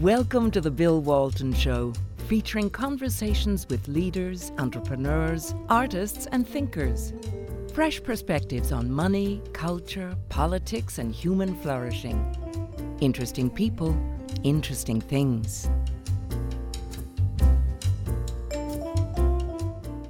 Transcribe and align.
Welcome 0.00 0.50
to 0.52 0.62
the 0.62 0.70
Bill 0.70 1.02
Walton 1.02 1.52
Show, 1.52 1.92
featuring 2.26 2.70
conversations 2.70 3.66
with 3.68 3.86
leaders, 3.86 4.50
entrepreneurs, 4.56 5.54
artists, 5.68 6.26
and 6.32 6.48
thinkers. 6.48 7.12
Fresh 7.74 8.02
perspectives 8.02 8.72
on 8.72 8.90
money, 8.90 9.42
culture, 9.52 10.16
politics, 10.30 10.96
and 10.96 11.14
human 11.14 11.54
flourishing. 11.60 12.18
Interesting 13.02 13.50
people, 13.50 13.94
interesting 14.42 15.02
things. 15.02 15.68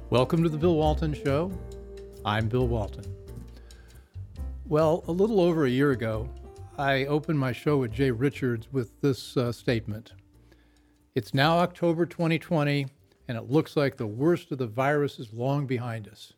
Welcome 0.09 0.41
to 0.41 0.47
the 0.47 0.57
Bill 0.57 0.77
Walton 0.77 1.13
Show. 1.13 1.51
I'm 2.23 2.47
Bill 2.47 2.65
Walton. 2.65 3.03
Well, 4.67 5.03
a 5.09 5.11
little 5.11 5.41
over 5.41 5.65
a 5.65 5.69
year 5.69 5.91
ago, 5.91 6.29
I 6.81 7.05
opened 7.05 7.37
my 7.37 7.51
show 7.51 7.77
with 7.77 7.91
Jay 7.91 8.09
Richards 8.09 8.67
with 8.71 9.01
this 9.01 9.37
uh, 9.37 9.51
statement 9.51 10.13
It's 11.13 11.31
now 11.31 11.59
October 11.59 12.07
2020, 12.07 12.87
and 13.27 13.37
it 13.37 13.51
looks 13.51 13.77
like 13.77 13.97
the 13.97 14.07
worst 14.07 14.51
of 14.51 14.57
the 14.57 14.65
virus 14.65 15.19
is 15.19 15.31
long 15.31 15.67
behind 15.67 16.07
us. 16.07 16.33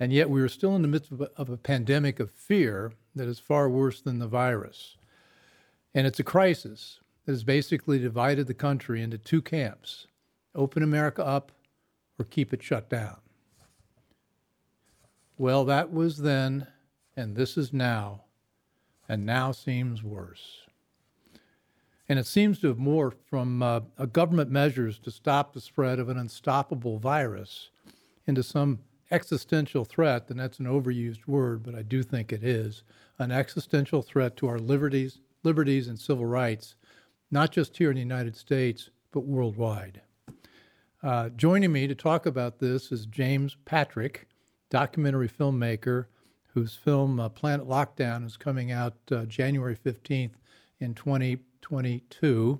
And 0.00 0.10
yet, 0.10 0.30
we 0.30 0.40
are 0.40 0.48
still 0.48 0.74
in 0.74 0.80
the 0.80 0.88
midst 0.88 1.12
of 1.12 1.20
a, 1.20 1.30
of 1.36 1.50
a 1.50 1.58
pandemic 1.58 2.18
of 2.18 2.30
fear 2.30 2.94
that 3.14 3.28
is 3.28 3.38
far 3.38 3.68
worse 3.68 4.00
than 4.00 4.20
the 4.20 4.26
virus. 4.26 4.96
And 5.94 6.06
it's 6.06 6.18
a 6.18 6.24
crisis 6.24 7.00
that 7.26 7.32
has 7.32 7.44
basically 7.44 7.98
divided 7.98 8.46
the 8.46 8.54
country 8.54 9.02
into 9.02 9.18
two 9.18 9.42
camps 9.42 10.06
open 10.54 10.82
America 10.82 11.22
up 11.22 11.52
or 12.18 12.24
keep 12.24 12.54
it 12.54 12.62
shut 12.62 12.88
down. 12.88 13.18
Well, 15.36 15.66
that 15.66 15.92
was 15.92 16.22
then, 16.22 16.68
and 17.14 17.36
this 17.36 17.58
is 17.58 17.74
now, 17.74 18.22
and 19.08 19.24
now 19.24 19.52
seems 19.52 20.02
worse. 20.02 20.62
And 22.08 22.18
it 22.18 22.26
seems 22.26 22.60
to 22.60 22.68
have 22.68 22.76
morphed 22.76 23.22
from 23.28 23.62
uh, 23.62 23.80
government 24.12 24.50
measures 24.50 24.98
to 25.00 25.10
stop 25.10 25.52
the 25.52 25.60
spread 25.60 25.98
of 25.98 26.08
an 26.08 26.18
unstoppable 26.18 26.98
virus 26.98 27.70
into 28.26 28.42
some 28.42 28.80
existential 29.10 29.84
threat, 29.84 30.30
and 30.30 30.38
that's 30.38 30.58
an 30.58 30.66
overused 30.66 31.26
word, 31.26 31.62
but 31.62 31.74
I 31.74 31.82
do 31.82 32.02
think 32.02 32.32
it 32.32 32.44
is 32.44 32.82
an 33.18 33.32
existential 33.32 34.02
threat 34.02 34.36
to 34.36 34.48
our 34.48 34.58
liberties, 34.58 35.18
liberties 35.42 35.88
and 35.88 35.98
civil 35.98 36.26
rights, 36.26 36.74
not 37.30 37.50
just 37.50 37.76
here 37.76 37.90
in 37.90 37.94
the 37.94 38.00
United 38.00 38.36
States, 38.36 38.90
but 39.12 39.20
worldwide. 39.20 40.02
Uh, 41.02 41.28
joining 41.30 41.72
me 41.72 41.86
to 41.86 41.94
talk 41.94 42.26
about 42.26 42.58
this 42.58 42.90
is 42.90 43.06
James 43.06 43.56
Patrick, 43.64 44.28
documentary 44.70 45.28
filmmaker 45.28 46.06
whose 46.56 46.74
film 46.74 47.20
uh, 47.20 47.28
Planet 47.28 47.68
Lockdown 47.68 48.24
is 48.24 48.38
coming 48.38 48.72
out 48.72 48.94
uh, 49.12 49.26
January 49.26 49.76
15th 49.76 50.30
in 50.80 50.94
2022, 50.94 52.58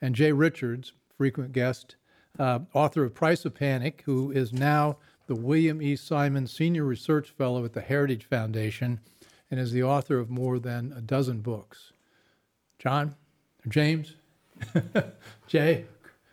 and 0.00 0.14
Jay 0.14 0.30
Richards, 0.30 0.92
frequent 1.16 1.50
guest, 1.50 1.96
uh, 2.38 2.60
author 2.72 3.02
of 3.02 3.16
Price 3.16 3.44
of 3.44 3.52
Panic, 3.52 4.04
who 4.06 4.30
is 4.30 4.52
now 4.52 4.96
the 5.26 5.34
William 5.34 5.82
E. 5.82 5.96
Simon 5.96 6.46
Senior 6.46 6.84
Research 6.84 7.30
Fellow 7.30 7.64
at 7.64 7.72
the 7.72 7.80
Heritage 7.80 8.26
Foundation 8.26 9.00
and 9.50 9.58
is 9.58 9.72
the 9.72 9.82
author 9.82 10.20
of 10.20 10.30
more 10.30 10.60
than 10.60 10.92
a 10.92 11.00
dozen 11.00 11.40
books. 11.40 11.92
John, 12.78 13.16
James, 13.68 14.14
Jay, 15.48 15.86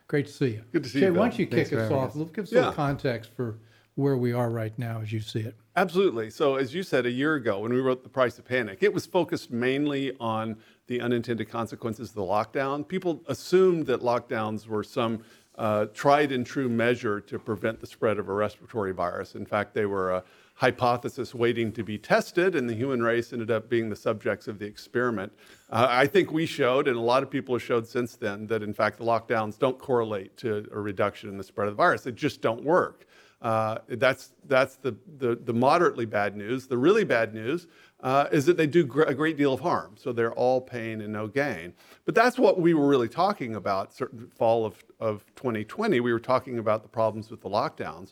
Great 0.07 0.27
to 0.27 0.31
see 0.31 0.47
you. 0.49 0.63
Good 0.71 0.83
to 0.83 0.89
see 0.89 0.99
Jay, 0.99 1.05
you. 1.07 1.13
Jay, 1.13 1.17
why 1.17 1.29
don't 1.29 1.39
you 1.39 1.47
kick 1.47 1.73
us 1.73 1.91
off? 1.91 2.15
Us. 2.15 2.29
Give 2.33 2.43
us 2.43 2.51
yeah. 2.51 2.57
a 2.57 2.61
little 2.61 2.73
context 2.73 3.31
for 3.35 3.57
where 3.95 4.17
we 4.17 4.31
are 4.33 4.49
right 4.49 4.77
now 4.77 5.01
as 5.01 5.11
you 5.11 5.19
see 5.19 5.41
it. 5.41 5.55
Absolutely. 5.79 6.29
So, 6.29 6.57
as 6.57 6.75
you 6.75 6.83
said 6.83 7.05
a 7.05 7.09
year 7.09 7.35
ago 7.35 7.59
when 7.59 7.71
we 7.71 7.79
wrote 7.79 8.03
The 8.03 8.09
Price 8.09 8.37
of 8.37 8.43
Panic, 8.43 8.79
it 8.81 8.93
was 8.93 9.05
focused 9.05 9.49
mainly 9.49 10.11
on 10.19 10.57
the 10.87 10.99
unintended 10.99 11.47
consequences 11.47 12.09
of 12.09 12.15
the 12.15 12.21
lockdown. 12.21 12.85
People 12.85 13.23
assumed 13.27 13.85
that 13.85 14.01
lockdowns 14.01 14.67
were 14.67 14.83
some 14.83 15.23
uh, 15.57 15.85
tried 15.93 16.33
and 16.33 16.45
true 16.45 16.67
measure 16.67 17.21
to 17.21 17.39
prevent 17.39 17.79
the 17.79 17.87
spread 17.87 18.19
of 18.19 18.27
a 18.27 18.33
respiratory 18.33 18.91
virus. 18.91 19.35
In 19.35 19.45
fact, 19.45 19.73
they 19.73 19.85
were 19.85 20.11
a 20.11 20.23
hypothesis 20.55 21.33
waiting 21.33 21.71
to 21.71 21.81
be 21.81 21.97
tested, 21.97 22.55
and 22.55 22.69
the 22.69 22.75
human 22.75 23.01
race 23.01 23.31
ended 23.31 23.49
up 23.49 23.69
being 23.69 23.89
the 23.89 23.95
subjects 23.95 24.49
of 24.49 24.59
the 24.59 24.65
experiment. 24.65 25.31
Uh, 25.69 25.87
I 25.89 26.07
think 26.07 26.33
we 26.33 26.45
showed, 26.45 26.89
and 26.89 26.97
a 26.97 27.01
lot 27.01 27.23
of 27.23 27.29
people 27.29 27.55
have 27.55 27.63
showed 27.63 27.87
since 27.87 28.17
then, 28.17 28.47
that 28.47 28.63
in 28.63 28.73
fact 28.73 28.97
the 28.97 29.05
lockdowns 29.05 29.57
don't 29.57 29.79
correlate 29.79 30.35
to 30.37 30.67
a 30.73 30.79
reduction 30.81 31.29
in 31.29 31.37
the 31.37 31.43
spread 31.45 31.69
of 31.69 31.75
the 31.75 31.77
virus. 31.77 32.01
They 32.01 32.11
just 32.11 32.41
don't 32.41 32.65
work. 32.65 33.05
Uh, 33.41 33.77
that's 33.87 34.33
that's 34.47 34.75
the, 34.75 34.93
the, 35.17 35.35
the, 35.35 35.53
moderately 35.53 36.05
bad 36.05 36.35
news. 36.35 36.67
The 36.67 36.77
really 36.77 37.05
bad 37.05 37.33
news 37.33 37.67
uh, 38.01 38.27
is 38.33 38.45
that 38.45 38.57
they 38.57 38.67
do 38.67 38.83
gr- 38.83 39.03
a 39.03 39.13
great 39.13 39.37
deal 39.37 39.53
of 39.53 39.61
harm. 39.61 39.95
So 39.97 40.11
they're 40.11 40.33
all 40.33 40.59
pain 40.59 40.99
and 40.99 41.13
no 41.13 41.27
gain. 41.27 41.73
But 42.03 42.15
that's 42.15 42.37
what 42.37 42.59
we 42.59 42.73
were 42.73 42.87
really 42.87 43.07
talking 43.07 43.55
about. 43.55 43.93
Certain 43.93 44.29
fall 44.35 44.65
of, 44.65 44.83
of 44.99 45.23
2020, 45.37 46.01
we 46.01 46.11
were 46.11 46.19
talking 46.19 46.59
about 46.59 46.83
the 46.83 46.89
problems 46.89 47.31
with 47.31 47.41
the 47.41 47.49
lockdowns. 47.49 48.11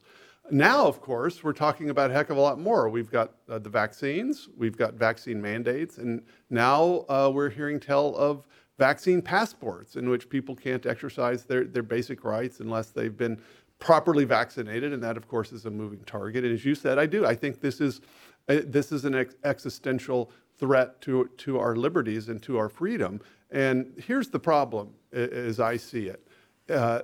Now, 0.50 0.88
of 0.88 1.02
course, 1.02 1.44
we're 1.44 1.52
talking 1.52 1.90
about 1.90 2.10
a 2.10 2.14
heck 2.14 2.30
of 2.30 2.38
a 2.38 2.42
lot 2.42 2.58
more. 2.58 2.88
We've 2.88 3.12
got 3.12 3.34
uh, 3.50 3.60
the 3.60 3.70
vaccines, 3.70 4.48
we've 4.56 4.78
got 4.78 4.94
vaccine 4.94 5.42
mandates, 5.42 5.98
and 5.98 6.24
now 6.50 7.04
uh, 7.10 7.30
we're 7.34 7.50
hearing 7.50 7.82
tell 7.82 8.16
of 8.16 8.48
vaccine 8.78 9.22
passports 9.22 9.98
in 9.98 10.10
which 10.10 10.30
people 10.30 10.56
can't 10.56 10.86
exercise 10.86 11.44
their, 11.44 11.66
their 11.66 11.84
basic 11.84 12.24
rights 12.24 12.62
unless 12.62 12.92
they've 12.92 13.18
been 13.18 13.42
properly 13.80 14.26
vaccinated. 14.26 14.94
And 14.94 15.02
that, 15.04 15.18
of 15.18 15.28
course, 15.28 15.52
is 15.52 15.66
a 15.66 15.72
moving 15.72 16.00
target. 16.06 16.44
And 16.44 16.54
as 16.54 16.66
you 16.66 16.76
said, 16.76 16.98
I 16.98 17.06
do. 17.06 17.26
I 17.26 17.36
think 17.36 17.62
this 17.62 17.80
is, 17.80 18.02
uh, 18.50 18.60
this 18.66 18.92
is 18.92 19.06
an 19.06 19.16
ex- 19.16 19.36
existential 19.44 20.32
threat 20.58 21.00
to, 21.02 21.30
to 21.38 21.60
our 21.60 21.76
liberties 21.76 22.30
and 22.30 22.42
to 22.44 22.58
our 22.58 22.70
freedom. 22.70 23.22
And 23.52 23.94
here's 23.98 24.30
the 24.30 24.40
problem, 24.40 24.90
as 25.14 25.60
I 25.60 25.78
see 25.78 26.08
it 26.08 26.28
uh, 26.70 27.02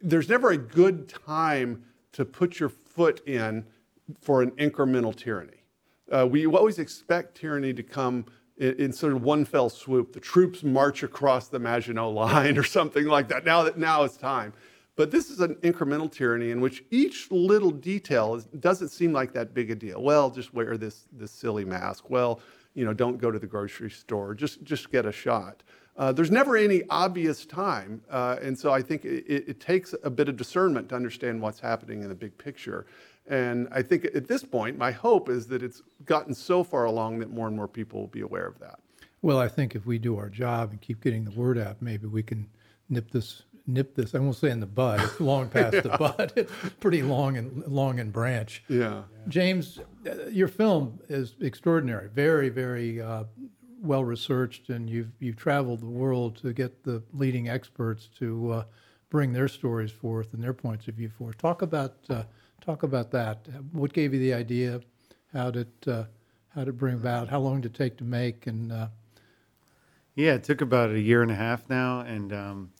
there's 0.00 0.28
never 0.28 0.50
a 0.50 0.58
good 0.58 1.08
time 1.08 1.84
to 2.12 2.24
put 2.24 2.60
your 2.60 2.68
foot 2.68 3.26
in 3.26 3.64
for 4.20 4.42
an 4.42 4.50
incremental 4.52 5.14
tyranny. 5.14 5.62
Uh, 6.10 6.26
we 6.28 6.46
always 6.46 6.78
expect 6.78 7.36
tyranny 7.36 7.74
to 7.74 7.82
come 7.82 8.24
in, 8.56 8.92
sort 8.92 9.12
of 9.12 9.22
one 9.22 9.44
fell 9.44 9.68
swoop. 9.68 10.12
The 10.12 10.20
troops 10.20 10.62
march 10.62 11.02
across 11.02 11.48
the 11.48 11.58
Maginot 11.58 12.12
Line 12.12 12.56
or 12.58 12.64
something 12.64 13.06
like 13.06 13.28
that. 13.28 13.44
Now 13.44 13.62
that 13.64 13.78
now 13.78 14.04
it's 14.04 14.16
time. 14.16 14.52
But 14.98 15.12
this 15.12 15.30
is 15.30 15.38
an 15.38 15.54
incremental 15.62 16.10
tyranny 16.10 16.50
in 16.50 16.60
which 16.60 16.82
each 16.90 17.30
little 17.30 17.70
detail 17.70 18.34
is, 18.34 18.46
doesn't 18.46 18.88
seem 18.88 19.12
like 19.12 19.32
that 19.32 19.54
big 19.54 19.70
a 19.70 19.76
deal. 19.76 20.02
Well, 20.02 20.28
just 20.28 20.52
wear 20.52 20.76
this 20.76 21.06
this 21.12 21.30
silly 21.30 21.64
mask. 21.64 22.10
Well, 22.10 22.40
you 22.74 22.84
know, 22.84 22.92
don't 22.92 23.16
go 23.16 23.30
to 23.30 23.38
the 23.38 23.46
grocery 23.46 23.90
store. 23.90 24.34
Just 24.34 24.64
just 24.64 24.90
get 24.90 25.06
a 25.06 25.12
shot. 25.12 25.62
Uh, 25.96 26.10
there's 26.10 26.32
never 26.32 26.56
any 26.56 26.82
obvious 26.90 27.46
time. 27.46 28.02
Uh, 28.10 28.38
and 28.42 28.58
so 28.58 28.72
I 28.72 28.82
think 28.82 29.04
it, 29.04 29.48
it, 29.48 29.60
takes 29.60 29.94
a 30.02 30.10
bit 30.10 30.28
of 30.28 30.36
discernment 30.36 30.88
to 30.88 30.96
understand 30.96 31.40
what's 31.40 31.60
happening 31.60 32.02
in 32.02 32.08
the 32.08 32.14
big 32.14 32.36
picture. 32.36 32.86
And 33.28 33.68
I 33.70 33.82
think 33.82 34.04
at 34.04 34.26
this 34.26 34.42
point, 34.44 34.78
my 34.78 34.90
hope 34.90 35.28
is 35.28 35.46
that 35.46 35.62
it's 35.62 35.82
gotten 36.06 36.34
so 36.34 36.64
far 36.64 36.84
along 36.86 37.18
that 37.20 37.30
more 37.30 37.46
and 37.46 37.56
more 37.56 37.68
people 37.68 38.00
will 38.00 38.08
be 38.08 38.20
aware 38.22 38.46
of 38.46 38.58
that. 38.60 38.78
Well, 39.22 39.38
I 39.38 39.48
think 39.48 39.74
if 39.74 39.86
we 39.86 39.98
do 39.98 40.16
our 40.18 40.28
job 40.28 40.70
and 40.70 40.80
keep 40.80 41.00
getting 41.00 41.24
the 41.24 41.32
word 41.32 41.58
out, 41.58 41.82
maybe 41.82 42.06
we 42.06 42.22
can 42.22 42.48
nip 42.88 43.10
this 43.10 43.42
nip 43.68 43.94
this. 43.94 44.14
I 44.14 44.18
won't 44.18 44.34
say 44.34 44.50
in 44.50 44.60
the 44.60 44.66
bud. 44.66 45.00
It's 45.00 45.20
long 45.20 45.48
past 45.50 45.74
yeah. 45.74 45.80
the 45.82 45.90
bud. 45.90 46.32
It's 46.34 46.52
pretty 46.80 47.02
long 47.02 47.36
and 47.36 47.64
long 47.66 48.00
and 48.00 48.12
branch. 48.12 48.64
Yeah. 48.68 49.02
James, 49.28 49.78
uh, 50.08 50.26
your 50.30 50.48
film 50.48 50.98
is 51.08 51.36
extraordinary. 51.40 52.08
Very, 52.08 52.48
very 52.48 53.00
uh, 53.00 53.24
well 53.80 54.02
researched, 54.04 54.70
and 54.70 54.88
you've 54.88 55.12
you've 55.20 55.36
traveled 55.36 55.80
the 55.80 55.86
world 55.86 56.36
to 56.38 56.52
get 56.52 56.82
the 56.82 57.02
leading 57.12 57.48
experts 57.48 58.08
to 58.18 58.52
uh, 58.52 58.64
bring 59.10 59.32
their 59.32 59.48
stories 59.48 59.92
forth 59.92 60.34
and 60.34 60.42
their 60.42 60.54
points 60.54 60.88
of 60.88 60.94
view 60.94 61.10
forth. 61.10 61.38
Talk 61.38 61.62
about 61.62 61.96
uh, 62.08 62.24
talk 62.60 62.82
about 62.82 63.10
that. 63.12 63.46
What 63.72 63.92
gave 63.92 64.12
you 64.14 64.20
the 64.20 64.34
idea? 64.34 64.80
How 65.32 65.50
did 65.50 65.68
uh, 65.86 66.04
how 66.50 66.64
did 66.64 66.70
it 66.70 66.78
bring 66.78 66.94
about? 66.94 67.28
How 67.28 67.40
long 67.40 67.60
did 67.60 67.74
it 67.74 67.78
take 67.78 67.96
to 67.98 68.04
make? 68.04 68.46
And 68.46 68.72
uh, 68.72 68.88
yeah, 70.14 70.34
it 70.34 70.44
took 70.44 70.60
about 70.60 70.90
a 70.90 71.00
year 71.00 71.22
and 71.22 71.30
a 71.30 71.36
half 71.36 71.68
now, 71.68 72.00
and 72.00 72.32
um, 72.32 72.72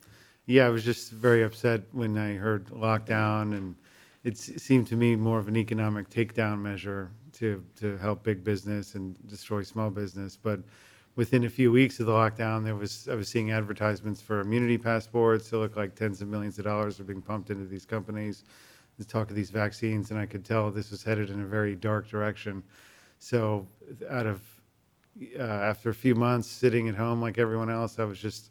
yeah, 0.48 0.64
I 0.64 0.70
was 0.70 0.82
just 0.82 1.12
very 1.12 1.42
upset 1.44 1.82
when 1.92 2.16
I 2.16 2.34
heard 2.34 2.68
lockdown, 2.68 3.54
and 3.54 3.76
it 4.24 4.38
seemed 4.38 4.86
to 4.88 4.96
me 4.96 5.14
more 5.14 5.38
of 5.38 5.46
an 5.46 5.56
economic 5.56 6.08
takedown 6.08 6.60
measure 6.60 7.10
to 7.34 7.62
to 7.76 7.98
help 7.98 8.22
big 8.22 8.42
business 8.42 8.94
and 8.94 9.14
destroy 9.28 9.62
small 9.62 9.90
business, 9.90 10.38
but 10.42 10.60
within 11.16 11.44
a 11.44 11.50
few 11.50 11.70
weeks 11.70 12.00
of 12.00 12.06
the 12.06 12.12
lockdown, 12.12 12.64
there 12.64 12.76
was 12.76 13.08
I 13.10 13.14
was 13.14 13.28
seeing 13.28 13.50
advertisements 13.50 14.22
for 14.22 14.40
immunity 14.40 14.78
passports. 14.78 15.52
It 15.52 15.58
looked 15.58 15.76
like 15.76 15.94
tens 15.94 16.22
of 16.22 16.28
millions 16.28 16.58
of 16.58 16.64
dollars 16.64 16.98
were 16.98 17.04
being 17.04 17.20
pumped 17.20 17.50
into 17.50 17.66
these 17.66 17.84
companies. 17.84 18.44
The 18.98 19.04
talk 19.04 19.28
of 19.28 19.36
these 19.36 19.50
vaccines, 19.50 20.10
and 20.10 20.18
I 20.18 20.24
could 20.24 20.46
tell 20.46 20.70
this 20.70 20.90
was 20.90 21.02
headed 21.02 21.28
in 21.28 21.42
a 21.42 21.46
very 21.46 21.76
dark 21.76 22.08
direction. 22.08 22.62
So, 23.18 23.66
out 24.08 24.26
of 24.26 24.40
uh, 25.38 25.42
after 25.42 25.90
a 25.90 25.94
few 25.94 26.14
months 26.14 26.48
sitting 26.48 26.88
at 26.88 26.94
home 26.94 27.20
like 27.20 27.36
everyone 27.36 27.68
else, 27.68 27.98
I 27.98 28.04
was 28.04 28.18
just 28.18 28.50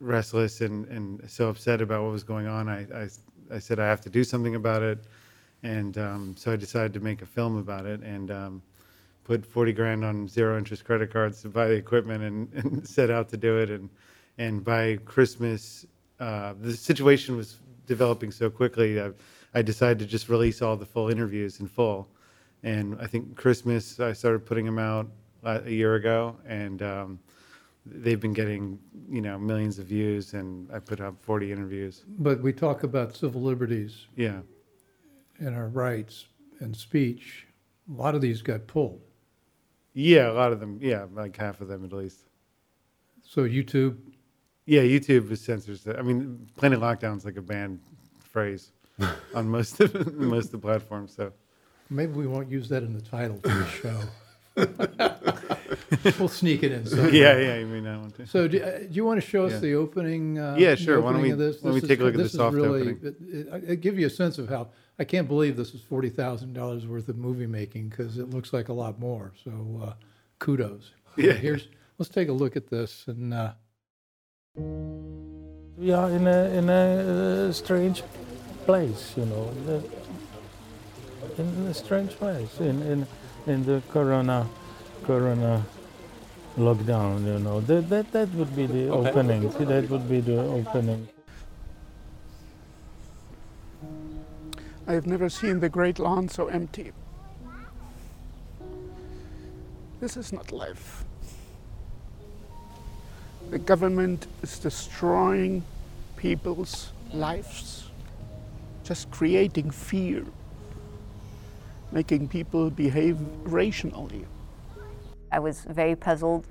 restless 0.00 0.60
and, 0.60 0.86
and 0.88 1.28
so 1.30 1.48
upset 1.48 1.80
about 1.80 2.02
what 2.02 2.12
was 2.12 2.24
going 2.24 2.46
on. 2.46 2.68
I, 2.68 2.86
I, 2.94 3.08
I 3.52 3.58
said 3.58 3.78
I 3.78 3.86
have 3.86 4.00
to 4.02 4.10
do 4.10 4.24
something 4.24 4.54
about 4.54 4.82
it, 4.82 4.98
and 5.62 5.96
um, 5.98 6.34
so 6.36 6.52
I 6.52 6.56
decided 6.56 6.92
to 6.94 7.00
make 7.00 7.22
a 7.22 7.26
film 7.26 7.56
about 7.56 7.86
it. 7.86 8.00
And 8.02 8.30
um, 8.30 8.62
put 9.24 9.44
40 9.44 9.72
grand 9.72 10.04
on 10.04 10.28
zero 10.28 10.56
interest 10.58 10.84
credit 10.84 11.10
cards 11.10 11.42
to 11.42 11.48
buy 11.48 11.66
the 11.66 11.74
equipment 11.74 12.22
and, 12.22 12.52
and 12.54 12.86
set 12.86 13.10
out 13.10 13.28
to 13.30 13.36
do 13.36 13.58
it. 13.58 13.70
And 13.70 13.90
And 14.38 14.62
by 14.62 14.98
Christmas, 15.04 15.86
uh, 16.20 16.54
the 16.60 16.76
situation 16.76 17.36
was 17.36 17.58
developing 17.86 18.30
so 18.30 18.50
quickly. 18.50 19.00
I, 19.00 19.10
I 19.54 19.62
decided 19.62 19.98
to 20.00 20.06
just 20.06 20.28
release 20.28 20.62
all 20.62 20.76
the 20.76 20.86
full 20.86 21.08
interviews 21.08 21.60
in 21.60 21.66
full. 21.66 22.08
And 22.62 22.96
I 23.00 23.06
think 23.06 23.36
Christmas, 23.36 24.00
I 24.00 24.12
started 24.12 24.46
putting 24.46 24.64
them 24.64 24.78
out 24.78 25.08
a 25.42 25.70
year 25.70 25.96
ago, 25.96 26.36
and 26.46 26.80
um, 26.82 27.18
they've 27.86 28.20
been 28.20 28.32
getting 28.32 28.78
you 29.10 29.20
know 29.20 29.38
millions 29.38 29.78
of 29.78 29.86
views. 29.86 30.34
And 30.34 30.70
I 30.72 30.78
put 30.78 31.00
up 31.00 31.20
40 31.22 31.52
interviews. 31.52 32.04
But 32.18 32.42
we 32.42 32.52
talk 32.52 32.82
about 32.82 33.14
civil 33.16 33.42
liberties 33.42 34.06
Yeah, 34.16 34.40
and 35.38 35.54
our 35.54 35.68
rights 35.68 36.26
and 36.60 36.76
speech. 36.76 37.46
A 37.88 37.92
lot 37.92 38.14
of 38.14 38.20
these 38.20 38.40
got 38.42 38.66
pulled. 38.66 39.02
yeah, 39.92 40.30
a 40.30 40.32
lot 40.32 40.52
of 40.52 40.60
them. 40.60 40.78
Yeah, 40.80 41.06
like 41.12 41.36
half 41.36 41.60
of 41.60 41.68
them 41.68 41.84
at 41.84 41.92
least. 41.92 42.20
So 43.22 43.42
YouTube, 43.42 43.96
Yeah, 44.66 44.82
YouTube 44.82 45.30
is 45.30 45.40
censors. 45.42 45.86
I 45.86 46.02
mean, 46.02 46.48
Planet 46.56 46.80
Lockdown's 46.80 47.24
like 47.24 47.36
a 47.36 47.42
banned 47.42 47.80
phrase 48.20 48.72
on 49.34 49.48
most 49.48 49.80
of 49.80 50.14
most 50.34 50.46
of 50.46 50.52
the 50.52 50.58
platforms. 50.58 51.14
So 51.14 51.32
maybe 51.90 52.12
we 52.12 52.26
won't 52.26 52.50
use 52.50 52.68
that 52.70 52.82
in 52.82 52.92
the 52.94 53.02
title 53.02 53.38
for 53.42 53.48
the 53.48 53.66
show. 53.82 54.00
We'll 56.18 56.28
sneak 56.28 56.62
it 56.62 56.72
in 56.72 56.86
somewhere. 56.86 57.10
yeah, 57.10 57.36
yeah, 57.38 57.56
you 57.58 57.66
may 57.66 57.80
not 57.80 58.00
want 58.00 58.14
to. 58.16 58.26
So 58.26 58.46
do, 58.46 58.62
uh, 58.62 58.78
do 58.80 58.88
you 58.90 59.04
want 59.04 59.20
to 59.22 59.26
show 59.26 59.46
us 59.46 59.52
Yeah. 59.52 59.58
the 59.60 59.74
opening? 59.74 60.38
Uh, 60.38 60.56
Yeah, 60.58 60.70
the 60.70 60.76
sure. 60.76 61.00
Why 61.00 61.12
don't 61.12 61.20
opening 61.20 61.22
we- 61.22 61.30
of 61.32 61.38
this? 61.38 61.56
why 61.62 61.68
don't 61.68 61.74
we 61.74 61.80
This 61.80 61.88
take 61.88 62.00
a 62.00 62.04
look 62.04 62.14
at 62.14 62.16
the 62.18 62.22
this 62.24 62.32
is 62.32 62.38
soft 62.38 62.54
really, 62.54 62.80
opening? 62.92 62.98
It, 63.02 63.16
it, 63.64 63.70
it 63.70 63.80
give 63.80 63.98
you 63.98 64.06
a 64.06 64.10
sense 64.10 64.38
of 64.38 64.48
how 64.48 64.68
I 64.98 65.04
can't 65.04 65.26
believe 65.28 65.56
this 65.56 65.72
is 65.74 65.80
forty 65.82 66.10
thousand 66.10 66.52
dollars 66.52 66.86
worth 66.86 67.08
of 67.08 67.16
movie 67.16 67.46
making 67.46 67.88
because 67.88 68.18
it 68.18 68.30
looks 68.30 68.52
like 68.52 68.68
a 68.68 68.72
lot 68.72 68.98
more. 68.98 69.32
So 69.44 69.50
uh, 69.82 69.92
kudos. 70.38 70.92
Yeah. 71.16 71.32
Here's 71.32 71.68
let's 71.98 72.10
take 72.10 72.28
a 72.28 72.32
look 72.32 72.56
at 72.56 72.68
this 72.68 73.04
and. 73.08 73.32
Uh, 73.34 73.52
We 75.76 75.90
are 75.92 76.08
in 76.10 76.26
a 76.28 76.40
in 76.58 76.68
a 76.70 77.48
uh, 77.48 77.52
strange 77.52 78.02
place, 78.66 79.12
you 79.16 79.26
know, 79.26 79.50
in 81.38 81.66
a 81.66 81.74
strange 81.74 82.10
place 82.10 82.60
in 82.60 82.80
in 82.82 83.06
in 83.46 83.64
the 83.64 83.82
corona 83.90 84.46
corona 85.04 85.64
lockdown, 86.56 87.24
you 87.26 87.38
know. 87.38 87.60
That 87.60 87.88
that 87.88 88.12
that 88.12 88.28
would 88.34 88.54
be 88.56 88.66
the 88.66 88.88
opening. 88.88 89.50
That 89.50 89.90
would 89.90 90.08
be 90.08 90.20
the 90.20 90.40
opening. 90.40 91.08
I 94.86 94.92
have 94.92 95.06
never 95.06 95.28
seen 95.28 95.60
the 95.60 95.68
Great 95.68 95.98
Lawn 95.98 96.28
so 96.28 96.48
empty. 96.48 96.92
This 100.00 100.16
is 100.16 100.32
not 100.32 100.52
life. 100.52 101.04
The 103.50 103.58
government 103.58 104.26
is 104.42 104.58
destroying 104.58 105.64
people's 106.16 106.92
lives, 107.12 107.88
just 108.82 109.10
creating 109.10 109.70
fear, 109.70 110.24
making 111.92 112.28
people 112.28 112.70
behave 112.70 113.18
rationally. 113.44 114.24
I 115.32 115.38
was 115.38 115.60
very 115.68 115.96
puzzled 115.96 116.46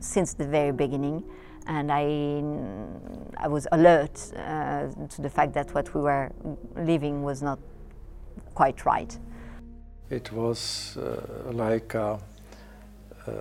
since 0.00 0.34
the 0.34 0.46
very 0.46 0.72
beginning, 0.72 1.24
and 1.66 1.90
I, 1.92 2.04
I 3.36 3.48
was 3.48 3.66
alert 3.72 4.32
uh, 4.36 4.88
to 5.08 5.22
the 5.22 5.30
fact 5.30 5.52
that 5.54 5.74
what 5.74 5.94
we 5.94 6.00
were 6.00 6.30
living 6.76 7.22
was 7.22 7.42
not 7.42 7.58
quite 8.54 8.84
right. 8.86 9.16
It 10.10 10.32
was 10.32 10.96
uh, 10.96 11.52
like 11.52 11.94
a, 11.94 12.18
uh, 13.26 13.32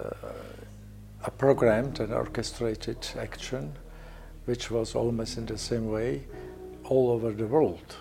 a 1.24 1.32
programmed 1.32 2.00
and 2.00 2.14
orchestrated 2.14 3.08
action, 3.18 3.74
which 4.46 4.70
was 4.70 4.96
almost 4.96 5.38
in 5.38 5.46
the 5.46 5.58
same 5.58 5.90
way 5.90 6.24
all 6.84 7.12
over 7.12 7.32
the 7.32 7.48
world. 7.48 7.96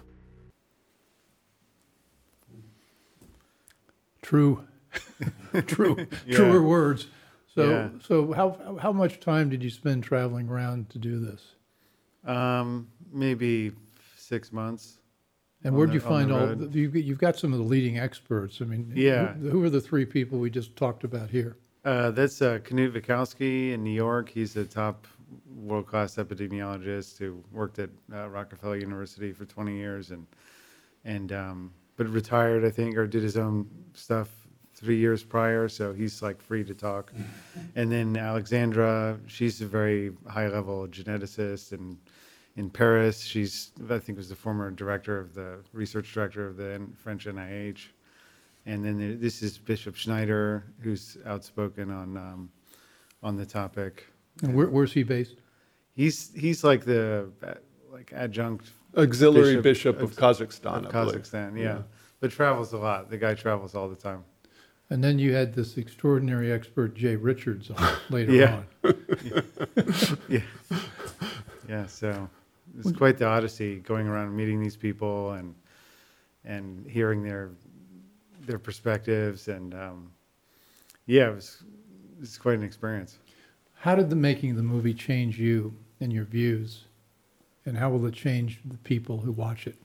True, 4.27 4.65
true, 5.67 5.97
Yeah. 6.27 6.37
truer 6.37 6.61
words. 6.63 7.07
So, 7.55 7.71
Yeah. 7.71 7.89
so 8.03 8.33
how 8.33 8.77
how 8.83 8.93
much 8.93 9.21
time 9.21 9.49
did 9.49 9.63
you 9.63 9.71
spend 9.71 10.03
traveling 10.03 10.49
around 10.49 10.91
to 10.91 10.99
do 10.99 11.21
this? 11.21 11.43
um, 12.25 12.89
maybe 13.13 13.71
six 14.17 14.53
months. 14.53 14.99
And 15.63 15.77
where'd 15.77 15.91
the- 15.91 15.95
you 15.95 16.01
find 16.01 16.33
all? 16.33 16.41
road. 16.49 16.75
You, 16.75 16.91
you've 16.91 17.19
got 17.21 17.37
some 17.39 17.53
of 17.53 17.61
the 17.61 17.65
leading 17.65 17.99
experts. 18.01 18.61
I 18.61 18.65
mean, 18.65 18.91
Yeah. 18.97 19.35
Who, 19.35 19.51
who 19.51 19.65
are 19.65 19.71
the 19.71 19.81
three 19.81 20.05
people 20.05 20.41
we 20.41 20.51
just 20.51 20.75
talked 20.75 21.05
about 21.05 21.31
here? 21.31 21.57
Uh, 21.85 22.11
that's 22.11 22.43
uh, 22.43 22.59
Knut 22.65 22.93
Wittkowski 22.93 23.73
in 23.75 23.85
New 23.85 23.93
York. 23.95 24.29
He's 24.29 24.57
a 24.57 24.65
top 24.65 25.07
world 25.55 25.87
class 25.87 26.17
epidemiologist 26.17 27.17
who 27.19 27.41
worked 27.53 27.79
at 27.79 27.91
uh, 28.13 28.29
Rockefeller 28.29 28.77
University 28.79 29.33
for 29.33 29.45
20 29.45 29.77
years 29.77 30.11
and 30.11 30.27
and 31.05 31.31
um, 31.33 31.73
but 31.97 32.09
retired, 32.09 32.65
I 32.65 32.71
think, 32.71 32.97
or 32.97 33.07
did 33.07 33.23
his 33.23 33.37
own 33.37 33.69
stuff 33.95 34.29
three 34.75 34.99
years 34.99 35.25
prior. 35.25 35.69
So 35.69 35.93
he's 35.93 36.23
like 36.23 36.41
free 36.41 36.63
to 36.65 36.75
talk. 36.75 37.13
And 37.75 37.91
then 37.91 38.17
Alexandra, 38.17 39.19
she's 39.27 39.63
a 39.63 39.67
very 39.67 40.13
high 40.29 40.49
level 40.49 40.87
geneticist 40.89 41.73
and 41.73 41.97
in 42.57 42.69
Paris. 42.71 43.21
She's 43.23 43.71
I 43.91 43.99
think 43.99 44.19
was 44.19 44.29
the 44.29 44.37
former 44.37 44.71
director 44.71 45.19
of 45.19 45.35
the 45.35 45.59
research 45.73 46.13
director 46.13 46.47
of 46.47 46.57
the 46.57 46.87
French 46.97 47.27
NIH. 47.27 47.89
And 48.67 48.85
then 48.85 48.99
there- 48.99 49.15
this 49.17 49.43
is 49.43 49.57
Bishop 49.59 49.95
Schneider, 49.97 50.65
who's 50.81 51.17
outspoken 51.25 51.91
on 51.91 52.17
um, 52.17 52.51
on 53.23 53.37
the 53.37 53.47
topic. 53.47 54.07
And 54.43 54.55
where, 54.55 54.67
where's 54.69 54.93
he 54.93 55.03
based? 55.03 55.37
He's 55.95 56.33
he's 56.35 56.63
like 56.63 56.85
the 56.85 57.31
uh, 57.43 57.55
like 57.91 58.13
adjunct 58.15 58.69
Auxiliary 58.97 59.61
Bishop 59.61 59.97
Bishop, 59.99 60.03
of 60.03 60.11
of- 60.13 60.17
Kazakhstan. 60.17 60.87
of 60.87 60.93
Kazakhstan, 60.93 61.59
yeah. 61.59 61.83
but 62.21 62.31
travels 62.31 62.73
a 62.73 62.79
lot. 62.79 63.11
The 63.11 63.19
guy 63.19 63.35
travels 63.35 63.75
all 63.75 63.89
the 63.89 63.97
time. 63.97 64.25
And 64.89 65.03
then 65.03 65.19
you 65.19 65.35
had 65.35 65.53
this 65.55 65.77
extraordinary 65.79 66.53
expert, 66.53 66.95
Jay 66.95 67.17
Richards, 67.17 67.71
on 67.71 67.93
later 68.11 68.33
Yeah. 68.33 68.63
on. 68.85 68.95
Yeah, 70.29 70.41
yeah. 71.69 71.87
So 71.87 72.29
it's 72.79 72.93
quite 72.93 73.19
the 73.19 73.27
odyssey 73.27 73.77
going 73.81 74.07
around 74.07 74.35
meeting 74.37 74.61
these 74.63 74.77
people 74.77 75.33
and 75.33 75.55
and 76.45 76.87
hearing 76.87 77.23
their 77.23 77.51
their 78.47 78.59
perspectives 78.59 79.49
and 79.49 79.75
um, 79.75 80.13
yeah, 81.07 81.29
it 81.31 81.35
was 81.35 81.63
it's 82.23 82.39
quite 82.39 82.59
an 82.59 82.65
experience. 82.65 83.19
How 83.75 83.95
did 83.95 84.09
the 84.09 84.17
making 84.17 84.51
of 84.53 84.57
the 84.57 84.63
movie 84.63 84.95
change 84.95 85.39
you 85.39 85.75
and 86.01 86.13
your 86.13 86.25
views? 86.25 86.85
And 87.67 87.77
how 87.77 87.91
will 87.91 88.07
it 88.07 88.15
change 88.15 88.61
the 88.65 88.79
people 88.79 89.19
who 89.19 89.33
watch 89.33 89.67
it? 89.67 89.77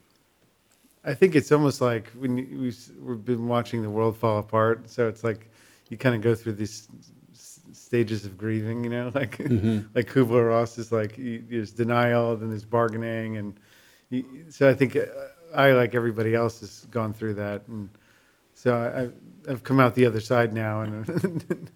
I 1.03 1.13
think 1.15 1.35
it's 1.35 1.51
almost 1.51 1.81
like 1.81 2.07
when 2.11 2.37
you- 2.37 2.59
we've, 2.61 2.89
we've 3.01 3.25
been 3.25 3.47
watching 3.47 3.81
the 3.81 3.89
world 3.89 4.15
fall 4.15 4.37
apart. 4.37 4.89
So 4.89 5.07
it's 5.07 5.23
like 5.23 5.49
you 5.89 5.97
kind 5.97 6.15
of 6.15 6.21
go 6.21 6.35
through 6.35 6.53
these 6.53 6.87
stages 7.33 8.23
of 8.25 8.37
grieving, 8.37 8.83
you 8.83 8.89
know, 8.91 9.11
like 9.15 9.39
like 9.39 10.07
Kubler 10.07 10.47
Ross 10.49 10.77
is 10.77 10.91
like 10.91 11.17
you, 11.17 11.43
there's 11.49 11.71
denial, 11.71 12.35
then 12.37 12.49
there's 12.49 12.63
bargaining, 12.65 13.37
and 13.37 13.59
you, 14.09 14.45
so 14.49 14.69
I 14.69 14.73
think 14.75 14.95
uh, 14.95 15.05
I 15.55 15.71
like 15.71 15.95
everybody 15.95 16.35
else 16.35 16.59
has 16.61 16.85
gone 16.91 17.13
through 17.13 17.33
that, 17.35 17.67
and 17.67 17.89
so 18.53 18.75
I, 18.77 19.01
I've- 19.03 19.13
I've 19.49 19.63
come 19.63 19.79
out 19.79 19.95
the 19.95 20.05
other 20.05 20.19
side 20.19 20.53
now, 20.53 20.81
and 20.81 21.09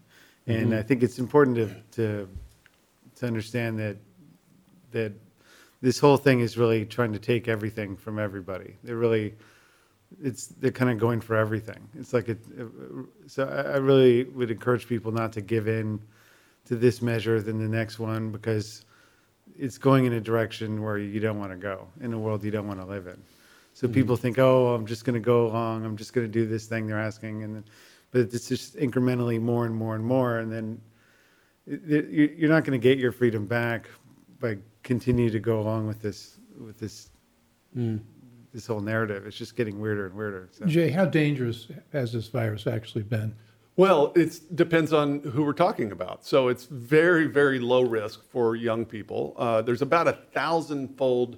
and 0.48 0.76
I 0.76 0.84
think 0.84 1.02
it's 1.02 1.18
important 1.18 1.56
to 1.58 1.68
to 1.94 2.30
to 3.16 3.26
understand 3.26 3.80
that 3.80 3.98
that 4.92 5.12
this 5.82 6.00
whole 6.00 6.18
thing 6.18 6.40
is 6.40 6.58
really 6.58 6.86
trying 6.86 7.14
to 7.14 7.20
take 7.20 7.48
everything 7.48 7.96
from 7.96 8.20
everybody. 8.20 8.76
They're 8.84 8.96
really, 8.96 9.36
it's 10.24 10.48
they're 10.48 10.72
kind 10.72 10.92
of 10.92 10.98
going 10.98 11.22
for 11.22 11.36
everything. 11.36 11.88
It's 11.98 12.14
like 12.14 12.30
it. 12.30 12.40
So 13.28 13.48
I, 13.48 13.74
I 13.74 13.78
really 13.78 14.24
would 14.24 14.52
encourage 14.52 14.88
people 14.88 15.12
not 15.12 15.34
to 15.34 15.42
give 15.42 15.68
in 15.68 16.00
to 16.66 16.76
this 16.76 17.02
measure 17.02 17.42
than 17.42 17.60
the 17.60 17.68
next 17.68 18.00
one 18.00 18.32
because 18.32 18.86
it's 19.58 19.78
going 19.78 20.06
in 20.06 20.14
a 20.14 20.22
direction 20.22 20.82
where 20.82 20.98
you 20.98 21.20
don't 21.20 21.40
want 21.40 21.52
to 21.52 21.58
go 21.58 21.88
in 22.02 22.14
a 22.14 22.20
world 22.20 22.44
you 22.44 22.52
don't 22.52 22.68
want 22.68 22.80
to 22.80 22.86
live 22.86 23.08
in. 23.08 23.22
So 23.74 23.88
mm-hmm. 23.88 23.94
people 23.94 24.18
think, 24.18 24.40
oh, 24.40 24.74
I'm 24.74 24.86
just 24.86 25.06
going 25.06 25.14
to 25.16 25.20
go 25.20 25.48
along. 25.48 25.86
I'm 25.86 25.98
just 25.98 26.14
going 26.14 26.26
to 26.26 26.32
do 26.32 26.46
this 26.46 26.66
thing 26.66 26.88
they're 26.88 27.00
asking, 27.00 27.44
and 27.44 27.56
then, 27.56 27.66
but 28.12 28.22
it's 28.22 28.48
just 28.48 28.76
incrementally 28.78 29.40
more 29.40 29.66
and 29.66 29.76
more 29.76 29.96
and 29.96 30.04
more, 30.04 30.40
and 30.40 30.52
then 30.52 30.82
it- 31.68 31.82
it- 31.90 32.38
you're 32.38 32.50
not 32.50 32.64
going 32.64 32.80
to 32.80 32.84
get 32.84 32.98
your 32.98 33.12
freedom 33.12 33.46
back 33.46 33.90
by 34.40 34.58
continue 34.84 35.30
to 35.30 35.40
go 35.40 35.60
along 35.60 35.88
with 35.88 36.02
this 36.02 36.38
with 36.60 36.78
this 36.80 37.10
this 38.54 38.66
whole 38.68 38.80
narrative. 38.80 39.28
It's 39.28 39.38
just 39.38 39.56
getting 39.56 39.80
weirder 39.80 40.08
and 40.08 40.16
weirder. 40.16 40.50
So. 40.52 40.66
Jay, 40.66 40.90
how 40.90 41.06
dangerous 41.06 41.68
has 41.92 42.14
this 42.14 42.28
virus 42.28 42.68
actually 42.68 43.04
been? 43.04 43.36
Well, 43.76 44.14
it 44.16 44.40
depends 44.56 44.94
on 44.94 45.20
who 45.20 45.44
we're 45.44 45.52
talking 45.52 45.92
about. 45.92 46.26
So 46.26 46.48
it's 46.48 46.64
very, 46.64 47.28
very 47.28 47.60
low 47.60 47.82
risk 47.82 48.24
for 48.24 48.56
young 48.56 48.86
people. 48.86 49.34
Uh, 49.36 49.62
there's 49.62 49.82
about 49.82 50.08
a 50.08 50.14
thousand-fold 50.14 51.38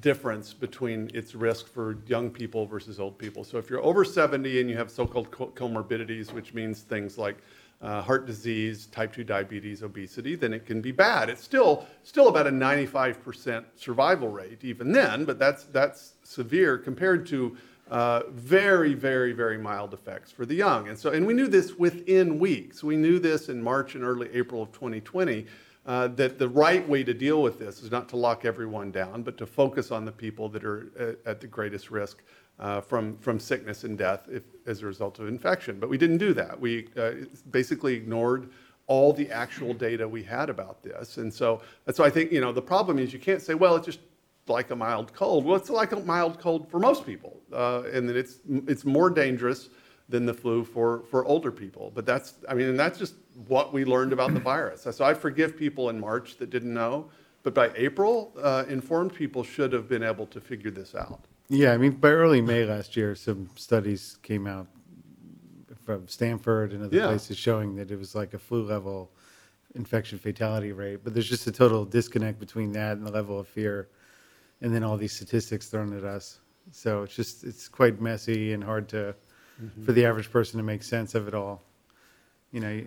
difference 0.00 0.52
between 0.52 1.10
its 1.14 1.34
risk 1.34 1.66
for 1.66 1.96
young 2.06 2.28
people 2.28 2.66
versus 2.66 3.00
old 3.00 3.16
people. 3.16 3.42
So 3.44 3.56
if 3.56 3.70
you're 3.70 3.82
over 3.82 4.04
70 4.04 4.60
and 4.60 4.68
you 4.68 4.76
have 4.76 4.90
so-called 4.90 5.30
co- 5.30 5.52
comorbidities, 5.56 6.32
which 6.34 6.52
means 6.52 6.82
things 6.82 7.16
like 7.16 7.38
uh, 7.82 8.02
heart 8.02 8.26
disease, 8.26 8.86
type 8.86 9.12
2 9.12 9.24
diabetes, 9.24 9.82
obesity, 9.82 10.34
then 10.34 10.52
it 10.52 10.66
can 10.66 10.80
be 10.80 10.92
bad. 10.92 11.30
It's 11.30 11.42
still, 11.42 11.86
still 12.02 12.28
about 12.28 12.46
a 12.46 12.50
95% 12.50 13.64
survival 13.76 14.28
rate 14.28 14.62
even 14.62 14.92
then, 14.92 15.24
but 15.24 15.38
that's, 15.38 15.64
that's 15.64 16.14
severe 16.22 16.76
compared 16.76 17.26
to 17.28 17.56
uh, 17.90 18.22
very, 18.30 18.94
very, 18.94 19.32
very 19.32 19.58
mild 19.58 19.94
effects 19.94 20.30
for 20.30 20.46
the 20.46 20.54
young. 20.54 20.88
And 20.88 20.98
so, 20.98 21.10
and 21.10 21.26
we 21.26 21.34
knew 21.34 21.48
this 21.48 21.74
within 21.74 22.38
weeks. 22.38 22.84
We 22.84 22.96
knew 22.96 23.18
this 23.18 23.48
in 23.48 23.62
March 23.62 23.94
and 23.94 24.04
early 24.04 24.28
April 24.32 24.62
of 24.62 24.72
2020. 24.72 25.46
Uh, 25.86 26.08
that 26.08 26.38
the 26.38 26.48
right 26.48 26.86
way 26.86 27.02
to 27.02 27.14
deal 27.14 27.42
with 27.42 27.58
this 27.58 27.82
is 27.82 27.90
not 27.90 28.06
to 28.06 28.14
lock 28.14 28.44
everyone 28.44 28.90
down, 28.90 29.22
but 29.22 29.38
to 29.38 29.46
focus 29.46 29.90
on 29.90 30.04
the 30.04 30.12
people 30.12 30.46
that 30.50 30.62
are 30.62 30.92
at, 30.98 31.18
at 31.24 31.40
the 31.40 31.46
greatest 31.46 31.90
risk 31.90 32.22
uh, 32.60 32.80
from, 32.80 33.16
from 33.18 33.40
sickness 33.40 33.84
and 33.84 33.98
death 33.98 34.28
if, 34.30 34.42
as 34.66 34.82
a 34.82 34.86
result 34.86 35.18
of 35.18 35.26
infection. 35.26 35.80
But 35.80 35.88
we 35.88 35.98
didn't 35.98 36.18
do 36.18 36.32
that. 36.34 36.60
We 36.60 36.88
uh, 36.96 37.12
basically 37.50 37.94
ignored 37.94 38.50
all 38.86 39.12
the 39.12 39.30
actual 39.30 39.72
data 39.72 40.06
we 40.06 40.22
had 40.22 40.50
about 40.50 40.82
this. 40.82 41.16
And 41.16 41.32
so 41.32 41.62
that's 41.84 41.98
why 41.98 42.06
I 42.06 42.10
think, 42.10 42.32
you 42.32 42.40
know, 42.40 42.52
the 42.52 42.62
problem 42.62 42.98
is 42.98 43.12
you 43.12 43.18
can't 43.18 43.40
say, 43.40 43.54
well, 43.54 43.76
it's 43.76 43.86
just 43.86 44.00
like 44.46 44.70
a 44.70 44.76
mild 44.76 45.12
cold. 45.14 45.44
Well, 45.44 45.56
it's 45.56 45.70
like 45.70 45.92
a 45.92 46.00
mild 46.00 46.38
cold 46.40 46.68
for 46.70 46.80
most 46.80 47.06
people. 47.06 47.40
Uh, 47.52 47.82
and 47.92 48.08
that 48.08 48.16
it's, 48.16 48.40
it's 48.66 48.84
more 48.84 49.08
dangerous 49.08 49.68
than 50.08 50.26
the 50.26 50.34
flu 50.34 50.64
for, 50.64 51.04
for 51.10 51.24
older 51.24 51.52
people. 51.52 51.92
But 51.94 52.04
that's, 52.04 52.34
I 52.48 52.54
mean, 52.54 52.66
and 52.66 52.78
that's 52.78 52.98
just 52.98 53.14
what 53.46 53.72
we 53.72 53.84
learned 53.84 54.12
about 54.12 54.34
the 54.34 54.40
virus. 54.40 54.86
So 54.90 55.04
I 55.04 55.14
forgive 55.14 55.56
people 55.56 55.88
in 55.88 56.00
March 56.00 56.36
that 56.38 56.50
didn't 56.50 56.74
know. 56.74 57.08
But 57.42 57.54
by 57.54 57.70
April, 57.76 58.32
uh, 58.42 58.64
informed 58.68 59.14
people 59.14 59.44
should 59.44 59.72
have 59.72 59.88
been 59.88 60.02
able 60.02 60.26
to 60.26 60.40
figure 60.40 60.70
this 60.70 60.94
out. 60.94 61.24
Yeah, 61.50 61.72
I 61.72 61.78
mean, 61.78 61.92
by 61.92 62.10
early 62.10 62.40
May 62.40 62.64
last 62.64 62.96
year, 62.96 63.16
some 63.16 63.50
studies 63.56 64.18
came 64.22 64.46
out 64.46 64.68
from 65.84 66.06
Stanford 66.06 66.72
and 66.72 66.84
other 66.84 66.96
Yeah. 66.96 67.08
places 67.08 67.36
showing 67.36 67.74
that 67.74 67.90
it 67.90 67.98
was 67.98 68.14
like 68.14 68.34
a 68.34 68.38
flu 68.38 68.62
level 68.62 69.10
infection 69.74 70.16
fatality 70.16 70.70
rate. 70.70 71.00
But 71.02 71.12
there's 71.12 71.28
just 71.28 71.48
a 71.48 71.52
total 71.52 71.84
disconnect 71.84 72.38
between 72.38 72.70
that 72.72 72.96
and 72.96 73.04
the 73.04 73.10
level 73.10 73.40
of 73.40 73.48
fear, 73.48 73.88
and 74.60 74.72
then 74.72 74.84
all 74.84 74.96
these 74.96 75.12
statistics 75.12 75.68
thrown 75.68 75.92
at 75.96 76.04
us. 76.04 76.38
So 76.70 77.02
it's 77.02 77.16
just 77.16 77.42
it's 77.42 77.68
quite 77.68 78.00
messy 78.00 78.52
and 78.52 78.62
hard 78.62 78.88
to 78.90 79.16
mm-hmm. 79.60 79.84
for 79.84 79.90
the 79.90 80.06
average 80.06 80.30
person 80.30 80.58
to 80.58 80.64
make 80.64 80.84
sense 80.84 81.16
of 81.16 81.26
it 81.26 81.34
all. 81.34 81.64
You 82.52 82.60
know, 82.60 82.84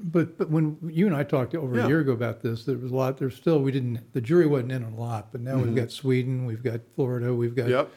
But, 0.00 0.38
but 0.38 0.48
when 0.50 0.76
you 0.88 1.06
and 1.06 1.16
I 1.16 1.24
talked 1.24 1.54
over 1.54 1.76
Yeah. 1.76 1.84
a 1.84 1.88
year 1.88 2.00
ago 2.00 2.12
about 2.12 2.40
this, 2.40 2.64
there 2.64 2.76
was 2.76 2.92
a 2.92 2.94
lot, 2.96 3.18
there's 3.18 3.34
still, 3.34 3.60
we 3.60 3.72
didn't, 3.72 4.12
the 4.12 4.20
jury 4.20 4.46
wasn't 4.46 4.72
in 4.72 4.84
on 4.84 4.92
a 4.92 4.96
lot, 4.96 5.32
but 5.32 5.40
now 5.40 5.56
Mm-hmm. 5.56 5.62
we've 5.66 5.74
got 5.74 5.90
Sweden, 5.90 6.46
we've 6.46 6.62
got 6.62 6.80
Florida, 6.94 7.34
we've 7.34 7.56
got, 7.56 7.68
Yep. 7.68 7.90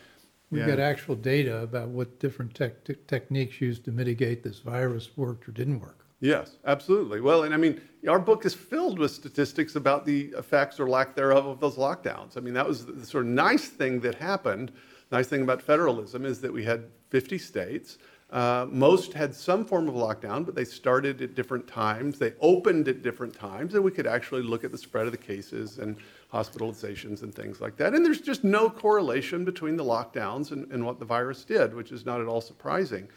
we've 0.50 0.62
Yeah. 0.62 0.68
got 0.68 0.80
actual 0.80 1.16
data 1.16 1.58
about 1.62 1.90
what 1.90 2.20
different 2.20 2.56
tech, 2.56 2.84
tech- 2.84 3.06
techniques 3.08 3.62
used 3.62 3.86
to 3.86 3.92
mitigate 3.92 4.42
this 4.44 4.60
virus 4.60 5.12
worked 5.16 5.48
or 5.48 5.52
didn't 5.52 5.80
work. 5.80 6.06
Yes, 6.20 6.58
absolutely. 6.66 7.20
Well, 7.22 7.44
and 7.44 7.54
I 7.54 7.58
mean, 7.58 7.82
our 8.08 8.20
book 8.20 8.46
is 8.46 8.54
filled 8.54 9.00
with 9.00 9.12
statistics 9.12 9.76
about 9.76 10.06
the 10.06 10.34
effects 10.38 10.80
or 10.80 10.88
lack 10.88 11.16
thereof 11.16 11.46
of 11.48 11.60
those 11.60 11.78
lockdowns. 11.78 12.38
I 12.38 12.42
mean, 12.42 12.54
that 12.56 12.68
was 12.68 12.86
the 12.86 13.06
sort 13.06 13.26
of 13.26 13.32
nice 13.32 13.70
thing 13.70 14.02
that 14.02 14.16
happened. 14.16 14.72
Nice 15.12 15.28
thing 15.28 15.42
about 15.42 15.62
federalism 15.64 16.26
is 16.26 16.42
that 16.42 16.54
we 16.54 16.64
had 16.64 16.86
50 17.10 17.38
states. 17.40 17.98
Uh, 18.32 18.66
most 18.70 19.12
had 19.12 19.36
some 19.36 19.66
form 19.66 19.90
of 19.90 19.96
lockdown, 19.96 20.46
but 20.46 20.56
they 20.56 20.64
started 20.64 21.22
at 21.22 21.36
different 21.36 21.68
times. 21.68 22.18
They 22.18 22.34
opened 22.40 22.88
at 22.88 23.02
different 23.02 23.34
times, 23.36 23.74
and 23.74 23.84
we 23.84 23.92
could 23.92 24.08
actually 24.08 24.42
look 24.42 24.64
at 24.64 24.72
the 24.72 24.78
spread 24.78 25.06
of 25.06 25.12
the 25.12 25.18
cases 25.18 25.80
and 25.80 25.98
hospitalizations 26.32 27.24
and 27.24 27.36
things 27.36 27.60
like 27.60 27.76
that. 27.76 27.94
And 27.94 28.06
there's 28.06 28.22
just 28.22 28.46
no 28.46 28.70
correlation 28.70 29.44
between 29.44 29.76
the 29.76 29.84
lockdowns 29.84 30.52
and, 30.52 30.72
and 30.72 30.86
what 30.86 30.98
the 30.98 31.04
virus 31.04 31.44
did, 31.44 31.74
which 31.74 31.92
is 31.92 32.06
not 32.06 32.22
at 32.22 32.28
all 32.28 32.40
surprising. 32.40 33.10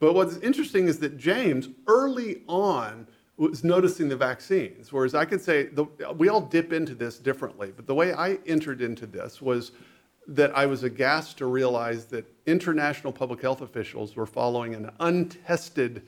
But 0.00 0.14
what's 0.14 0.38
interesting 0.38 0.88
is 0.88 0.98
that 0.98 1.16
James, 1.16 1.68
early 1.86 2.42
on, 2.48 3.06
was 3.36 3.62
noticing 3.62 4.08
the 4.08 4.16
vaccines, 4.16 4.92
whereas 4.92 5.14
I 5.14 5.26
could 5.26 5.40
say 5.40 5.66
the, 5.66 5.84
we 6.16 6.28
all 6.28 6.40
dip 6.40 6.72
into 6.72 6.94
this 6.94 7.18
differently. 7.18 7.72
But 7.74 7.86
the 7.86 7.94
way 7.94 8.12
I 8.14 8.38
entered 8.46 8.80
into 8.80 9.06
this 9.06 9.40
was 9.40 9.72
that 10.28 10.56
I 10.56 10.66
was 10.66 10.82
aghast 10.82 11.38
to 11.38 11.46
realize 11.46 12.06
that 12.06 12.26
international 12.46 13.12
public 13.12 13.42
health 13.42 13.60
officials 13.60 14.16
were 14.16 14.26
following 14.26 14.74
an 14.74 14.90
untested 15.00 16.02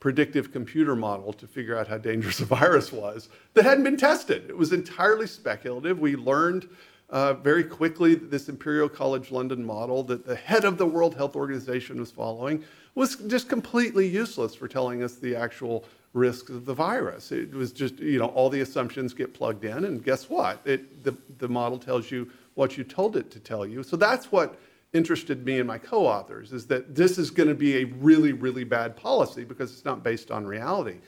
predictive 0.00 0.52
computer 0.52 0.94
model 0.94 1.32
to 1.32 1.46
figure 1.46 1.76
out 1.76 1.88
how 1.88 1.98
dangerous 1.98 2.40
a 2.40 2.44
virus 2.60 2.92
was 2.92 3.28
that 3.54 3.64
hadn't 3.64 3.84
been 3.84 3.96
tested. 3.96 4.44
It 4.48 4.56
was 4.56 4.72
entirely 4.72 5.26
speculative. 5.26 5.98
We 5.98 6.14
learned 6.14 6.68
uh, 7.10 7.34
very 7.34 7.64
quickly 7.64 8.14
that 8.14 8.30
this 8.30 8.48
Imperial 8.48 8.88
College 8.88 9.30
London 9.30 9.64
model 9.64 10.02
that 10.04 10.26
the 10.26 10.36
head 10.36 10.64
of 10.64 10.78
the 10.78 10.86
World 10.86 11.14
Health 11.14 11.36
Organization 11.36 11.98
was 11.98 12.10
following 12.10 12.62
was 12.94 13.16
just 13.16 13.48
completely 13.48 14.06
useless 14.06 14.54
for 14.54 14.68
telling 14.68 15.02
us 15.02 15.14
the 15.14 15.34
actual 15.34 15.84
risks 16.12 16.50
of 16.50 16.64
the 16.64 16.74
virus. 16.74 17.32
It 17.32 17.52
was 17.52 17.72
just, 17.72 17.98
you 17.98 18.18
know, 18.18 18.26
all 18.26 18.48
the 18.48 18.60
assumptions 18.60 19.12
get 19.14 19.34
plugged 19.34 19.64
in, 19.64 19.84
and 19.84 20.02
guess 20.02 20.30
what? 20.30 20.60
It, 20.64 21.02
the, 21.02 21.16
the 21.38 21.48
model 21.48 21.78
tells 21.78 22.10
you 22.10 22.30
what 22.54 22.76
you 22.76 22.84
told 22.84 23.16
it 23.16 23.30
to 23.32 23.40
tell 23.40 23.66
you. 23.66 23.82
So 23.82 23.96
that's 23.96 24.30
what 24.30 24.58
interested 24.92 25.44
me 25.44 25.58
and 25.58 25.66
my 25.66 25.76
co-authors 25.78 26.52
is 26.52 26.66
that 26.68 26.94
this 26.94 27.18
is 27.18 27.30
going 27.30 27.48
to 27.48 27.54
be 27.54 27.78
a 27.78 27.84
really, 27.84 28.32
really 28.32 28.64
bad 28.64 28.96
policy 28.96 29.44
because 29.44 29.72
it's 29.72 29.84
not 29.84 30.02
based 30.02 30.30
on 30.30 30.46
reality. 30.46 30.98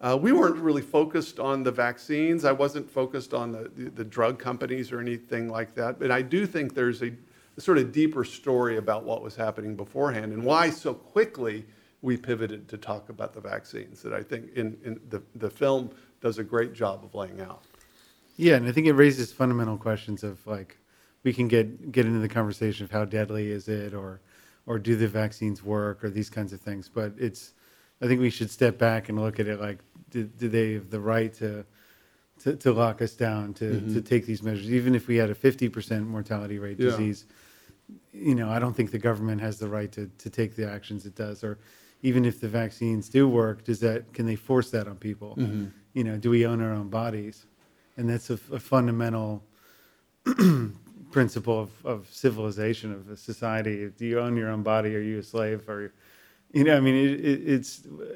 Uh, 0.00 0.18
we 0.20 0.32
weren't 0.32 0.56
really 0.56 0.82
focused 0.82 1.40
on 1.40 1.62
the 1.62 1.70
vaccines. 1.70 2.44
I 2.44 2.52
wasn't 2.52 2.90
focused 2.90 3.32
on 3.32 3.52
the, 3.52 3.70
the, 3.74 3.90
the 3.90 4.04
drug 4.04 4.38
companies 4.38 4.92
or 4.92 5.00
anything 5.00 5.48
like 5.48 5.74
that. 5.76 5.98
But 5.98 6.10
I 6.10 6.22
do 6.22 6.44
think 6.44 6.74
there's 6.74 7.02
a, 7.02 7.12
a 7.56 7.60
sort 7.60 7.78
of 7.78 7.92
deeper 7.92 8.24
story 8.24 8.76
about 8.76 9.04
what 9.04 9.22
was 9.22 9.36
happening 9.36 9.74
beforehand 9.74 10.32
and 10.32 10.42
why 10.42 10.68
so 10.68 10.92
quickly 10.92 11.64
we 12.02 12.16
pivoted 12.16 12.68
to 12.68 12.76
talk 12.76 13.08
about 13.08 13.32
the 13.32 13.40
vaccines 13.40 14.02
that 14.02 14.12
I 14.12 14.22
think 14.22 14.52
in, 14.54 14.76
in 14.84 15.00
the, 15.08 15.22
the 15.36 15.48
film 15.48 15.90
does 16.20 16.38
a 16.38 16.44
great 16.44 16.74
job 16.74 17.02
of 17.02 17.14
laying 17.14 17.40
out. 17.40 17.62
Yeah, 18.36 18.56
and 18.56 18.66
I 18.66 18.72
think 18.72 18.86
it 18.86 18.92
raises 18.92 19.32
fundamental 19.32 19.78
questions 19.78 20.22
of 20.22 20.46
like 20.46 20.76
we 21.26 21.32
can 21.32 21.48
get 21.48 21.90
get 21.90 22.06
into 22.06 22.20
the 22.20 22.28
conversation 22.28 22.84
of 22.84 22.92
how 22.92 23.04
deadly 23.04 23.50
is 23.50 23.66
it 23.66 23.92
or 23.92 24.20
or 24.64 24.78
do 24.78 24.94
the 24.94 25.08
vaccines 25.08 25.60
work 25.60 26.04
or 26.04 26.08
these 26.08 26.30
kinds 26.30 26.52
of 26.52 26.60
things. 26.60 26.88
But 26.88 27.14
it's 27.18 27.52
I 28.00 28.06
think 28.06 28.20
we 28.20 28.30
should 28.30 28.48
step 28.48 28.78
back 28.78 29.08
and 29.08 29.20
look 29.20 29.40
at 29.40 29.48
it 29.48 29.60
like 29.60 29.80
do, 30.10 30.22
do 30.22 30.48
they 30.48 30.74
have 30.74 30.88
the 30.88 31.00
right 31.00 31.34
to 31.34 31.66
to, 32.42 32.54
to 32.54 32.72
lock 32.72 33.02
us 33.02 33.14
down 33.14 33.54
to, 33.54 33.64
mm-hmm. 33.64 33.94
to 33.94 34.00
take 34.02 34.24
these 34.24 34.40
measures? 34.40 34.70
Even 34.70 34.94
if 34.94 35.08
we 35.08 35.16
had 35.16 35.30
a 35.30 35.34
50% 35.34 36.06
mortality 36.06 36.58
rate 36.58 36.78
Yeah. 36.78 36.90
disease 36.90 37.26
you 38.12 38.34
know 38.34 38.50
i 38.50 38.58
don't 38.58 38.74
think 38.74 38.90
the 38.90 38.98
government 38.98 39.40
has 39.40 39.60
the 39.60 39.68
right 39.68 39.92
to, 39.92 40.10
to 40.18 40.28
take 40.28 40.56
the 40.56 40.68
actions 40.76 41.06
it 41.06 41.16
does. 41.16 41.42
Or 41.42 41.58
even 42.02 42.24
if 42.24 42.40
the 42.40 42.48
vaccines 42.48 43.08
do 43.08 43.28
work 43.28 43.64
does 43.64 43.80
that 43.80 44.12
can 44.12 44.26
they 44.26 44.36
force 44.36 44.70
that 44.70 44.86
on 44.86 44.96
people? 44.96 45.34
Mm-hmm. 45.36 45.66
You 45.92 46.04
know 46.04 46.16
do 46.16 46.30
we 46.30 46.46
own 46.46 46.62
our 46.62 46.72
own 46.72 46.88
bodies? 46.88 47.46
And 47.96 48.08
that's 48.08 48.30
a, 48.30 48.38
a 48.52 48.60
fundamental 48.60 49.42
principle 51.16 51.58
of, 51.60 51.70
of 51.92 51.98
civilization 52.12 52.92
of 52.92 53.10
a 53.10 53.16
society. 53.16 53.90
Do 53.98 54.04
you 54.04 54.20
own 54.20 54.36
your 54.36 54.50
own 54.50 54.62
body? 54.62 54.94
Are 54.94 55.06
you 55.10 55.18
a 55.18 55.22
slave? 55.22 55.68
Or 55.68 55.92
you 56.52 56.62
know 56.62 56.76
i 56.76 56.80
mean 56.86 56.94
it, 56.94 57.20
it, 57.30 57.38
it's 57.54 57.70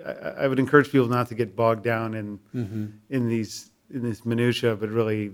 I, 0.06 0.44
I 0.44 0.48
would 0.48 0.60
encourage 0.60 0.88
people 0.92 1.08
not 1.08 1.26
to 1.30 1.34
get 1.34 1.56
bogged 1.56 1.82
down 1.82 2.14
in 2.14 2.38
mm-hmm. 2.54 2.86
in 3.16 3.28
these 3.28 3.70
in 3.92 4.02
this 4.08 4.24
minutia 4.24 4.76
but 4.76 4.88
really 4.88 5.32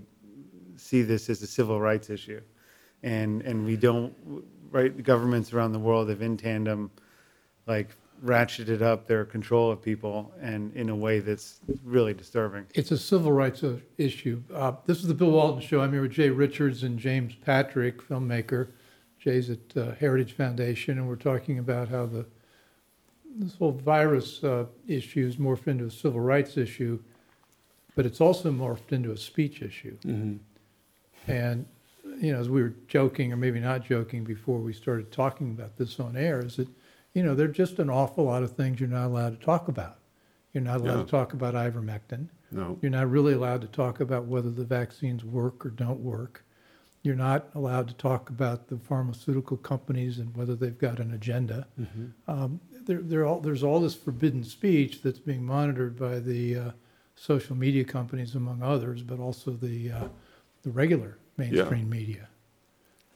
see 0.76 1.02
this 1.02 1.28
as 1.28 1.42
a 1.42 1.46
civil 1.46 1.80
rights 1.80 2.11
issue. 2.11 2.40
And 3.02 3.42
and 3.42 3.64
we 3.64 3.76
don't 3.76 4.14
right 4.70 5.02
governments 5.02 5.52
around 5.52 5.73
the 5.73 5.78
world 5.78 6.08
have 6.08 6.23
in 6.23 6.37
tandem 6.37 6.90
like 7.66 7.90
ratcheted 8.25 8.82
up 8.82 9.06
their 9.06 9.25
control 9.25 9.70
of 9.70 9.82
people 9.82 10.32
and 10.40 10.75
in 10.75 10.88
a 10.88 10.96
way 10.96 11.20
that's 11.20 11.61
really 11.85 12.14
disturbing 12.14 12.66
It's 12.75 12.90
a 12.90 12.99
civil 12.99 13.32
rights 13.32 13.62
uh, 13.62 13.76
issue. 13.99 14.42
Uh, 14.52 14.73
this 14.87 14.99
is 14.99 15.06
the 15.06 15.14
Bill 15.14 15.30
Walton 15.30 15.61
Show. 15.61 15.80
I'm 15.80 15.92
here 15.92 16.02
with 16.02 16.12
Jay 16.12 16.30
Richards 16.30 16.82
and 16.82 16.99
James 16.99 17.35
Patrick, 17.35 18.00
filmmaker. 18.06 18.68
Jay's 19.18 19.50
at 19.50 19.76
uh, 19.76 19.92
Heritage 19.94 20.35
Foundation, 20.35 20.99
and 20.99 21.08
we're 21.08 21.16
talking 21.16 21.58
about 21.58 21.88
how 21.88 22.06
the 22.06 22.26
this 23.38 23.54
whole 23.56 23.73
virus 23.73 24.42
uh, 24.42 24.64
issue 24.87 25.26
is 25.26 25.37
morphed 25.37 25.66
into 25.66 25.85
a 25.85 25.90
civil 25.90 26.20
rights 26.20 26.56
issue, 26.56 26.99
but 27.94 28.06
it's 28.06 28.20
also 28.20 28.50
morphed 28.50 28.92
into 28.92 29.12
a 29.12 29.16
speech 29.16 29.61
issue. 29.61 29.96
And 31.26 31.66
you 32.18 32.32
know, 32.32 32.38
as 32.38 32.49
we 32.49 32.62
were 32.62 32.73
joking, 32.88 33.32
or 33.32 33.37
maybe 33.37 33.61
not 33.61 33.85
joking, 33.85 34.25
before 34.25 34.58
we 34.58 34.73
started 34.73 35.12
talking 35.12 35.50
about 35.50 35.76
this 35.76 36.00
on 36.00 36.16
air, 36.16 36.44
is 36.44 36.56
that 36.56 36.68
you 37.16 37.23
know 37.23 37.35
there 37.35 37.46
are 37.49 37.61
just 37.64 37.78
an 37.78 37.88
awful 37.88 38.25
lot 38.25 38.42
of 38.42 38.52
things 38.52 38.78
you're 38.78 38.90
not 38.90 39.06
allowed 39.06 39.40
to 39.40 39.44
talk 39.44 39.68
about. 39.68 39.96
You're 40.52 40.62
not 40.62 40.80
allowed 40.82 40.96
Yeah. 40.99 41.04
to 41.04 41.11
talk 41.11 41.32
about 41.32 41.54
ivermectin. 41.54 42.28
No. 42.50 42.78
You're 42.82 42.90
not 42.90 43.11
really 43.11 43.32
allowed 43.32 43.62
to 43.62 43.66
talk 43.68 44.00
about 44.00 44.26
whether 44.26 44.50
the 44.50 44.64
vaccines 44.64 45.25
work 45.25 45.64
or 45.64 45.70
don't 45.70 46.00
work. 46.00 46.44
You're 47.02 47.16
not 47.16 47.49
allowed 47.54 47.88
to 47.88 47.94
talk 47.94 48.28
about 48.28 48.68
the 48.68 48.76
pharmaceutical 48.76 49.56
companies 49.56 50.18
and 50.18 50.37
whether 50.37 50.54
they've 50.54 50.76
got 50.78 50.99
an 51.00 51.12
agenda. 51.14 51.66
Um, 52.28 52.61
there, 52.85 53.00
there 53.00 53.25
all, 53.25 53.40
there's 53.40 53.62
all 53.62 53.80
this 53.80 53.94
forbidden 53.94 54.44
speech 54.44 55.00
that's 55.02 55.18
being 55.18 55.42
monitored 55.44 55.99
by 55.99 56.18
the 56.18 56.56
uh, 56.56 56.70
social 57.14 57.56
media 57.56 57.85
companies, 57.85 58.35
among 58.35 58.62
others, 58.62 59.02
but 59.02 59.18
also 59.20 59.52
the 59.52 59.90
uh, 59.90 60.08
the 60.64 60.70
regular 60.70 61.16
mainstream 61.38 61.88
media. 61.88 62.28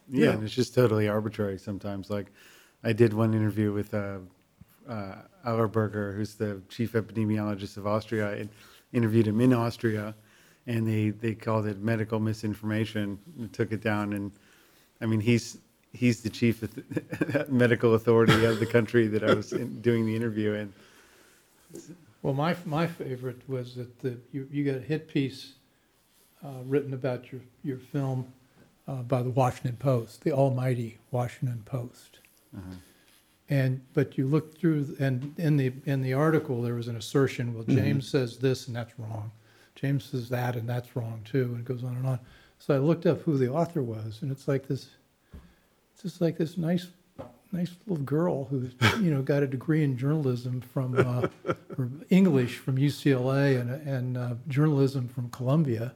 Yeah, 0.08 0.24
Yeah. 0.26 0.32
and 0.32 0.44
it's 0.44 0.54
just 0.54 0.74
totally 0.74 1.06
arbitrary 1.08 1.58
sometimes. 1.58 2.08
Like, 2.10 2.32
I 2.82 2.92
did 2.92 3.12
one 3.12 3.34
interview 3.34 3.72
with 3.72 3.92
a, 3.94 4.20
uh, 4.88 5.14
Allerberger, 5.46 6.14
who's 6.14 6.34
the 6.34 6.60
chief 6.68 6.92
epidemiologist 6.92 7.76
of 7.76 7.86
Austria, 7.86 8.32
and 8.32 8.48
interviewed 8.92 9.26
him 9.26 9.40
in 9.40 9.52
Austria, 9.52 10.14
and 10.66 10.86
they, 10.86 11.10
they 11.10 11.34
called 11.34 11.66
it 11.66 11.80
medical 11.80 12.18
misinformation 12.18 13.18
and 13.38 13.52
took 13.52 13.72
it 13.72 13.82
down. 13.82 14.12
And 14.12 14.32
I 15.00 15.06
mean, 15.06 15.20
he's 15.20 15.58
he's 15.92 16.20
the 16.20 16.30
chief 16.30 16.62
medical 17.48 17.94
authority 17.94 18.44
of 18.44 18.60
the 18.60 18.66
country 18.66 19.06
that 19.08 19.22
I 19.22 19.34
was 19.34 19.52
in, 19.52 19.80
doing 19.80 20.06
the 20.06 20.14
interview 20.14 20.52
in. 20.54 20.72
Well, 22.22 22.34
my, 22.34 22.54
my 22.64 22.86
favorite 22.86 23.40
was 23.48 23.74
that 23.76 23.98
the, 24.00 24.16
you, 24.32 24.46
you 24.50 24.64
got 24.64 24.76
a 24.76 24.80
hit 24.80 25.08
piece 25.08 25.54
uh, 26.44 26.62
written 26.64 26.92
about 26.92 27.32
your, 27.32 27.40
your 27.64 27.78
film 27.78 28.26
uh, 28.86 28.96
by 29.02 29.22
the 29.22 29.30
Washington 29.30 29.76
Post, 29.76 30.22
the 30.22 30.32
almighty 30.32 30.98
Washington 31.10 31.62
Post. 31.64 32.09
And, 33.48 33.80
but 33.94 34.16
you 34.16 34.28
look 34.28 34.56
through, 34.58 34.96
and 35.00 35.34
in 35.36 35.56
the, 35.56 35.72
in 35.84 36.02
the 36.02 36.12
article, 36.12 36.62
there 36.62 36.74
was 36.74 36.86
an 36.86 36.96
assertion, 36.96 37.52
well, 37.52 37.64
James 37.64 38.08
says 38.08 38.38
this 38.38 38.68
and 38.68 38.76
that's 38.76 38.96
wrong. 38.96 39.32
James 39.74 40.04
says 40.04 40.28
that 40.28 40.54
and 40.54 40.68
that's 40.68 40.94
wrong 40.94 41.20
too, 41.24 41.44
and 41.44 41.58
it 41.58 41.64
goes 41.64 41.82
on 41.82 41.96
and 41.96 42.06
on. 42.06 42.20
So 42.60 42.74
I 42.74 42.78
looked 42.78 43.06
up 43.06 43.22
who 43.22 43.38
the 43.38 43.48
author 43.48 43.82
was, 43.82 44.18
and 44.22 44.30
it's 44.30 44.46
like 44.46 44.68
this, 44.68 44.88
it's 45.92 46.02
just 46.02 46.20
like 46.20 46.36
this 46.38 46.56
nice, 46.56 46.86
nice 47.50 47.70
little 47.86 48.04
girl 48.04 48.44
who's, 48.44 48.72
you 49.00 49.10
know, 49.12 49.22
got 49.22 49.42
a 49.42 49.46
degree 49.46 49.82
in 49.82 49.96
journalism 49.96 50.60
from, 50.60 50.94
uh, 50.96 51.26
or 51.76 51.88
English 52.10 52.58
from 52.58 52.76
UCLA 52.76 53.60
and, 53.60 53.70
and 53.88 54.16
uh, 54.16 54.34
journalism 54.46 55.08
from 55.08 55.28
Columbia. 55.30 55.94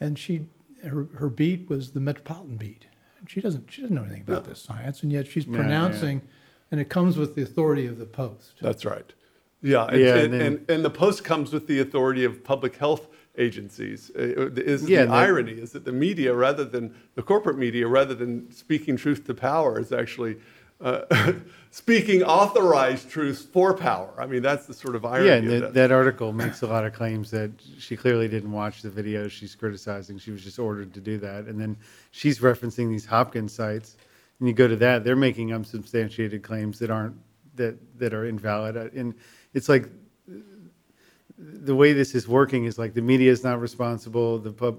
And 0.00 0.18
she, 0.18 0.46
her, 0.84 1.08
her 1.16 1.28
beat 1.28 1.68
was 1.68 1.90
the 1.90 2.00
metropolitan 2.00 2.56
beat. 2.56 2.86
And 3.18 3.28
she 3.30 3.40
doesn't, 3.40 3.70
she 3.70 3.82
doesn't 3.82 3.94
know 3.94 4.02
anything 4.04 4.22
about 4.26 4.44
this 4.44 4.60
science, 4.60 5.02
and 5.02 5.12
yet 5.12 5.26
she's 5.26 5.44
Yeah, 5.46 5.52
yeah. 5.52 5.58
pronouncing, 5.58 6.22
and 6.70 6.80
it 6.80 6.88
comes 6.88 7.16
with 7.16 7.34
the 7.34 7.42
authority 7.42 7.86
of 7.86 7.98
the 7.98 8.04
Post. 8.06 8.54
That's 8.60 8.84
right. 8.84 9.12
Yeah, 9.60 9.86
and, 9.86 10.00
Yeah, 10.00 10.14
and, 10.14 10.18
and 10.20 10.32
then- 10.34 10.42
and, 10.42 10.70
and 10.70 10.84
the 10.84 10.90
post 10.90 11.24
comes 11.24 11.52
with 11.52 11.66
the 11.66 11.80
authority 11.80 12.24
of 12.24 12.44
public 12.44 12.76
health 12.76 13.08
agencies. 13.36 14.10
Uh, 14.16 14.50
Is 14.56 14.88
Yeah, 14.88 14.98
the 14.98 15.02
and 15.04 15.10
that- 15.12 15.16
irony 15.16 15.52
is 15.52 15.72
that 15.72 15.84
the 15.84 15.92
media, 15.92 16.32
rather 16.32 16.64
than 16.64 16.94
the 17.16 17.22
corporate 17.22 17.58
media, 17.58 17.88
rather 17.88 18.14
than 18.14 18.50
speaking 18.52 18.96
truth 18.96 19.24
to 19.26 19.34
power, 19.34 19.80
is 19.80 19.92
actually 19.92 20.36
uh, 20.80 21.32
speaking 21.70 22.22
authorized 22.22 23.10
truths 23.10 23.42
for 23.42 23.74
power. 23.74 24.14
I 24.18 24.26
mean, 24.26 24.42
that's 24.42 24.66
the 24.66 24.74
sort 24.74 24.94
of 24.96 25.04
irony. 25.04 25.28
Yeah, 25.28 25.34
and 25.34 25.62
that, 25.62 25.74
that 25.74 25.92
article 25.92 26.32
makes 26.32 26.62
a 26.62 26.66
lot 26.66 26.84
of 26.84 26.92
claims 26.92 27.30
that 27.32 27.50
she 27.78 27.96
clearly 27.96 28.28
didn't 28.28 28.52
watch 28.52 28.82
the 28.82 28.90
video 28.90 29.28
she's 29.28 29.54
criticizing. 29.54 30.18
She 30.18 30.30
was 30.30 30.42
just 30.42 30.58
ordered 30.58 30.94
to 30.94 31.00
do 31.00 31.18
that. 31.18 31.44
And 31.44 31.60
then 31.60 31.76
she's 32.10 32.40
referencing 32.40 32.88
these 32.88 33.06
Hopkins 33.06 33.52
sites. 33.52 33.96
And 34.38 34.48
you 34.48 34.54
go 34.54 34.68
to 34.68 34.76
that, 34.76 35.04
they're 35.04 35.16
making 35.16 35.52
unsubstantiated 35.52 36.42
claims 36.42 36.78
that 36.78 36.90
aren't, 36.90 37.16
that, 37.56 37.76
that 37.98 38.14
are 38.14 38.26
invalid. 38.26 38.76
Uh, 38.76 38.88
And 38.94 39.14
it's 39.52 39.68
like, 39.68 39.88
the 41.38 41.74
way 41.74 41.92
this 41.92 42.14
is 42.14 42.26
working 42.26 42.64
is 42.64 42.78
like 42.78 42.94
the 42.94 43.02
media 43.02 43.30
is 43.30 43.44
not 43.44 43.60
responsible, 43.60 44.38
the 44.38 44.52
pub, 44.52 44.78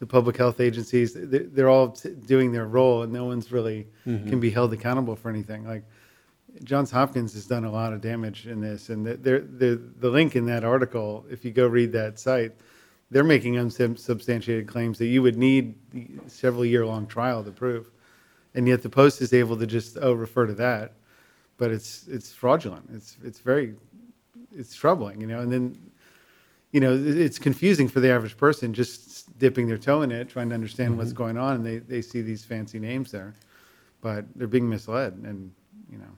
the 0.00 0.06
public 0.06 0.36
health 0.36 0.60
agencies, 0.60 1.14
they're, 1.14 1.44
they're 1.44 1.68
all 1.68 1.88
doing 2.26 2.50
their 2.52 2.66
role 2.66 3.02
and 3.02 3.12
no 3.12 3.26
one's 3.26 3.52
really 3.52 3.86
mm-hmm. 4.06 4.28
can 4.28 4.40
be 4.40 4.50
held 4.50 4.72
accountable 4.72 5.14
for 5.14 5.28
anything. 5.28 5.64
Like, 5.64 5.84
Johns 6.64 6.90
Hopkins 6.90 7.32
has 7.34 7.46
done 7.46 7.64
a 7.64 7.70
lot 7.70 7.92
of 7.92 8.00
damage 8.00 8.46
in 8.48 8.60
this, 8.60 8.88
and 8.88 9.06
the, 9.06 9.16
the, 9.16 9.38
the, 9.40 9.82
the 10.00 10.10
link 10.10 10.34
in 10.34 10.46
that 10.46 10.64
article, 10.64 11.24
if 11.30 11.44
you 11.44 11.52
go 11.52 11.66
read 11.66 11.92
that 11.92 12.18
site, 12.18 12.52
they're 13.10 13.24
making 13.24 13.58
unsubstantiated 13.58 14.66
claims 14.66 14.98
that 14.98 15.06
you 15.06 15.22
would 15.22 15.36
need 15.36 15.74
several 16.26 16.64
year 16.64 16.86
long 16.86 17.06
trial 17.06 17.42
to 17.44 17.50
prove, 17.50 17.90
and 18.54 18.66
yet 18.68 18.82
the 18.82 18.88
Post 18.88 19.20
is 19.20 19.32
able 19.32 19.56
to 19.56 19.66
just 19.66 19.98
oh 20.00 20.12
refer 20.12 20.46
to 20.46 20.54
that, 20.54 20.92
but 21.56 21.70
it's 21.70 22.06
it's 22.08 22.32
fraudulent. 22.32 22.88
It's 22.92 23.16
it's 23.24 23.40
very 23.40 23.74
it's 24.56 24.74
troubling, 24.74 25.20
you 25.20 25.26
know. 25.26 25.40
And 25.40 25.52
then 25.52 25.89
you 26.72 26.80
know 26.80 26.94
it's 26.94 27.38
confusing 27.38 27.88
for 27.88 28.00
the 28.00 28.10
average 28.10 28.36
person 28.36 28.72
just 28.72 29.38
dipping 29.38 29.66
their 29.66 29.78
toe 29.78 30.02
in 30.02 30.12
it, 30.12 30.28
trying 30.28 30.48
to 30.50 30.54
understand 30.54 30.96
what's 30.96 31.10
mm-hmm. 31.10 31.18
going 31.18 31.38
on, 31.38 31.56
and 31.56 31.66
they 31.66 31.78
they 31.78 32.02
see 32.02 32.22
these 32.22 32.44
fancy 32.44 32.78
names 32.78 33.10
there, 33.10 33.34
but 34.00 34.24
they're 34.36 34.48
being 34.48 34.68
misled, 34.68 35.14
and 35.24 35.52
you 35.90 35.98
know. 35.98 36.10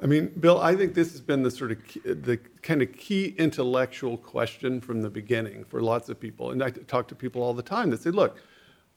I 0.00 0.06
mean, 0.06 0.28
Bill, 0.38 0.60
I 0.60 0.76
think 0.76 0.94
this 0.94 1.10
has 1.10 1.20
been 1.20 1.42
the 1.42 1.50
sort 1.50 1.72
of 1.72 1.84
key, 1.84 2.00
the 2.04 2.36
kind 2.62 2.82
of 2.82 2.92
key 2.92 3.34
intellectual 3.36 4.16
question 4.16 4.80
from 4.80 5.02
the 5.02 5.10
beginning 5.10 5.64
for 5.64 5.82
lots 5.82 6.08
of 6.08 6.20
people. 6.20 6.52
And 6.52 6.62
I 6.62 6.70
talk 6.70 7.08
to 7.08 7.16
people 7.16 7.42
all 7.42 7.52
the 7.52 7.64
time 7.64 7.90
that 7.90 8.00
say, 8.02 8.10
"Look, 8.10 8.38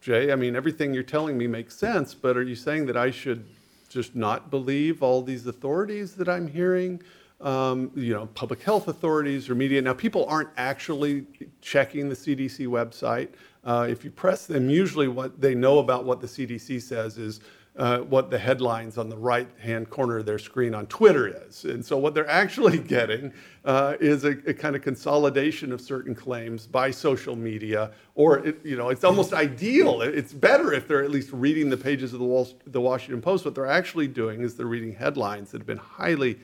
Jay, 0.01 0.31
I 0.31 0.35
mean, 0.35 0.55
everything 0.55 0.93
you're 0.93 1.03
telling 1.03 1.37
me 1.37 1.47
makes 1.47 1.75
sense, 1.75 2.13
but 2.13 2.37
are 2.37 2.43
you 2.43 2.55
saying 2.55 2.85
that 2.87 2.97
I 2.97 3.09
should 3.11 3.45
just 3.89 4.15
not 4.15 4.49
believe 4.49 5.03
all 5.03 5.21
these 5.21 5.45
authorities 5.47 6.15
that 6.15 6.29
I'm 6.29 6.47
hearing? 6.47 7.01
Um, 7.41 7.91
you 7.95 8.13
know, 8.13 8.27
public 8.27 8.61
health 8.61 8.87
authorities 8.87 9.49
or 9.49 9.55
media. 9.55 9.81
Now, 9.81 9.93
people 9.93 10.25
aren't 10.27 10.49
actually 10.57 11.25
checking 11.59 12.07
the 12.07 12.15
CDC 12.15 12.67
website. 12.67 13.29
Uh, 13.63 13.87
if 13.89 14.03
you 14.05 14.11
press 14.11 14.45
them, 14.45 14.69
usually 14.69 15.07
what 15.07 15.41
they 15.41 15.55
know 15.55 15.79
about 15.79 16.05
what 16.05 16.21
the 16.21 16.27
CDC 16.27 16.81
says 16.81 17.17
is 17.17 17.39
uh, 17.77 17.99
what 17.99 18.29
the 18.29 18.37
headlines 18.37 18.97
on 18.97 19.07
the 19.07 19.17
right 19.17 19.47
hand 19.59 19.89
corner 19.89 20.17
of 20.17 20.25
their 20.25 20.39
screen 20.39 20.75
on 20.75 20.85
Twitter 20.87 21.27
is. 21.47 21.63
And 21.63 21.85
so 21.85 21.97
what 21.97 22.13
they're 22.13 22.29
actually 22.29 22.77
getting 22.97 23.31
uh, 23.63 23.95
is 23.99 24.25
a, 24.25 24.31
a 24.45 24.53
kind 24.53 24.75
of 24.75 24.81
consolidation 24.81 25.71
of 25.71 25.79
certain 25.79 26.13
claims 26.13 26.67
by 26.67 26.91
social 26.91 27.35
media, 27.35 27.91
or 28.15 28.39
it, 28.39 28.65
you 28.65 28.75
know, 28.75 28.89
it's 28.89 29.03
almost 29.03 29.33
ideal. 29.33 30.01
It's 30.01 30.33
better 30.33 30.73
if 30.73 30.87
they're 30.87 31.03
at 31.03 31.11
least 31.11 31.29
reading 31.31 31.69
the 31.69 31.77
pages 31.77 32.11
of 32.11 32.19
the, 32.19 32.25
Wall, 32.25 32.49
the 32.67 32.81
Washington 32.81 33.21
Post. 33.21 33.45
What 33.45 33.55
they're 33.55 33.65
actually 33.65 34.07
doing 34.07 34.41
is 34.41 34.55
they're 34.55 34.65
reading 34.65 34.93
headlines 34.93 35.51
that 35.51 35.59
have 35.59 35.67
been 35.67 35.77
highly, 35.77 36.39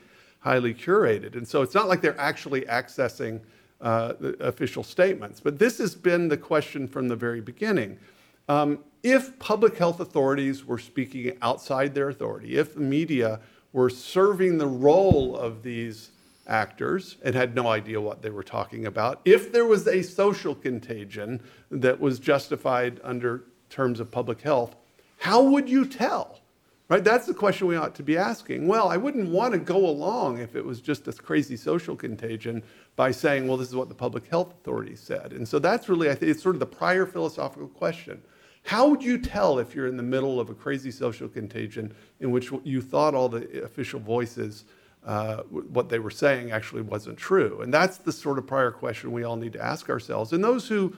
highly 0.48 0.74
curated. 0.74 1.36
And 1.36 1.46
so 1.46 1.62
it's 1.62 1.76
not 1.76 1.90
like 1.90 2.00
they're 2.00 2.20
actually 2.20 2.62
accessing 2.62 3.42
uh, 3.82 4.14
official 4.40 4.82
statements. 4.82 5.42
But 5.42 5.60
this 5.60 5.78
has 5.80 5.94
been 5.94 6.30
the 6.30 6.38
question 6.38 6.88
from 6.88 7.10
the 7.10 7.18
very 7.18 7.42
beginning. 7.42 8.00
Um, 8.48 8.80
if 9.04 9.38
public 9.40 9.78
health 9.78 10.00
authorities 10.00 10.64
were 10.64 10.80
speaking 10.80 11.38
outside 11.42 11.94
their 11.94 12.08
authority, 12.08 12.56
if 12.56 12.76
the 12.76 12.80
media 12.80 13.42
were 13.74 13.90
serving 13.90 14.58
the 14.58 14.68
role 14.68 15.36
of 15.36 15.64
these 15.64 16.12
actors 16.48 17.18
and 17.26 17.36
had 17.36 17.54
no 17.54 17.68
idea 17.68 18.00
what 18.00 18.22
they 18.22 18.30
were 18.30 18.48
talking 18.58 18.86
about, 18.86 19.20
if 19.26 19.52
there 19.52 19.66
was 19.66 19.86
a 19.86 20.02
social 20.02 20.56
contagion 20.56 21.42
that 21.70 22.00
was 22.00 22.20
justified 22.20 23.02
under 23.04 23.44
terms 23.70 24.00
of 24.00 24.10
public 24.10 24.40
health, 24.40 24.78
how 25.20 25.44
would 25.44 25.68
you 25.68 25.86
tell? 25.86 26.40
Right? 26.89 27.04
That's 27.04 27.26
the 27.28 27.34
question 27.34 27.67
we 27.67 27.76
ought 27.76 27.95
to 27.95 28.04
be 28.04 28.17
asking. 28.17 28.65
Well, 28.65 28.88
I 28.88 28.95
wouldn't 28.95 29.30
want 29.30 29.52
to 29.52 29.60
go 29.60 29.88
along 29.88 30.38
if 30.38 30.56
it 30.56 30.63
was 30.63 30.80
just 30.80 31.08
a 31.10 31.12
crazy 31.12 31.58
social 31.58 31.97
contagion 31.97 32.63
by 32.95 33.12
saying, 33.12 33.45
well, 33.45 33.58
this 33.58 33.67
is 33.67 33.76
what 33.76 33.89
the 33.89 33.95
public 33.95 34.26
health 34.28 34.54
authority 34.54 34.95
said. 34.95 35.34
And 35.34 35.45
so 35.45 35.60
that's 35.60 35.89
really, 35.89 36.10
I 36.10 36.15
think, 36.15 36.32
it's 36.32 36.41
sort 36.41 36.56
of 36.56 36.62
the 36.62 36.65
prior 36.65 37.06
philosophical 37.06 37.67
question. 37.67 38.21
How 38.63 38.88
would 38.88 39.04
you 39.04 39.17
tell 39.17 39.60
if 39.60 39.76
you're 39.76 39.88
in 39.88 39.97
the 39.97 40.04
middle 40.04 40.39
of 40.39 40.50
a 40.50 40.54
crazy 40.54 40.91
social 40.91 41.28
contagion 41.28 41.93
in 42.21 42.32
which 42.32 42.52
you 42.63 42.82
thought 42.82 43.13
all 43.13 43.28
the 43.28 43.63
official 43.63 44.00
voices, 44.00 44.63
uh, 45.06 45.38
what 45.50 45.89
they 45.89 46.00
were 46.00 46.10
saying 46.10 46.52
actually 46.52 46.84
wasn't 46.84 47.17
true? 47.17 47.62
And 47.62 47.73
that's 47.73 47.97
the 47.97 48.13
sort 48.13 48.38
of 48.38 48.47
prior 48.47 48.71
question 48.71 49.12
we 49.12 49.23
all 49.23 49.36
need 49.36 49.54
to 49.54 49.63
ask 49.63 49.89
ourselves. 49.89 50.32
And 50.32 50.41
those 50.41 50.69
who, 50.69 50.95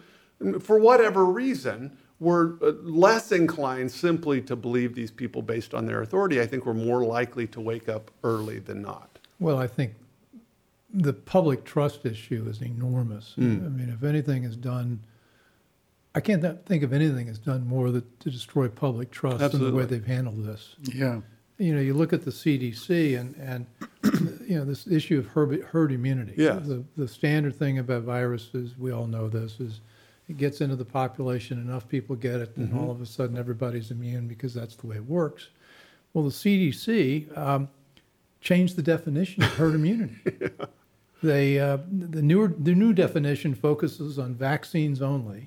for 0.60 0.80
whatever 0.80 1.26
reason, 1.26 1.98
were 2.20 2.58
uh, 2.62 2.72
less 2.82 3.32
inclined 3.32 3.92
simply 3.92 4.42
to 4.42 4.56
believe 4.56 4.96
these 4.96 5.12
people 5.12 5.42
based 5.42 5.74
on 5.74 5.86
their 5.86 6.02
authority, 6.02 6.42
I 6.42 6.48
think 6.48 6.66
we're 6.66 6.74
more 6.74 7.04
likely 7.04 7.48
to 7.48 7.62
wake 7.62 7.88
up 7.88 8.12
early 8.24 8.60
than 8.60 8.82
not. 8.82 9.20
Well, 9.40 9.58
I 9.58 9.68
think 9.68 9.94
the 10.94 11.14
public 11.14 11.64
trust 11.64 12.06
issue 12.06 12.46
is 12.50 12.62
enormous. 12.62 13.36
I 13.38 13.42
mean, 13.42 13.90
if 13.90 14.04
anything 14.04 14.44
is 14.44 14.56
done, 14.56 15.00
I 16.16 16.20
can't 16.20 16.66
think 16.66 16.84
of 16.84 16.92
anything 16.92 17.28
that's 17.28 17.40
done 17.40 17.66
more 17.66 17.92
that, 17.92 18.20
to 18.22 18.30
destroy 18.30 18.68
public 18.68 19.12
trust 19.12 19.52
than 19.52 19.64
the 19.64 19.72
way 19.72 19.86
they've 19.86 20.06
handled 20.06 20.44
this. 20.44 20.76
Yeah. 20.94 21.22
You 21.58 21.76
know, 21.76 21.82
you 21.82 21.94
look 21.94 22.14
at 22.14 22.24
the 22.24 22.32
CDC 22.32 23.20
and, 23.20 23.36
and 23.36 23.68
you 24.48 24.58
know, 24.58 24.66
this 24.66 24.88
issue 24.88 25.20
of 25.20 25.28
herd, 25.28 25.62
herd 25.64 25.92
immunity. 25.92 26.34
Yes. 26.38 26.66
The, 26.66 26.84
the 26.98 27.08
standard 27.08 27.56
thing 27.56 27.80
about 27.80 28.04
viruses, 28.04 28.78
we 28.78 28.92
all 28.92 29.08
know 29.08 29.30
this, 29.30 29.60
is 29.60 29.82
it 30.30 30.38
gets 30.38 30.62
into 30.62 30.76
the 30.76 30.86
population, 30.86 31.60
enough 31.60 31.88
people 31.88 32.16
get 32.16 32.36
it, 32.36 32.56
and 32.56 32.78
all 32.78 32.92
of 32.92 33.02
a 33.02 33.06
sudden 33.06 33.38
everybody's 33.38 33.92
immune 33.92 34.28
because 34.28 34.54
that's 34.54 34.76
the 34.76 34.88
way 34.88 34.98
it 34.98 35.06
works. 35.06 35.50
Well, 36.14 36.24
the 36.24 36.30
CDC 36.30 37.36
um, 37.38 37.68
changed 38.42 38.76
the 38.76 38.84
definition 38.84 39.44
of 39.44 39.50
herd 39.54 39.76
immunity. 39.76 40.16
They 41.22 41.60
uh, 41.60 41.80
the 41.92 42.22
newer 42.22 42.48
the 42.58 42.74
new 42.74 42.94
definition 42.94 43.54
focuses 43.54 44.18
on 44.18 44.36
vaccines 44.36 45.02
only, 45.02 45.44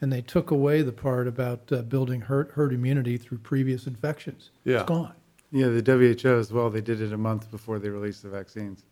and 0.00 0.12
they 0.12 0.20
took 0.20 0.50
away 0.50 0.82
the 0.82 0.90
part 0.90 1.28
about 1.28 1.70
uh, 1.70 1.82
building 1.82 2.20
herd, 2.22 2.50
herd 2.50 2.72
immunity 2.72 3.16
through 3.18 3.38
previous 3.38 3.86
infections. 3.86 4.50
Yeah. 4.64 4.80
It's 4.80 4.88
gone. 4.88 5.14
Yeah, 5.52 5.68
the 5.68 6.16
WHO 6.20 6.28
as 6.28 6.52
well. 6.52 6.70
They 6.70 6.80
did 6.80 7.00
it 7.00 7.12
a 7.12 7.16
month 7.16 7.52
before 7.52 7.78
they 7.78 7.88
released 7.88 8.24
the 8.24 8.30
vaccines 8.30 8.82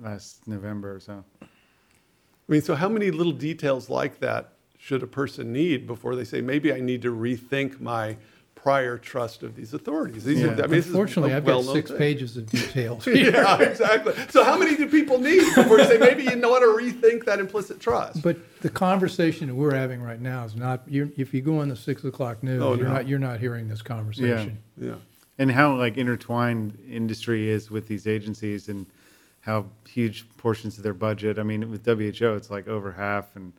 last 0.00 0.46
November 0.46 0.94
or 0.94 1.00
so. 1.00 1.24
I 2.48 2.52
mean, 2.52 2.62
so 2.62 2.74
how 2.74 2.88
many 2.88 3.10
little 3.10 3.32
details 3.32 3.90
like 3.90 4.20
that 4.20 4.52
should 4.78 5.02
a 5.02 5.06
person 5.06 5.52
need 5.52 5.86
before 5.86 6.14
they 6.14 6.24
say, 6.24 6.40
maybe 6.40 6.72
I 6.72 6.80
need 6.80 7.02
to 7.02 7.12
rethink 7.14 7.80
my 7.80 8.16
prior 8.54 8.98
trust 8.98 9.42
of 9.42 9.54
these 9.56 9.72
authorities. 9.74 10.24
These 10.24 10.40
Yeah. 10.40 10.46
are, 10.48 10.50
I 10.52 10.56
mean, 10.62 10.70
this 10.70 10.86
is 10.86 10.90
Unfortunately, 10.92 11.32
a 11.32 11.36
I've 11.38 11.44
got 11.44 11.64
six 11.64 11.90
thing. 11.90 11.98
pages 11.98 12.36
of 12.36 12.46
details. 12.46 13.06
yeah, 13.06 13.60
exactly. 13.60 14.12
So 14.30 14.42
how 14.44 14.56
many 14.58 14.76
do 14.76 14.88
people 14.88 15.18
need 15.20 15.42
before 15.54 15.78
you 15.78 15.84
say 15.86 15.98
maybe 15.98 16.24
you 16.24 16.36
know 16.36 16.50
want 16.50 16.62
to 16.62 16.68
rethink 17.08 17.24
that 17.26 17.38
implicit 17.38 17.80
trust? 17.80 18.22
But 18.22 18.36
the 18.62 18.68
conversation 18.70 19.48
that 19.48 19.54
we're 19.54 19.74
having 19.74 20.02
right 20.02 20.20
now 20.20 20.44
is 20.44 20.56
not, 20.56 20.82
you're, 20.88 21.08
if 21.16 21.32
you 21.34 21.42
go 21.42 21.58
on 21.60 21.68
the 21.68 21.76
six 21.76 22.04
o'clock 22.04 22.42
news, 22.42 22.60
Oh, 22.62 22.74
you're 22.74 22.86
no. 22.88 22.94
not, 22.94 23.08
you're 23.08 23.18
not 23.20 23.38
hearing 23.40 23.68
this 23.68 23.82
conversation. 23.82 24.58
Yeah. 24.80 24.88
yeah. 24.88 24.94
and 25.38 25.50
how 25.50 25.76
like 25.76 25.96
intertwined 25.96 26.76
industry 26.88 27.48
is 27.48 27.70
with 27.70 27.86
these 27.88 28.06
agencies 28.08 28.68
and 28.68 28.86
how 29.46 29.64
huge 29.88 30.26
portions 30.36 30.76
of 30.76 30.82
their 30.82 30.92
budget. 30.92 31.38
I 31.38 31.44
mean, 31.44 31.70
with 31.70 31.86
WHO, 31.86 32.34
it's 32.34 32.50
like 32.50 32.66
over 32.66 32.90
half, 32.90 33.36
and 33.36 33.52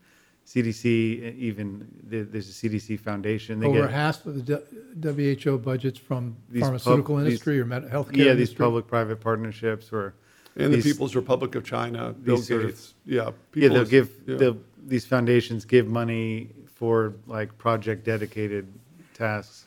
CDC 0.46 1.38
even 1.38 1.88
there's 2.04 2.50
a 2.50 2.70
CDC 2.70 3.00
foundation. 3.00 3.60
They 3.62 3.68
Over 3.68 3.82
get 3.84 3.92
half 3.92 4.26
of 4.26 4.46
the 4.46 4.62
WHO 5.02 5.58
budgets 5.58 5.98
from 5.98 6.36
These 6.50 6.62
pub- 6.62 6.68
pharmaceutical 6.68 7.16
these- 7.18 7.26
industry 7.28 7.60
or 7.60 7.66
med- 7.66 7.86
healthcare 7.90 8.18
yeah 8.18 8.34
these 8.34 8.54
public-private 8.54 9.20
partnerships 9.22 9.92
or. 9.92 10.14
And 10.60 10.74
the 10.74 10.82
People's 10.82 11.16
Republic 11.16 11.54
of 11.54 11.64
China, 11.64 12.14
Bill 12.14 12.38
these 12.38 12.48
sort 12.48 12.62
of- 12.64 12.68
Gates. 12.72 12.96
yeah. 13.06 13.30
yeah 13.54 13.70
they'll 13.70 13.86
give 13.86 14.10
yeah. 14.26 14.38
they'll, 14.38 14.58
these 14.88 15.06
foundations 15.06 15.66
give 15.66 15.88
money 15.88 16.50
for 16.66 17.14
like 17.28 17.56
project 17.60 18.04
dedicated 18.04 18.68
tasks 19.14 19.66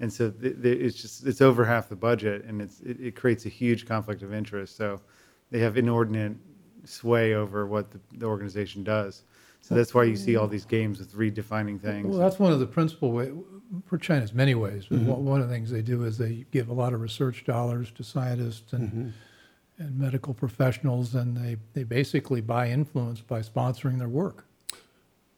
and 0.00 0.12
so 0.12 0.30
th- 0.30 0.60
th- 0.62 0.78
it's 0.80 1.00
just 1.00 1.26
it's 1.26 1.40
over 1.40 1.64
half 1.64 1.88
the 1.88 1.94
budget 1.96 2.44
and 2.44 2.60
it's 2.60 2.80
it, 2.80 2.98
it 3.00 3.14
creates 3.16 3.46
a 3.46 3.48
huge 3.48 3.86
conflict 3.86 4.22
of 4.22 4.32
interest 4.34 4.76
so 4.76 5.00
they 5.50 5.58
have 5.60 5.76
inordinate 5.76 6.36
sway 6.84 7.34
over 7.34 7.66
what 7.66 7.90
the, 7.90 8.00
the 8.18 8.26
organization 8.26 8.82
does 8.84 9.22
so 9.60 9.74
that's 9.74 9.92
why 9.94 10.04
you 10.04 10.14
see 10.14 10.36
all 10.36 10.46
these 10.46 10.64
games 10.64 10.98
with 11.00 11.12
redefining 11.14 11.80
things 11.80 12.06
Well, 12.06 12.18
that's 12.18 12.38
one 12.38 12.52
of 12.52 12.60
the 12.60 12.66
principal 12.66 13.10
ways 13.12 13.32
for 13.84 13.98
China's 13.98 14.32
many 14.32 14.54
ways. 14.54 14.86
but 14.88 14.98
Mm-hmm. 15.00 15.08
One 15.08 15.24
one 15.24 15.40
of 15.40 15.48
the 15.48 15.54
things 15.54 15.70
they 15.72 15.82
do 15.82 16.04
is 16.04 16.16
they 16.18 16.46
give 16.52 16.68
a 16.68 16.72
lot 16.72 16.92
of 16.92 17.00
research 17.00 17.44
dollars 17.44 17.90
to 17.96 18.04
scientists 18.04 18.72
and, 18.72 18.88
Mm-hmm. 18.88 19.82
and 19.82 19.98
medical 19.98 20.32
professionals, 20.34 21.16
and 21.16 21.36
they, 21.36 21.56
they 21.72 21.82
basically 21.82 22.40
buy 22.40 22.70
influence 22.70 23.20
by 23.20 23.40
sponsoring 23.40 23.98
their 23.98 24.08
work. 24.08 24.46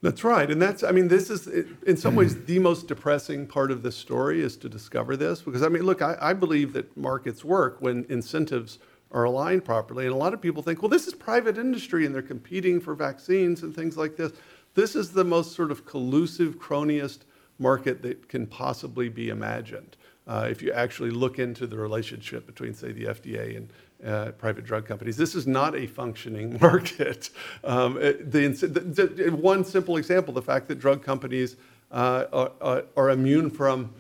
That's 0.03 0.23
right. 0.23 0.49
And 0.51 0.61
that's, 0.63 0.85
I 0.85 0.93
mean, 0.93 1.09
this 1.09 1.31
is, 1.31 1.49
in 1.87 1.97
some 1.97 2.15
ways, 2.15 2.45
the 2.45 2.59
most 2.59 2.87
depressing 2.87 3.47
part 3.47 3.71
of 3.73 3.83
this 3.83 3.97
story 3.97 4.43
is 4.43 4.57
to 4.59 4.69
discover 4.69 5.17
this. 5.17 5.41
Because, 5.41 5.63
I 5.63 5.69
mean, 5.69 5.83
look, 5.85 6.03
I, 6.03 6.17
I 6.21 6.33
believe 6.35 6.73
that 6.75 6.95
markets 6.97 7.45
work 7.45 7.79
when 7.81 8.05
incentives 8.11 8.79
are 9.13 9.25
aligned 9.25 9.65
properly. 9.65 10.05
And 10.07 10.15
a 10.15 10.19
lot 10.19 10.35
of 10.35 10.41
people 10.41 10.63
think, 10.63 10.83
well, 10.83 10.89
this 10.89 11.07
is 11.07 11.15
private 11.15 11.59
industry 11.59 12.05
and 12.05 12.15
they're 12.15 12.23
competing 12.23 12.81
for 12.81 12.95
vaccines 12.95 13.63
and 13.63 13.75
things 13.75 13.97
like 13.97 14.17
this. 14.17 14.33
This 14.75 14.95
is 14.95 15.13
the 15.13 15.25
most 15.25 15.53
sort 15.57 15.71
of 15.71 15.87
collusive, 15.87 16.59
cronyist 16.59 17.21
market 17.59 18.03
that 18.03 18.29
can 18.29 18.47
possibly 18.47 19.09
be 19.09 19.31
imagined. 19.31 19.97
Uh, 20.27 20.47
if 20.51 20.61
you 20.61 20.71
actually 20.73 21.11
look 21.11 21.39
into 21.39 21.67
the 21.67 21.77
relationship 21.77 22.47
between, 22.47 22.75
say, 22.75 22.93
the 22.93 23.07
FDA 23.07 23.57
and 23.57 23.73
uh, 24.05 24.31
private 24.33 24.63
drug 24.65 24.87
companies, 24.87 25.17
this 25.17 25.35
is 25.35 25.47
not 25.47 25.75
a 25.75 25.87
functioning 25.87 26.59
market. 26.63 27.31
Um, 27.65 27.95
the, 27.95 28.49
the, 28.49 29.07
the- 29.07 29.31
one 29.35 29.65
simple 29.65 29.97
example: 29.97 30.35
the 30.35 30.43
fact 30.43 30.69
that 30.69 30.79
drug 30.79 31.03
companies 31.03 31.57
uh, 31.91 32.27
are, 32.33 32.53
are, 32.61 32.85
are 32.95 33.11
immune 33.11 33.51
from 33.51 33.91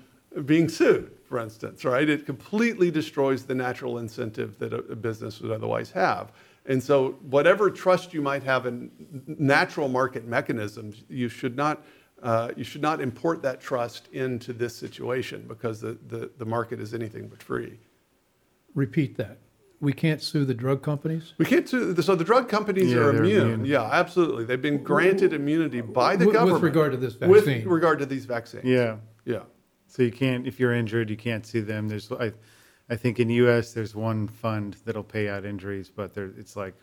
being 0.45 0.69
sued, 0.69 1.11
for 1.29 1.39
instance, 1.39 1.85
right? 1.85 2.09
It 2.09 2.25
completely 2.27 2.91
destroys 2.91 3.45
the 3.45 3.55
natural 3.55 3.99
incentive 3.99 4.59
that 4.59 4.73
a, 4.73 4.79
a 4.79 4.97
business 4.97 5.41
would 5.41 5.51
otherwise 5.53 5.91
have. 5.91 6.33
And 6.67 6.83
so, 6.83 7.13
whatever 7.31 7.71
trust 7.71 8.13
you 8.15 8.23
might 8.23 8.43
have 8.43 8.67
in 8.67 8.91
natural 9.27 9.89
market 9.89 10.27
mechanisms, 10.27 11.03
you 11.09 11.29
should 11.29 11.57
not 11.57 11.85
uh, 12.23 12.51
you 12.57 12.65
should 12.65 12.83
not 12.83 13.01
import 13.01 13.43
that 13.43 13.61
trust 13.61 14.09
into 14.13 14.53
this 14.53 14.75
situation 14.77 15.45
because 15.47 15.81
the, 15.81 15.97
the, 16.09 16.29
the 16.39 16.45
market 16.45 16.81
is 16.81 16.93
anything 16.93 17.29
but 17.29 17.41
free. 17.43 17.79
Repeat 18.75 19.17
that. 19.19 19.39
We 19.81 19.93
can't 19.93 20.21
sue 20.21 20.45
the 20.45 20.55
drug 20.55 20.83
companies? 20.83 21.35
We 21.39 21.45
can't 21.45 21.69
sue, 21.69 21.95
so 22.03 22.17
the 22.17 22.25
drug 22.25 22.49
companies 22.49 22.91
Yeah, 22.93 22.99
are 22.99 23.11
immune. 23.11 23.43
immune. 23.43 23.65
Yeah, 23.65 23.85
absolutely. 23.85 24.45
They've 24.45 24.61
been 24.61 24.83
granted 24.83 25.33
immunity 25.33 25.81
by 25.81 26.17
the 26.17 26.27
With- 26.27 26.27
with 26.27 26.35
government. 26.35 26.65
regard 26.65 26.91
to 26.93 26.99
this 26.99 27.15
vaccine. 27.15 27.31
With 27.59 27.67
regard 27.67 28.01
to 28.01 28.07
these 28.07 28.25
vaccines. 28.25 28.65
yeah 28.65 28.97
Yeah. 29.25 29.43
So 29.89 30.03
you 30.03 30.13
can't 30.13 30.47
if 30.47 30.61
you're 30.61 30.75
injured 30.75 31.11
you 31.11 31.17
can't 31.17 31.45
sue 31.45 31.63
them 31.63 31.89
there's 31.89 32.13
i, 32.13 32.33
I 32.89 32.97
think 32.97 33.19
in 33.19 33.29
us 33.31 33.73
there's 33.73 33.95
one 33.95 34.29
fund 34.29 34.77
that'll 34.85 35.03
pay 35.03 35.29
out 35.29 35.45
injuries 35.45 35.91
but 35.95 36.15
there 36.15 36.31
it's 36.39 36.55
like 36.57 36.75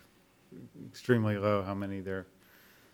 extremely 0.88 1.38
low 1.38 1.63
how 1.63 1.74
many 1.74 2.02
there 2.02 2.28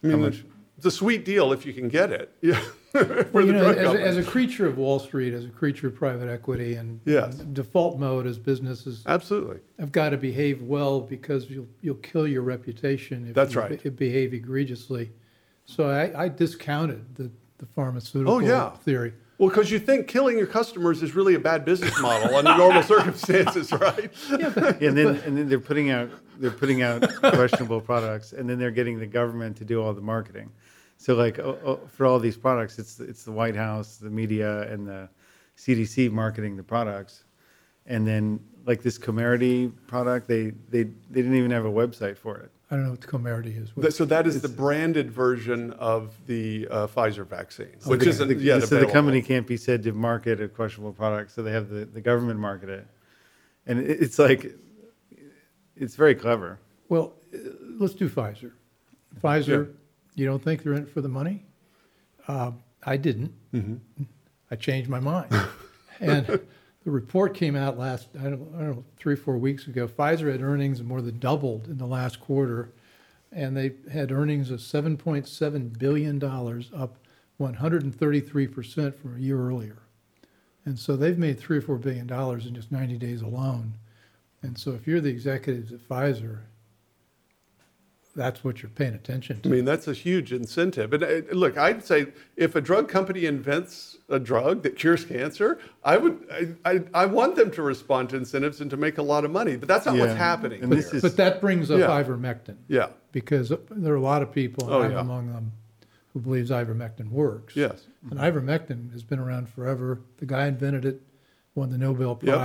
I 0.04 0.08
how 0.08 0.13
mean, 0.13 0.21
much 0.26 0.43
it's 0.78 0.86
a 0.88 0.91
sweet 0.91 1.26
deal 1.26 1.54
if 1.54 1.63
you 1.63 1.74
can 1.74 1.89
get 1.89 2.12
it. 2.12 2.34
Yeah. 2.41 2.60
Well, 3.32 3.45
you 3.45 3.54
know, 3.54 3.69
as, 3.69 3.93
a- 3.93 4.02
as 4.02 4.17
a 4.17 4.24
creature 4.24 4.65
of 4.65 4.78
Wall 4.78 4.97
Street, 5.00 5.32
as 5.34 5.45
a 5.45 5.50
creature 5.50 5.88
of 5.88 5.95
private 5.95 6.28
equity, 6.28 6.74
and 6.74 7.00
Yes. 7.06 7.36
default 7.36 8.00
mode 8.00 8.26
as 8.26 8.38
businesses 8.39 9.04
Absolutely. 9.06 9.60
have 9.80 9.91
got 9.91 10.10
to 10.10 10.17
behave 10.17 10.62
well 10.63 11.00
because 11.00 11.50
you'll 11.52 11.67
you'll 11.82 11.95
kill 11.95 12.28
your 12.28 12.41
reputation 12.41 13.28
if 13.28 13.36
That's 13.36 13.54
you 13.54 13.62
right. 13.62 13.82
be- 13.84 13.89
behave 13.91 14.34
egregiously. 14.34 15.12
So 15.65 15.88
I, 15.88 16.24
I 16.24 16.28
discounted 16.30 17.15
the, 17.15 17.30
the 17.60 17.65
pharmaceutical 17.67 18.34
Oh, 18.34 18.39
yeah. 18.39 18.71
theory. 18.71 19.13
Well, 19.41 19.49
because 19.49 19.71
you 19.71 19.80
think 19.80 20.08
killing 20.08 20.38
your 20.38 20.45
customers 20.45 21.01
is 21.01 21.15
really 21.15 21.34
a 21.34 21.39
bad 21.39 21.65
business 21.65 21.99
model 21.99 22.36
under 22.36 22.56
normal 22.56 22.84
circumstances, 22.95 23.71
right? 23.71 24.12
Yeah. 24.30 24.54
and 24.80 24.95
then 24.95 25.15
and 25.25 25.36
then 25.36 25.49
they're 25.49 25.60
putting 25.60 25.89
out 25.89 26.12
they're 26.38 26.51
putting 26.51 26.84
out 26.84 27.12
questionable 27.17 27.82
products, 27.82 28.34
and 28.34 28.47
then 28.47 28.60
they're 28.60 28.69
getting 28.69 28.99
the 28.99 29.08
government 29.08 29.58
to 29.58 29.65
do 29.65 29.82
all 29.82 29.95
the 29.95 30.01
marketing. 30.01 30.51
So 30.97 31.15
like 31.15 31.39
oh, 31.39 31.58
oh, 31.65 31.80
for 31.88 32.06
all 32.06 32.19
these 32.19 32.38
products, 32.38 32.77
it's 32.77 32.99
it's 32.99 33.23
the 33.23 33.32
White 33.32 33.56
House, 33.56 33.97
the 33.97 34.12
media, 34.12 34.71
and 34.71 34.88
the 34.88 35.10
CDC 35.58 36.12
marketing 36.12 36.56
the 36.56 36.62
products, 36.62 37.23
and 37.88 38.06
then 38.06 38.39
like 38.67 38.84
this 38.84 38.99
Comirnaty 38.99 39.73
product, 39.88 40.27
they 40.27 40.51
they 40.69 40.84
they 40.84 41.23
didn't 41.23 41.36
even 41.36 41.49
have 41.49 41.65
a 41.65 41.71
website 41.71 42.15
for 42.15 42.38
it. 42.38 42.51
I 42.71 42.75
don't 42.75 42.86
know 42.86 42.91
what 42.91 43.01
the 43.01 43.07
Comirnaty 43.07 43.62
is. 43.62 43.69
That- 43.75 43.93
So 43.93 44.05
that 44.05 44.25
is 44.25 44.41
the 44.41 44.47
branded 44.47 45.12
version 45.12 45.71
of 45.73 46.15
the 46.25 46.69
uh, 46.71 46.88
Pfizer 46.88 47.27
vaccine, 47.27 47.75
which 47.86 47.99
the, 47.99 48.10
isn't 48.10 48.27
the, 48.29 48.36
yet 48.36 48.63
so 48.63 48.79
the 48.79 48.86
company 48.88 49.21
can't 49.21 49.45
be 49.45 49.57
said 49.57 49.84
to 49.84 49.91
market 49.91 50.39
a 50.39 50.47
questionable 50.47 50.93
product, 50.93 51.31
so 51.31 51.43
they 51.43 51.51
have 51.51 51.67
the, 51.69 51.84
the 51.84 51.99
government 51.99 52.39
market 52.39 52.69
it, 52.69 52.88
and 53.67 53.77
it, 53.79 54.01
it's 54.01 54.17
like 54.17 54.55
it's 55.75 55.95
very 55.95 56.15
clever. 56.15 56.60
Well, 56.88 57.13
uh, 57.34 57.38
let's 57.77 57.93
do 57.93 58.10
Pfizer. 58.10 58.53
Pfizer, 59.21 59.73
you 60.15 60.25
don't 60.25 60.41
think 60.41 60.63
they're 60.63 60.73
in 60.73 60.84
it 60.84 60.89
for 60.89 61.01
the 61.01 61.10
money? 61.10 61.43
Uh, 62.25 62.51
I 62.84 62.95
didn't. 62.95 63.34
I 64.49 64.55
changed 64.55 64.89
my 64.89 65.01
mind. 65.01 65.34
and 65.99 66.39
the 66.84 66.91
report 66.91 67.36
came 67.36 67.56
out 67.56 67.78
last, 67.78 68.08
I 68.20 68.24
don't, 68.24 68.52
I 68.56 68.60
don't 68.60 68.76
know, 68.76 68.84
three, 68.98 69.15
four 69.15 69.38
weeks 69.38 69.67
ago. 69.67 69.88
Pfizer 69.88 70.32
had 70.32 70.41
earnings 70.41 70.82
more 70.82 71.02
than 71.02 71.20
doubled 71.20 71.67
in 71.67 71.78
the 71.78 71.86
last 71.86 72.20
quarter, 72.20 72.72
and 73.32 73.56
they 73.56 73.74
had 73.91 74.12
earnings 74.12 74.50
of 74.50 74.60
$7.7 74.60 75.78
billion, 75.78 76.24
up 76.24 76.98
133% 77.39 78.96
from 78.96 79.15
a 79.15 79.20
year 79.20 79.39
earlier. 79.39 79.78
And 80.65 80.78
so 80.78 80.96
they've 80.96 81.17
made 81.17 81.39
three 81.39 81.58
or 81.58 81.62
four 81.62 81.78
billion 81.78 82.08
dollars 82.08 82.46
in 82.46 82.56
just 82.56 82.72
90 82.72 82.98
days 82.98 83.22
alone. 83.22 83.74
And 84.44 84.58
so 84.58 84.72
if 84.72 84.88
you're 84.88 85.02
the 85.02 85.10
executives 85.10 85.72
at 85.72 85.88
Pfizer, 85.88 86.39
that's 88.15 88.43
what 88.43 88.62
you're 88.62 88.69
paying 88.69 88.93
attention 88.93 89.41
to. 89.41 89.50
I 89.50 89.52
mean, 89.52 89.65
that's 89.65 89.88
a 89.88 89.93
huge 89.93 90.34
incentive. 90.34 90.93
And 90.93 91.04
uh, 91.04 91.21
look, 91.32 91.58
I'd 91.58 91.84
say 91.86 92.08
if 92.36 92.56
a 92.56 92.62
drug 92.62 92.89
company 92.89 93.26
invents 93.26 93.97
a 94.10 94.19
drug 94.19 94.63
that 94.63 94.76
cures 94.76 95.06
cancer, 95.06 95.60
I 95.84 95.97
would, 95.97 96.56
I, 96.65 96.69
I, 96.74 96.84
I 96.93 97.06
want 97.06 97.36
them 97.36 97.52
to 97.52 97.62
respond 97.62 98.10
to 98.10 98.17
incentives 98.17 98.60
and 98.62 98.69
to 98.71 98.78
make 98.78 98.97
a 98.97 99.02
lot 99.02 99.24
of 99.24 99.32
money. 99.32 99.56
But 99.56 99.67
that's 99.67 99.86
not 99.86 99.97
what's 99.97 100.13
happening 100.13 100.62
And 100.63 100.71
this 100.71 101.02
But 101.02 101.15
that 101.17 101.39
brings 101.41 101.71
up 101.71 101.80
Yeah. 101.80 101.88
ivermectin 101.88 102.58
yeah. 102.67 102.89
because 103.12 103.50
there 103.69 103.93
are 103.93 103.97
a 103.97 104.02
lot 104.02 104.21
of 104.21 104.32
people, 104.32 104.67
Oh, 104.69 104.82
I'm 104.82 104.91
yeah. 104.91 105.00
among 105.00 105.32
them, 105.32 105.54
who 106.13 106.19
believes 106.19 106.50
ivermectin 106.50 107.10
works. 107.10 107.56
Yes. 107.56 107.88
And 108.10 108.19
ivermectin 108.19 108.91
has 108.91 109.04
been 109.04 109.19
around 109.19 109.47
forever. 109.47 110.02
The 110.17 110.26
guy 110.26 110.47
invented 110.47 110.84
it, 110.86 111.02
won 111.56 111.69
the 111.69 111.78
Nobel 111.78 112.19
Yep. 112.21 112.38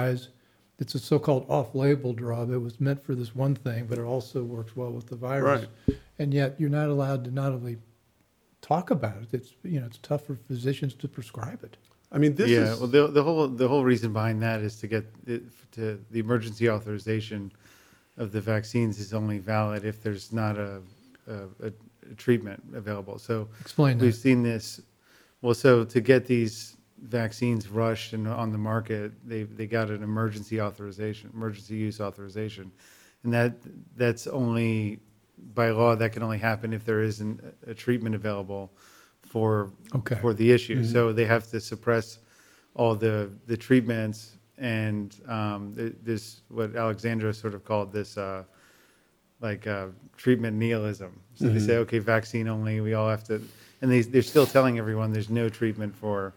Prize. 0.77 0.87
It's 0.87 0.95
a 0.95 0.99
so-called 0.99 1.47
off-label 1.49 2.13
drug. 2.13 2.51
It 2.51 2.59
was 2.59 2.81
meant 2.81 3.03
for 3.03 3.15
this 3.15 3.35
one 3.35 3.55
thing, 3.55 3.87
but 3.87 3.99
it 3.99 4.05
also 4.05 4.43
works 4.43 4.77
well 4.77 4.91
with 4.91 5.07
the 5.07 5.17
virus. 5.17 5.67
Right. 5.89 5.99
And 6.19 6.33
yet, 6.33 6.57
you're 6.59 6.71
not 6.71 6.89
allowed 6.89 7.25
to 7.25 7.31
not 7.31 7.53
only 7.53 7.79
talk 8.61 8.91
about 8.91 9.17
it. 9.23 9.29
It's 9.33 9.53
you 9.63 9.81
know, 9.81 9.87
it's 9.87 9.99
tough 9.99 10.25
for 10.25 10.35
physicians 10.35 10.95
to 10.95 11.09
prescribe 11.09 11.63
it. 11.63 11.77
I 12.13 12.19
mean, 12.19 12.35
this 12.35 12.51
yeah, 12.51 12.73
is. 12.73 12.79
well, 12.79 12.89
the, 12.89 13.09
the 13.09 13.23
whole 13.23 13.49
the 13.49 13.69
whole 13.69 13.85
reason 13.85 14.13
behind 14.13 14.43
that 14.43 14.61
is 14.61 14.77
to 14.81 14.87
get 14.87 15.05
it, 15.27 15.43
to 15.73 16.03
the 16.11 16.21
emergency 16.21 16.71
authorization 16.71 17.53
of 18.17 18.33
the 18.33 18.41
vaccines 18.41 18.99
is 18.99 19.13
only 19.13 19.39
valid 19.39 19.85
if 19.85 20.03
there's 20.03 20.33
not 20.33 20.57
a, 20.57 20.81
a, 21.29 21.35
a, 21.63 21.73
a 22.11 22.15
treatment 22.17 22.63
available. 22.75 23.19
So 23.19 23.49
Explain 23.61 23.99
we've 23.99 24.13
that. 24.13 24.19
seen 24.19 24.43
this. 24.43 24.81
Well, 25.43 25.55
so 25.55 25.85
to 25.85 26.01
get 26.01 26.27
these 26.27 26.76
vaccines 27.03 27.69
rushed 27.69 28.13
and 28.13 28.27
on 28.29 28.51
the 28.51 28.59
market, 28.59 29.13
they 29.29 29.45
they 29.45 29.67
got 29.67 29.91
an 29.91 30.03
emergency 30.03 30.61
authorization, 30.61 31.31
emergency 31.35 31.77
use 31.77 32.01
authorization, 32.01 32.71
and 33.25 33.33
that 33.33 33.55
that's 33.97 34.27
only 34.27 34.99
by 35.55 35.71
law 35.71 35.95
that 35.95 36.13
can 36.13 36.23
only 36.23 36.39
happen 36.39 36.73
if 36.73 36.85
there 36.85 37.03
isn't 37.03 37.43
a 37.67 37.75
treatment 37.75 38.15
available 38.15 38.71
for 39.23 39.71
Okay. 39.95 40.17
for 40.21 40.33
the 40.35 40.51
issue. 40.51 40.83
So 40.85 41.13
they 41.13 41.27
have 41.27 41.49
to 41.51 41.61
suppress 41.61 42.19
all 42.75 42.95
the 42.95 43.31
the 43.47 43.57
treatments 43.57 44.37
and 44.59 45.15
um, 45.29 45.75
th- 45.75 45.95
this 46.03 46.41
what 46.49 46.75
Alexandra 46.77 47.35
sort 47.35 47.55
of 47.55 47.65
called 47.65 47.93
this 47.93 48.17
uh, 48.17 48.45
like 49.41 49.67
uh, 49.67 49.89
treatment 50.17 50.57
nihilism. 50.57 51.21
So 51.35 51.49
they 51.49 51.59
say, 51.59 51.77
okay, 51.79 51.99
vaccine 51.99 52.49
only. 52.49 52.81
We 52.81 52.95
all 52.95 53.09
have 53.11 53.25
to, 53.25 53.43
and 53.83 53.91
they 53.91 54.01
they're 54.01 54.23
still 54.23 54.47
telling 54.47 54.79
everyone 54.79 55.13
there's 55.13 55.29
no 55.29 55.51
treatment 55.51 55.95
for 55.95 56.33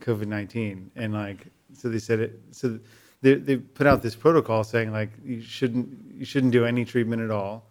COVID 0.00 0.26
nineteen, 0.26 0.90
and 0.96 1.12
like 1.12 1.46
so 1.72 1.88
they 1.88 1.98
said 1.98 2.20
it. 2.20 2.40
So 2.50 2.78
they 3.22 3.34
they 3.34 3.56
put 3.56 3.86
out 3.86 4.02
this 4.02 4.14
protocol 4.14 4.64
saying 4.64 4.92
like 4.92 5.10
you 5.24 5.40
shouldn't 5.40 5.88
you 6.14 6.24
shouldn't 6.24 6.52
do 6.52 6.64
any 6.64 6.84
treatment 6.84 7.22
at 7.22 7.30
all, 7.30 7.70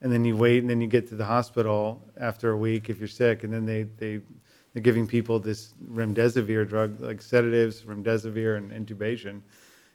and 0.00 0.12
then 0.12 0.24
you 0.24 0.36
wait, 0.36 0.58
and 0.58 0.70
then 0.70 0.80
you 0.80 0.86
get 0.86 1.08
to 1.08 1.14
the 1.14 1.24
hospital 1.24 2.02
after 2.18 2.50
a 2.50 2.56
week 2.56 2.88
if 2.90 2.98
you're 2.98 3.08
sick, 3.08 3.44
and 3.44 3.52
then 3.52 3.66
they 3.66 3.84
they 3.98 4.20
they're 4.72 4.82
giving 4.82 5.06
people 5.06 5.38
this 5.38 5.74
remdesivir 5.92 6.68
drug 6.68 7.00
like 7.00 7.22
sedatives, 7.22 7.82
remdesivir, 7.82 8.56
and 8.56 8.72
intubation. 8.72 9.40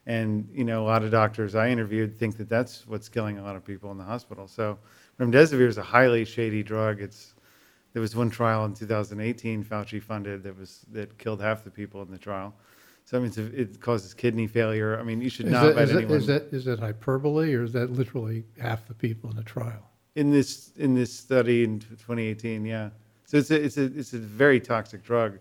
And 0.06 0.48
you 0.54 0.64
know, 0.64 0.84
a 0.84 0.88
lot 0.88 1.04
of 1.04 1.12
doctors 1.12 1.54
I 1.54 1.70
interviewed 1.70 2.18
think 2.18 2.38
that 2.38 2.50
that's 2.50 2.88
what's 2.88 3.10
killing 3.10 3.38
a 3.38 3.44
lot 3.44 3.56
of 3.56 3.66
people 3.66 3.92
in 3.92 3.98
the 3.98 4.04
hospital. 4.04 4.48
So, 4.48 4.80
remdesivir 5.20 5.68
is 5.68 5.78
a 5.78 5.84
highly 5.84 6.24
shady 6.26 6.64
drug. 6.64 7.02
It's 7.02 7.36
there 7.94 8.02
was 8.02 8.16
one 8.16 8.30
trial 8.30 8.66
in 8.66 8.74
2018 8.74 9.64
Fauci 9.64 10.02
funded 10.02 10.44
that 10.44 10.58
was 10.58 10.86
that 10.92 11.18
killed 11.18 11.42
half 11.42 11.64
the 11.64 11.72
people 11.72 12.02
in 12.02 12.12
the 12.12 12.18
trial. 12.18 12.54
So 13.06 13.18
I 13.18 13.22
mean, 13.22 13.30
it's, 13.30 13.38
it 13.38 13.82
causes 13.82 14.14
kidney 14.14 14.46
failure. 14.46 15.00
I 15.00 15.04
mean, 15.04 15.20
you 15.20 15.30
should 15.30 15.48
Is 15.48 15.54
not 15.54 15.64
that, 15.64 15.76
let 15.76 15.84
is, 15.84 15.90
that, 15.90 15.98
anyone 15.98 16.18
is 16.18 16.28
that 16.28 16.44
is 16.52 16.66
that 16.66 16.80
hyperbole 16.80 17.54
or 17.54 17.64
is 17.64 17.74
that 17.74 17.92
literally 17.92 18.44
half 18.60 18.88
the 18.88 18.94
people 18.94 19.30
in 19.30 19.36
the 19.36 19.44
trial? 19.44 19.90
in 20.16 20.32
this 20.32 20.72
in 20.78 20.94
this 20.94 21.14
study 21.14 21.64
in 21.64 21.80
2018. 21.80 22.66
Yeah, 22.66 22.90
so 23.26 23.38
it's 23.38 23.52
a 23.52 23.64
it's 23.64 23.78
a 23.78 23.86
it's 23.86 24.14
a 24.14 24.18
very 24.18 24.60
toxic 24.60 25.04
drug. 25.04 25.40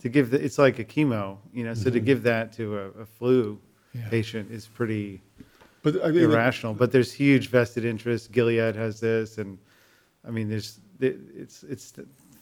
To 0.00 0.08
give 0.08 0.30
the, 0.30 0.44
it's 0.44 0.58
like 0.58 0.78
a 0.78 0.84
chemo, 0.84 1.38
you 1.52 1.64
know. 1.64 1.74
So 1.74 1.84
to 1.84 1.90
mm-hmm. 1.90 2.06
give 2.06 2.22
that 2.24 2.52
to 2.54 2.78
a, 2.78 2.86
a 3.02 3.06
flu 3.06 3.60
Yeah. 3.94 4.08
patient 4.08 4.50
is 4.50 4.66
pretty 4.66 5.22
But 5.82 6.04
I 6.04 6.10
mean, 6.10 6.24
irrational. 6.24 6.74
But 6.74 6.92
there's 6.92 7.12
huge 7.12 7.48
vested 7.50 7.84
interest. 7.84 8.32
Gilead 8.32 8.74
has 8.76 9.00
this, 9.00 9.38
and 9.38 9.58
I 10.26 10.30
mean, 10.30 10.48
there's 10.48 10.80
it's 11.02 11.62
it's 11.64 11.92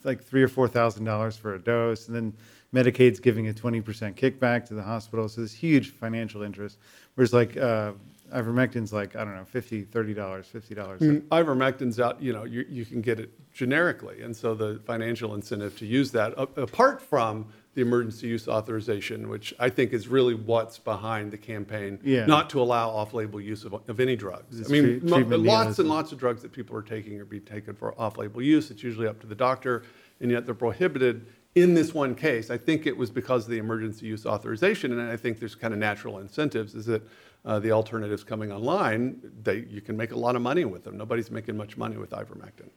like 0.04 0.22
three 0.22 0.42
or 0.42 0.48
four 0.48 0.68
thousand 0.68 1.04
dollars 1.04 1.36
for 1.36 1.54
a 1.54 1.58
dose, 1.58 2.08
and 2.08 2.16
then 2.16 2.32
Medicaid's 2.74 3.20
giving 3.20 3.48
a 3.48 3.54
twenty 3.54 3.80
percent 3.80 4.16
kickback 4.16 4.66
to 4.66 4.74
the 4.74 4.82
hospital. 4.82 5.28
So 5.28 5.40
there's 5.40 5.52
huge 5.52 5.90
financial 5.90 6.42
interest. 6.42 6.78
Whereas 7.14 7.32
like 7.32 7.56
uh, 7.56 7.92
ivermectin's 8.32 8.92
like 8.92 9.16
I 9.16 9.24
don't 9.24 9.34
know, 9.34 9.44
50 9.44 9.82
30 9.82 10.14
dollars, 10.14 10.46
fifty 10.46 10.74
dollars. 10.74 11.00
Mm, 11.00 11.22
Ivermectin's 11.28 12.00
out, 12.00 12.20
you 12.22 12.32
know, 12.32 12.44
you, 12.44 12.64
you 12.68 12.84
can 12.84 13.00
get 13.00 13.20
it 13.20 13.30
generically. 13.52 14.22
And 14.22 14.34
so 14.36 14.54
the 14.54 14.80
financial 14.84 15.34
incentive 15.34 15.76
to 15.78 15.86
use 15.86 16.10
that, 16.12 16.34
apart 16.36 17.02
from 17.02 17.46
the 17.74 17.82
emergency 17.82 18.26
use 18.26 18.48
authorization, 18.48 19.28
which 19.28 19.54
I 19.58 19.68
think 19.70 19.92
is 19.92 20.08
really 20.08 20.34
what's 20.34 20.78
behind 20.78 21.30
the 21.30 21.38
campaign, 21.38 22.00
Yeah. 22.02 22.26
not 22.26 22.50
to 22.50 22.60
allow 22.60 22.90
off-label 22.90 23.40
use 23.40 23.64
of, 23.64 23.74
of 23.88 24.00
any 24.00 24.16
drugs. 24.16 24.58
It's 24.58 24.68
I 24.68 24.72
mean, 24.72 25.00
mo- 25.04 25.18
lots 25.36 25.78
and 25.78 25.88
lots 25.88 26.10
of 26.10 26.18
drugs 26.18 26.42
that 26.42 26.50
people 26.52 26.76
are 26.76 26.82
taking 26.82 27.20
are 27.20 27.24
being 27.24 27.44
taken 27.44 27.74
for 27.74 27.98
off-label 28.00 28.42
use. 28.42 28.70
It's 28.72 28.82
usually 28.82 29.06
up 29.06 29.20
to 29.20 29.26
the 29.28 29.36
doctor, 29.36 29.84
and 30.20 30.30
yet 30.32 30.46
they're 30.46 30.54
prohibited. 30.54 31.26
In 31.54 31.74
this 31.74 31.94
one 31.94 32.14
case, 32.14 32.50
I 32.50 32.58
think 32.58 32.86
it 32.86 32.96
was 32.96 33.10
because 33.10 33.44
of 33.44 33.50
the 33.50 33.58
emergency 33.58 34.06
use 34.06 34.26
authorization, 34.26 34.92
and 34.98 35.10
I 35.10 35.16
think 35.16 35.38
there's 35.38 35.54
kind 35.54 35.72
of 35.72 35.78
natural 35.78 36.18
incentives, 36.18 36.74
is 36.74 36.86
that 36.86 37.02
uh, 37.44 37.58
the 37.60 37.70
alternatives 37.70 38.24
coming 38.24 38.50
online, 38.52 39.20
they, 39.42 39.64
you 39.70 39.80
can 39.80 39.96
make 39.96 40.10
a 40.10 40.16
lot 40.18 40.34
of 40.36 40.42
money 40.42 40.64
with 40.64 40.82
them. 40.84 40.96
Nobody's 40.96 41.30
making 41.30 41.56
much 41.56 41.76
money 41.76 41.96
with 41.96 42.10
ivermectin. 42.10 42.68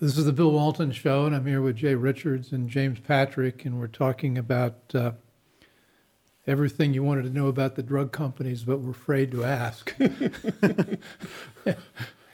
This 0.00 0.16
is 0.16 0.26
the 0.26 0.32
Bill 0.32 0.52
Walton 0.52 0.92
Show, 0.92 1.26
and 1.26 1.34
I'm 1.34 1.46
here 1.46 1.60
with 1.60 1.76
Jay 1.76 1.94
Richards 1.96 2.52
and 2.52 2.68
James 2.70 3.00
Patrick, 3.00 3.64
and 3.64 3.80
we're 3.80 3.88
talking 3.88 4.38
about 4.38 4.76
uh, 4.94 5.12
everything 6.46 6.94
you 6.94 7.02
wanted 7.02 7.22
to 7.24 7.30
know 7.30 7.48
about 7.48 7.74
the 7.74 7.82
drug 7.82 8.12
companies, 8.12 8.62
but 8.62 8.80
were 8.80 8.92
afraid 8.92 9.30
to 9.32 9.44
ask. 9.44 9.94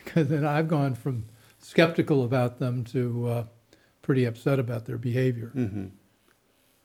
Because 0.04 0.28
then 0.28 0.44
I've 0.44 0.68
gone 0.68 0.94
from 0.94 1.24
skeptical 1.58 2.22
about 2.22 2.60
them 2.60 2.84
to 2.84 3.26
uh, 3.26 3.44
pretty 4.00 4.26
upset 4.26 4.60
about 4.60 4.84
their 4.84 4.98
behavior. 4.98 5.50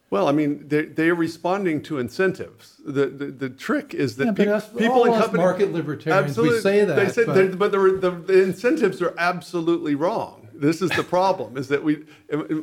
Well, 0.10 0.28
I 0.28 0.32
mean, 0.32 0.68
they, 0.68 0.86
they 0.86 1.10
are 1.10 1.16
responding 1.16 1.84
to 1.84 2.00
incentives. 2.00 2.78
The, 2.84 3.06
the, 3.08 3.26
the 3.26 3.50
trick 3.52 3.94
is 3.94 4.16
that 4.16 4.26
Yeah, 4.26 4.32
peop- 4.32 4.48
us- 4.48 4.70
people 4.70 5.04
in 5.04 5.14
company, 5.14 5.44
market 5.44 5.72
libertarians, 5.74 6.38
we 6.40 6.48
Absolutely. 6.48 6.62
say 6.62 6.86
that, 6.86 6.96
They 6.96 7.10
say, 7.10 7.26
but- 7.26 7.60
but 7.60 7.72
the, 7.72 7.78
the, 8.02 8.10
the 8.12 8.42
incentives 8.42 9.00
are 9.02 9.14
absolutely 9.20 9.94
wrong. 9.94 10.39
This 10.60 10.82
is 10.82 10.90
the 10.92 11.04
problem: 11.04 11.58
is 11.58 11.68
that 11.70 11.84
we, 11.84 12.06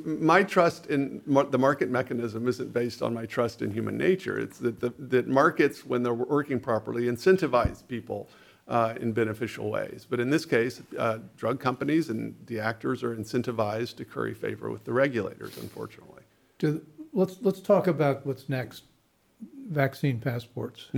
my 0.05 0.43
trust 0.43 0.87
in 0.87 1.23
the 1.27 1.59
market 1.59 1.89
mechanism 1.91 2.47
isn't 2.47 2.73
based 2.73 3.03
on 3.03 3.15
my 3.15 3.27
trust 3.27 3.63
in 3.63 3.71
human 3.71 3.97
nature. 3.97 4.39
It's 4.39 4.59
that 4.59 4.81
the, 4.81 4.93
that 4.99 5.27
markets, 5.27 5.87
when 5.87 6.03
they're 6.03 6.15
working 6.15 6.61
properly, 6.61 7.05
incentivize 7.05 7.87
people 7.87 8.29
uh, 8.69 8.95
in 9.01 9.13
beneficial 9.13 9.71
ways. 9.71 10.07
But 10.09 10.21
in 10.21 10.31
this 10.31 10.45
case, 10.45 10.83
uh, 10.99 11.19
drug 11.37 11.59
companies 11.61 12.11
and 12.11 12.35
the 12.47 12.61
actors 12.61 13.03
are 13.03 13.17
incentivized 13.17 13.97
to 13.97 14.05
curry 14.05 14.35
favor 14.35 14.71
with 14.71 14.85
the 14.85 14.93
regulators. 14.93 15.57
Unfortunately. 15.57 16.23
To, 16.59 16.85
let's 17.13 17.39
let's 17.41 17.61
talk 17.61 17.87
about 17.87 18.27
what's 18.27 18.49
next. 18.49 18.85
Vaccine 19.69 20.21
passports, 20.21 20.91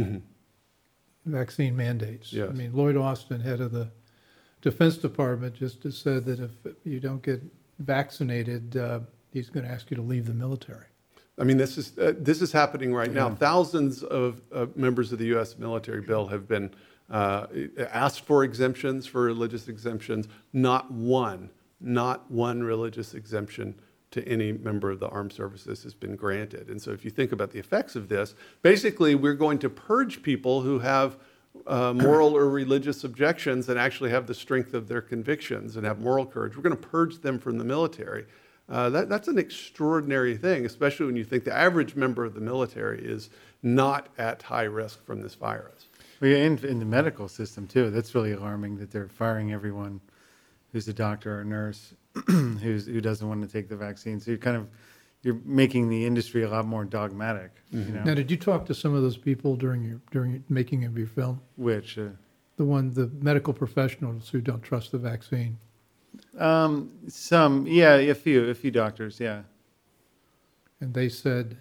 vaccine 1.24 1.74
mandates. 1.74 2.32
Yes. 2.32 2.50
I 2.50 2.52
mean, 2.52 2.74
Lloyd 2.74 2.96
Austin, 2.96 3.40
head 3.40 3.61
of 3.61 3.72
the 3.72 3.88
Defense 4.61 4.97
Department, 4.97 5.55
just 5.55 5.83
said 5.92 6.25
that 6.27 6.40
if 6.40 6.51
you 6.85 7.01
don't 7.01 7.23
get 7.23 7.42
vaccinated, 7.79 8.77
uh, 8.77 9.01
he's 9.33 9.51
going 9.51 9.64
to 9.64 9.71
ask 9.71 9.90
you 9.90 9.97
to 9.97 10.03
leave 10.03 10.27
the 10.27 10.35
military. 10.35 10.87
I 11.38 11.44
mean, 11.44 11.57
this 11.57 11.79
is 11.79 11.97
uh, 11.99 12.14
this 12.18 12.42
is 12.42 12.51
happening 12.51 12.92
right 12.92 13.12
now. 13.12 13.33
Thousands 13.35 14.03
of 14.03 14.42
uh, 14.53 14.66
members 14.75 15.12
of 15.12 15.21
the 15.21 15.27
U.S. 15.27 15.57
military 15.57 16.01
bill 16.01 16.27
have 16.27 16.49
been 16.49 16.75
uh, 17.11 17.47
asked 17.92 18.23
for 18.23 18.42
exemptions, 18.42 19.07
for 19.07 19.23
religious 19.23 19.68
exemptions. 19.68 20.27
Not 20.53 20.90
one, 20.90 21.51
not 21.81 22.29
one 22.31 22.62
religious 22.62 23.14
exemption 23.14 23.81
to 24.11 24.27
any 24.27 24.53
member 24.53 24.90
of 24.90 25.01
the 25.01 25.09
armed 25.09 25.33
services 25.33 25.83
has 25.85 25.94
been 25.94 26.16
granted. 26.16 26.71
And 26.71 26.81
so, 26.81 26.90
if 26.90 27.05
you 27.05 27.11
think 27.11 27.31
about 27.31 27.53
the 27.53 27.61
effects 27.61 27.94
of 27.94 28.09
this, 28.09 28.35
basically, 28.62 29.14
we're 29.14 29.35
going 29.35 29.59
to 29.61 29.71
purge 29.71 30.23
people 30.23 30.62
who 30.62 30.81
have 30.81 31.18
uh, 31.66 31.92
moral 31.92 32.37
or 32.37 32.48
religious 32.48 33.04
objections 33.04 33.68
and 33.68 33.78
actually 33.78 34.11
have 34.11 34.26
the 34.26 34.34
strength 34.34 34.74
of 34.74 34.88
their 34.88 35.00
convictions 35.00 35.76
and 35.76 35.87
have 35.87 36.00
moral 36.00 36.24
courage. 36.26 36.56
We're 36.56 36.62
going 36.62 36.76
to 36.76 36.88
purge 36.88 37.18
them 37.20 37.38
from 37.38 37.58
the 37.58 37.64
military. 37.64 38.26
Uh, 38.68 38.90
that, 38.90 39.08
that's 39.08 39.28
an 39.28 39.38
extraordinary 39.38 40.37
thing, 40.37 40.66
especially 40.66 41.06
when 41.06 41.16
you 41.16 41.24
think 41.24 41.44
the 41.44 41.56
average 41.56 41.94
member 41.94 42.24
of 42.24 42.34
the 42.34 42.40
military 42.40 43.02
is 43.02 43.30
not 43.62 44.08
at 44.18 44.42
high 44.42 44.64
risk 44.64 45.04
from 45.04 45.22
this 45.22 45.34
virus. 45.34 45.87
Well, 46.20 46.30
yeah, 46.30 46.38
and 46.38 46.62
in 46.64 46.78
the 46.78 46.84
medical 46.84 47.28
system 47.28 47.66
too. 47.66 47.90
That's 47.90 48.14
really 48.14 48.32
alarming 48.32 48.78
that 48.78 48.90
they're 48.90 49.08
firing 49.08 49.52
everyone 49.52 50.00
who's 50.72 50.88
a 50.88 50.92
doctor 50.92 51.40
or 51.40 51.44
nurse 51.44 51.94
who's 52.26 52.87
who 52.87 53.00
doesn't 53.00 53.26
want 53.26 53.42
to 53.42 53.48
take 53.48 53.68
the 53.68 53.76
vaccine. 53.76 54.20
So 54.20 54.30
you're 54.32 54.38
kind 54.38 54.56
of 54.56 54.68
you're 55.22 55.40
making 55.44 55.88
the 55.88 56.07
industry 56.07 56.42
a 56.44 56.48
lot 56.48 56.64
more 56.64 56.85
dogmatic. 56.85 57.50
You 57.70 57.81
know, 57.81 58.02
Now, 58.04 58.14
did 58.14 58.31
you 58.31 58.37
talk 58.37 58.64
to 58.66 58.74
some 58.74 58.94
of 58.94 59.02
those 59.02 59.16
people 59.16 59.57
during 59.57 59.83
your 59.85 60.00
during 60.11 60.33
your 60.33 60.42
making 60.48 60.85
of 60.85 60.96
your 60.96 61.07
film? 61.09 61.40
which 61.57 61.98
uh, 61.98 62.09
The 62.57 62.64
one, 62.64 62.90
the 62.92 63.11
medical 63.20 63.52
professionals 63.52 64.28
who 64.28 64.40
don't 64.40 64.62
trust 64.62 64.92
the 64.92 64.98
vaccine. 64.98 65.59
um, 66.38 66.90
some 67.09 67.66
yeah, 67.66 67.94
a 67.96 68.14
few 68.14 68.48
a 68.50 68.54
few 68.54 68.70
doctors 68.70 69.18
yeah. 69.20 69.42
And 70.81 70.94
they 70.94 71.09
said, 71.09 71.57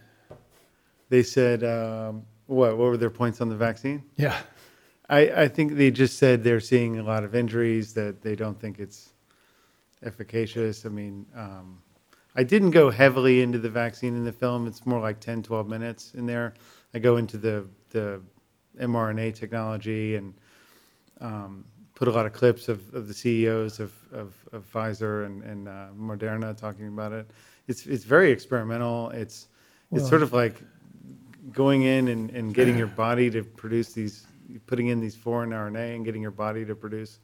They 1.10 1.24
said 1.24 1.64
um, 1.64 2.24
what 2.46 2.78
what 2.78 2.86
were 2.90 2.98
their 2.98 3.10
points 3.10 3.42
on 3.42 3.50
the 3.50 3.56
vaccine? 3.58 4.04
yeah, 4.18 4.38
I, 5.10 5.22
I 5.44 5.48
think 5.48 5.74
they 5.74 5.90
just 5.92 6.18
said 6.18 6.44
they're 6.44 6.60
seeing 6.60 7.00
a 7.00 7.04
lot 7.04 7.24
of 7.24 7.34
injuries 7.34 7.94
that 7.94 8.22
they 8.22 8.36
don't 8.36 8.60
think 8.60 8.78
it's 8.80 9.14
efficacious. 10.04 10.86
I 10.86 10.90
mean, 10.90 11.26
um, 11.36 11.80
I 12.38 12.44
didn't 12.44 12.72
go 12.72 12.92
heavily 12.92 13.42
into 13.42 13.58
the 13.58 13.70
vaccine 13.70 14.16
in 14.16 14.24
the 14.24 14.32
film. 14.32 14.68
It's 14.68 14.86
more 14.86 15.02
like 15.02 15.20
10, 15.20 15.42
12 15.42 15.68
minutes 15.68 16.14
in 16.14 16.28
there. 16.28 16.54
I 16.94 17.00
go 17.00 17.18
into 17.18 17.36
the, 17.38 17.66
the 17.90 18.22
mRNA 18.80 19.34
technology 19.34 20.16
and 20.16 20.36
um, 21.20 21.66
put 21.96 22.08
a 22.08 22.12
lot 22.12 22.28
of 22.28 22.34
clips 22.34 22.70
of, 22.70 22.94
of 22.94 23.08
the 23.08 23.14
CEOs 23.14 23.80
of, 23.80 23.92
of, 24.14 24.36
of 24.54 24.72
Pfizer 24.72 25.26
and, 25.26 25.42
and 25.44 25.68
uh, 25.68 25.88
Moderna 26.00 26.56
talking 26.56 26.88
about 26.88 27.12
it. 27.12 27.28
It's, 27.68 27.88
it's 27.88 28.04
very 28.04 28.32
experimental. 28.32 29.10
It's, 29.10 29.48
it's 29.92 30.08
sort 30.08 30.22
of 30.22 30.32
like 30.32 30.62
going 31.52 31.84
in 31.84 32.10
and, 32.10 32.30
and 32.30 32.54
getting 32.54 32.78
your 32.78 32.88
body 33.06 33.32
to 33.32 33.44
produce 33.44 33.94
these, 33.94 34.28
putting 34.68 34.88
in 34.88 35.00
these 35.00 35.16
foreign 35.16 35.50
RNA 35.50 35.96
and 35.96 36.06
getting 36.06 36.22
your 36.22 36.32
body 36.32 36.66
to 36.66 36.76
produce 36.76 37.20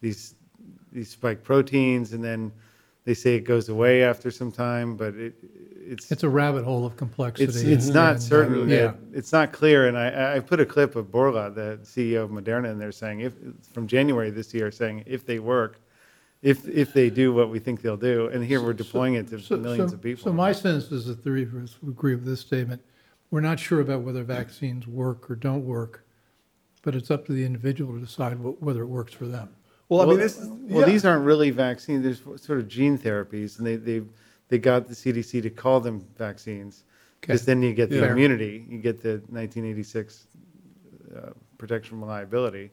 these 0.00 0.34
these 0.92 1.10
spike 1.10 1.42
proteins, 1.42 2.14
and 2.14 2.24
then 2.24 2.50
they 3.06 3.14
say 3.14 3.36
it 3.36 3.44
goes 3.44 3.68
away 3.70 4.02
after 4.02 4.30
some 4.30 4.52
time, 4.52 4.96
but 4.96 5.14
it 5.14 5.34
it's 5.88 6.10
it's 6.10 6.24
a 6.24 6.28
rabbit 6.28 6.64
hole 6.64 6.84
of 6.84 6.96
complexity. 6.96 7.44
it's 7.44 7.62
it's 7.62 7.86
not 7.86 8.16
uh, 8.16 8.18
certain. 8.18 8.68
yeah. 8.68 8.76
that- 8.88 8.96
it's 9.14 9.32
not 9.32 9.52
clear. 9.52 9.86
And 9.88 9.96
I 9.96 10.36
I 10.36 10.40
put 10.40 10.60
a 10.60 10.66
clip 10.66 10.96
of 10.96 11.06
Bourla, 11.06 11.54
the 11.54 11.78
CEO 11.84 12.24
of 12.24 12.30
Moderna, 12.30 12.70
and 12.70 12.80
they're 12.80 12.92
saying 12.92 13.20
if 13.20 13.34
from 13.72 13.86
January 13.86 14.30
this 14.30 14.52
year, 14.52 14.70
saying 14.72 15.04
if 15.06 15.24
they 15.24 15.38
work, 15.38 15.80
if 16.42 16.66
if 16.68 16.92
they 16.92 17.08
do 17.08 17.32
what 17.32 17.48
we 17.48 17.60
think 17.60 17.80
they'll 17.80 17.96
do. 17.96 18.26
And 18.26 18.44
here 18.44 18.60
we're 18.60 18.72
deploying 18.74 19.14
it 19.14 19.28
to 19.28 19.40
So- 19.40 19.56
millions 19.56 19.92
so- 19.92 19.96
of 19.96 20.02
people. 20.02 20.24
So 20.24 20.32
my 20.32 20.50
sense 20.52 20.90
is 20.90 21.06
that 21.06 21.22
three 21.22 21.44
of 21.44 21.54
us 21.54 21.78
would 21.80 21.92
agree 21.92 22.16
with 22.16 22.24
this 22.26 22.40
statement. 22.40 22.82
We're 23.30 23.40
not 23.40 23.60
sure 23.60 23.80
about 23.80 24.02
whether 24.02 24.24
vaccines 24.24 24.86
work 24.88 25.30
or 25.30 25.36
don't 25.36 25.64
work, 25.64 26.04
but 26.82 26.96
it's 26.96 27.10
up 27.12 27.24
to 27.26 27.32
the 27.32 27.44
individual 27.44 27.94
to 27.94 28.00
decide 28.00 28.34
wh- 28.38 28.60
whether 28.60 28.82
it 28.82 28.86
works 28.86 29.12
for 29.12 29.26
them. 29.26 29.50
Well, 29.88 30.02
I 30.02 30.06
mean, 30.06 30.18
this 30.18 30.38
is, 30.38 30.48
well, 30.48 30.80
yeah. 30.80 30.86
these 30.92 31.04
aren't 31.04 31.24
really 31.24 31.50
vaccines. 31.50 32.02
There's 32.02 32.42
sort 32.42 32.58
of 32.58 32.66
gene 32.68 32.98
therapies, 32.98 33.58
and 33.58 33.66
they 33.66 33.76
they 33.76 34.02
they 34.48 34.58
got 34.58 34.88
the 34.88 34.94
CDC 34.94 35.42
to 35.42 35.50
call 35.50 35.80
them 35.80 36.04
vaccines 36.16 36.84
because 37.20 37.42
Okay. 37.42 37.46
then 37.52 37.62
you 37.62 37.72
get 37.74 37.90
the 37.90 38.00
Fair. 38.00 38.12
immunity. 38.12 38.66
You 38.68 38.78
get 38.78 39.00
the 39.02 39.14
1986 39.28 40.26
uh, 41.16 41.30
protection 41.58 41.98
from 42.00 42.06
liability. 42.08 42.70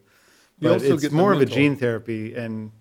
You 0.59 0.69
But 0.69 0.71
also 0.73 0.93
it's 0.93 1.03
get 1.03 1.11
more 1.11 1.33
of 1.33 1.41
a 1.41 1.45
gene 1.45 1.75
therapy, 1.75 2.35
and 2.35 2.71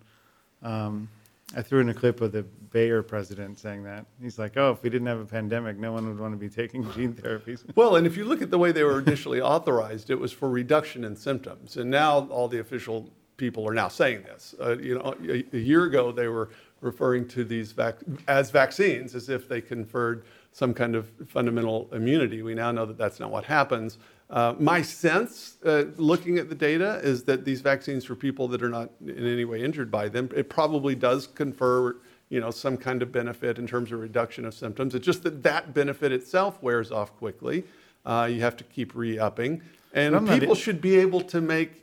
um, 0.63 1.09
I 1.55 1.63
threw 1.63 1.81
in 1.81 1.89
a 1.91 1.95
clip 1.95 2.21
of 2.23 2.33
the 2.33 2.43
Bayer 2.71 3.03
president 3.03 3.59
saying 3.59 3.83
that 3.85 4.07
he's 4.23 4.39
like, 4.39 4.57
"Oh, 4.57 4.71
if 4.71 4.83
we 4.83 4.89
didn't 4.89 5.09
have 5.09 5.21
a 5.21 5.27
pandemic, 5.27 5.77
no 5.79 5.93
one 5.93 6.09
would 6.09 6.19
want 6.19 6.33
to 6.33 6.39
be 6.39 6.49
taking 6.49 6.91
gene 6.95 7.13
therapies." 7.13 7.65
Well, 7.77 7.97
and 7.97 8.07
if 8.07 8.17
you 8.17 8.25
look 8.25 8.41
at 8.41 8.51
the 8.51 8.57
way 8.59 8.73
they 8.73 8.83
were 8.83 8.99
initially 9.01 9.41
authorized, 9.55 10.09
it 10.09 10.19
was 10.19 10.33
for 10.33 10.49
reduction 10.49 11.05
in 11.05 11.17
symptoms. 11.17 11.77
And 11.77 11.91
now 11.91 12.27
all 12.31 12.49
the 12.49 12.61
official 12.61 13.11
people 13.43 13.69
are 13.69 13.75
now 13.75 13.89
saying 13.89 14.23
this. 14.23 14.55
Uh, 14.61 14.79
you 14.79 14.95
know, 14.95 15.17
a, 15.29 15.45
a 15.53 15.59
year 15.59 15.83
ago 15.87 16.13
they 16.13 16.29
were 16.29 16.51
referring 16.81 17.27
to 17.27 17.43
these 17.43 17.73
vac- 17.73 17.99
as 18.29 18.53
vaccines 18.53 19.17
as 19.17 19.29
if 19.29 19.49
they 19.49 19.61
conferred 19.61 20.25
some 20.53 20.73
kind 20.73 20.95
of 20.95 21.11
fundamental 21.27 21.89
immunity. 21.93 22.43
We 22.43 22.55
now 22.55 22.71
know 22.71 22.87
that 22.87 22.97
that's 22.97 23.19
not 23.19 23.33
what 23.33 23.43
happens. 23.43 23.99
Uh, 24.31 24.55
my 24.61 24.81
sense, 24.81 25.57
uh, 25.65 25.87
looking 25.97 26.39
at 26.39 26.49
the 26.49 26.55
data, 26.55 27.01
is 27.03 27.25
that 27.25 27.45
these 27.45 27.61
vaccines 27.63 28.05
for 28.05 28.15
people 28.15 28.47
that 28.47 28.63
are 28.63 28.69
not 28.69 28.91
in 29.05 29.27
any 29.27 29.45
way 29.45 29.61
injured 29.61 29.91
by 29.91 30.09
them, 30.09 30.31
it 30.37 30.49
probably 30.49 30.95
does 30.95 31.27
confer 31.27 31.97
you 32.29 32.41
know, 32.41 32.53
some 32.53 32.77
kind 32.77 33.03
of 33.03 33.11
benefit 33.11 33.59
in 33.59 33.67
terms 33.67 33.91
of 33.91 33.99
reduction 33.99 34.45
of 34.45 34.55
symptoms. 34.55 34.95
It's 34.95 35.05
just 35.05 35.25
that 35.25 35.43
that 35.43 35.75
benefit 35.75 36.13
itself 36.13 36.63
wears 36.63 36.93
off 36.93 37.15
quickly. 37.17 37.65
Uh, 38.07 38.29
you 38.31 38.41
have 38.41 38.57
to 38.59 38.65
keep 38.65 38.95
re-upping, 38.95 39.61
and 39.93 40.13
But 40.13 40.19
I'm 40.19 40.25
not 40.27 40.39
people 40.39 40.55
in- 40.55 40.61
should 40.61 40.81
be 40.81 40.97
able 40.97 41.23
to 41.23 41.41
make 41.41 41.83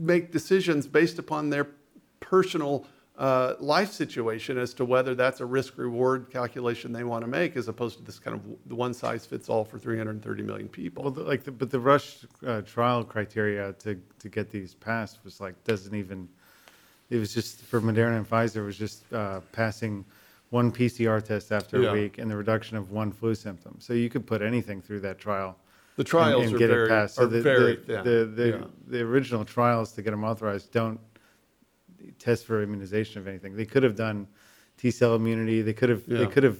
make 0.00 0.32
decisions 0.32 0.86
based 0.86 1.18
upon 1.18 1.50
their 1.50 1.68
personal 2.20 2.86
uh, 3.18 3.54
life 3.60 3.92
situation 3.92 4.56
as 4.56 4.72
to 4.72 4.84
whether 4.84 5.14
that's 5.14 5.40
a 5.40 5.44
risk-reward 5.44 6.30
calculation 6.30 6.90
they 6.90 7.04
want 7.04 7.22
to 7.22 7.26
make, 7.28 7.54
as 7.54 7.68
opposed 7.68 7.98
to 7.98 8.02
this 8.04 8.18
kind 8.18 8.34
of 8.34 8.42
the 8.66 8.74
one-size-fits-all 8.74 9.64
for 9.64 9.78
330 9.78 10.42
million 10.42 10.68
people. 10.68 11.04
Well, 11.04 11.12
the, 11.12 11.22
like, 11.24 11.44
the, 11.44 11.52
but 11.52 11.70
the 11.70 11.80
rush 11.80 12.24
uh, 12.46 12.62
trial 12.62 13.04
criteria 13.04 13.74
to 13.80 14.00
to 14.20 14.28
get 14.28 14.50
these 14.50 14.74
passed 14.74 15.22
was 15.24 15.40
like 15.40 15.62
doesn't 15.64 15.94
even. 15.94 16.28
It 17.10 17.18
was 17.18 17.34
just 17.34 17.60
for 17.62 17.80
Moderna 17.80 18.16
and 18.16 18.28
Pfizer 18.30 18.56
it 18.56 18.62
was 18.62 18.78
just 18.78 19.12
uh, 19.12 19.40
passing 19.52 20.04
one 20.50 20.70
PCR 20.72 21.22
test 21.22 21.52
after 21.52 21.82
Yeah. 21.82 21.90
a 21.90 21.92
week 21.92 22.18
and 22.18 22.30
the 22.30 22.36
reduction 22.36 22.76
of 22.76 22.90
one 22.90 23.12
flu 23.12 23.34
symptom. 23.34 23.76
So 23.80 23.92
you 23.94 24.08
could 24.08 24.26
put 24.26 24.42
anything 24.42 24.80
through 24.80 25.00
that 25.00 25.18
trial. 25.18 25.56
The 25.96 26.04
trials 26.04 26.44
and, 26.44 26.46
and 26.46 26.54
are 26.54 26.58
get 26.58 26.68
very- 26.70 26.86
it 26.86 26.88
passed. 26.88 27.18
are 27.18 27.26
the, 27.26 27.40
very 27.42 27.76
the. 27.76 28.02
The 28.02 28.32
the, 28.34 28.48
Yeah. 28.48 28.64
the 28.86 29.00
original 29.02 29.44
trials 29.44 29.92
to 29.92 30.02
get 30.02 30.10
them 30.12 30.24
authorized 30.24 30.72
don't 30.72 30.98
test 32.18 32.46
for 32.46 32.62
immunization 32.62 33.20
of 33.20 33.28
anything. 33.28 33.56
They 33.56 33.66
could 33.66 33.82
have 33.82 33.96
done 33.96 34.26
T 34.78 34.90
cell 34.90 35.14
immunity. 35.14 35.62
They 35.62 35.72
could 35.74 35.88
have 35.90 36.02
Yeah. 36.06 36.18
they 36.18 36.26
could 36.26 36.42
have 36.44 36.58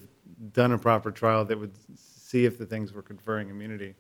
done 0.53 0.73
a 0.73 0.79
proper 0.79 1.11
trial 1.11 1.45
that 1.47 1.59
would 1.59 1.73
see 1.97 2.45
if 2.45 2.59
the 2.59 2.67
things 2.67 2.93
were 2.93 3.03
conferring 3.03 3.49
immunity. 3.51 3.95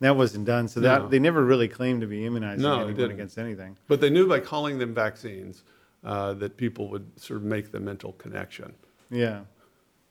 That 0.00 0.14
wasn't 0.16 0.44
done, 0.44 0.68
so 0.68 0.80
that 0.80 1.02
No. 1.02 1.08
they 1.08 1.18
never 1.18 1.42
really 1.44 1.68
claimed 1.68 2.02
to 2.02 2.06
be 2.06 2.26
immunizing 2.26 2.62
No, 2.62 2.86
anyone 2.86 3.10
against 3.10 3.38
anything. 3.38 3.78
But 3.88 4.00
they 4.02 4.10
knew 4.10 4.28
by 4.28 4.40
calling 4.40 4.78
them 4.78 4.92
vaccines 4.94 5.64
uh, 6.04 6.34
that 6.34 6.56
people 6.58 6.88
would 6.90 7.18
sort 7.18 7.38
of 7.38 7.44
make 7.44 7.72
the 7.72 7.80
mental 7.80 8.12
connection. 8.12 8.74
Yeah, 9.10 9.44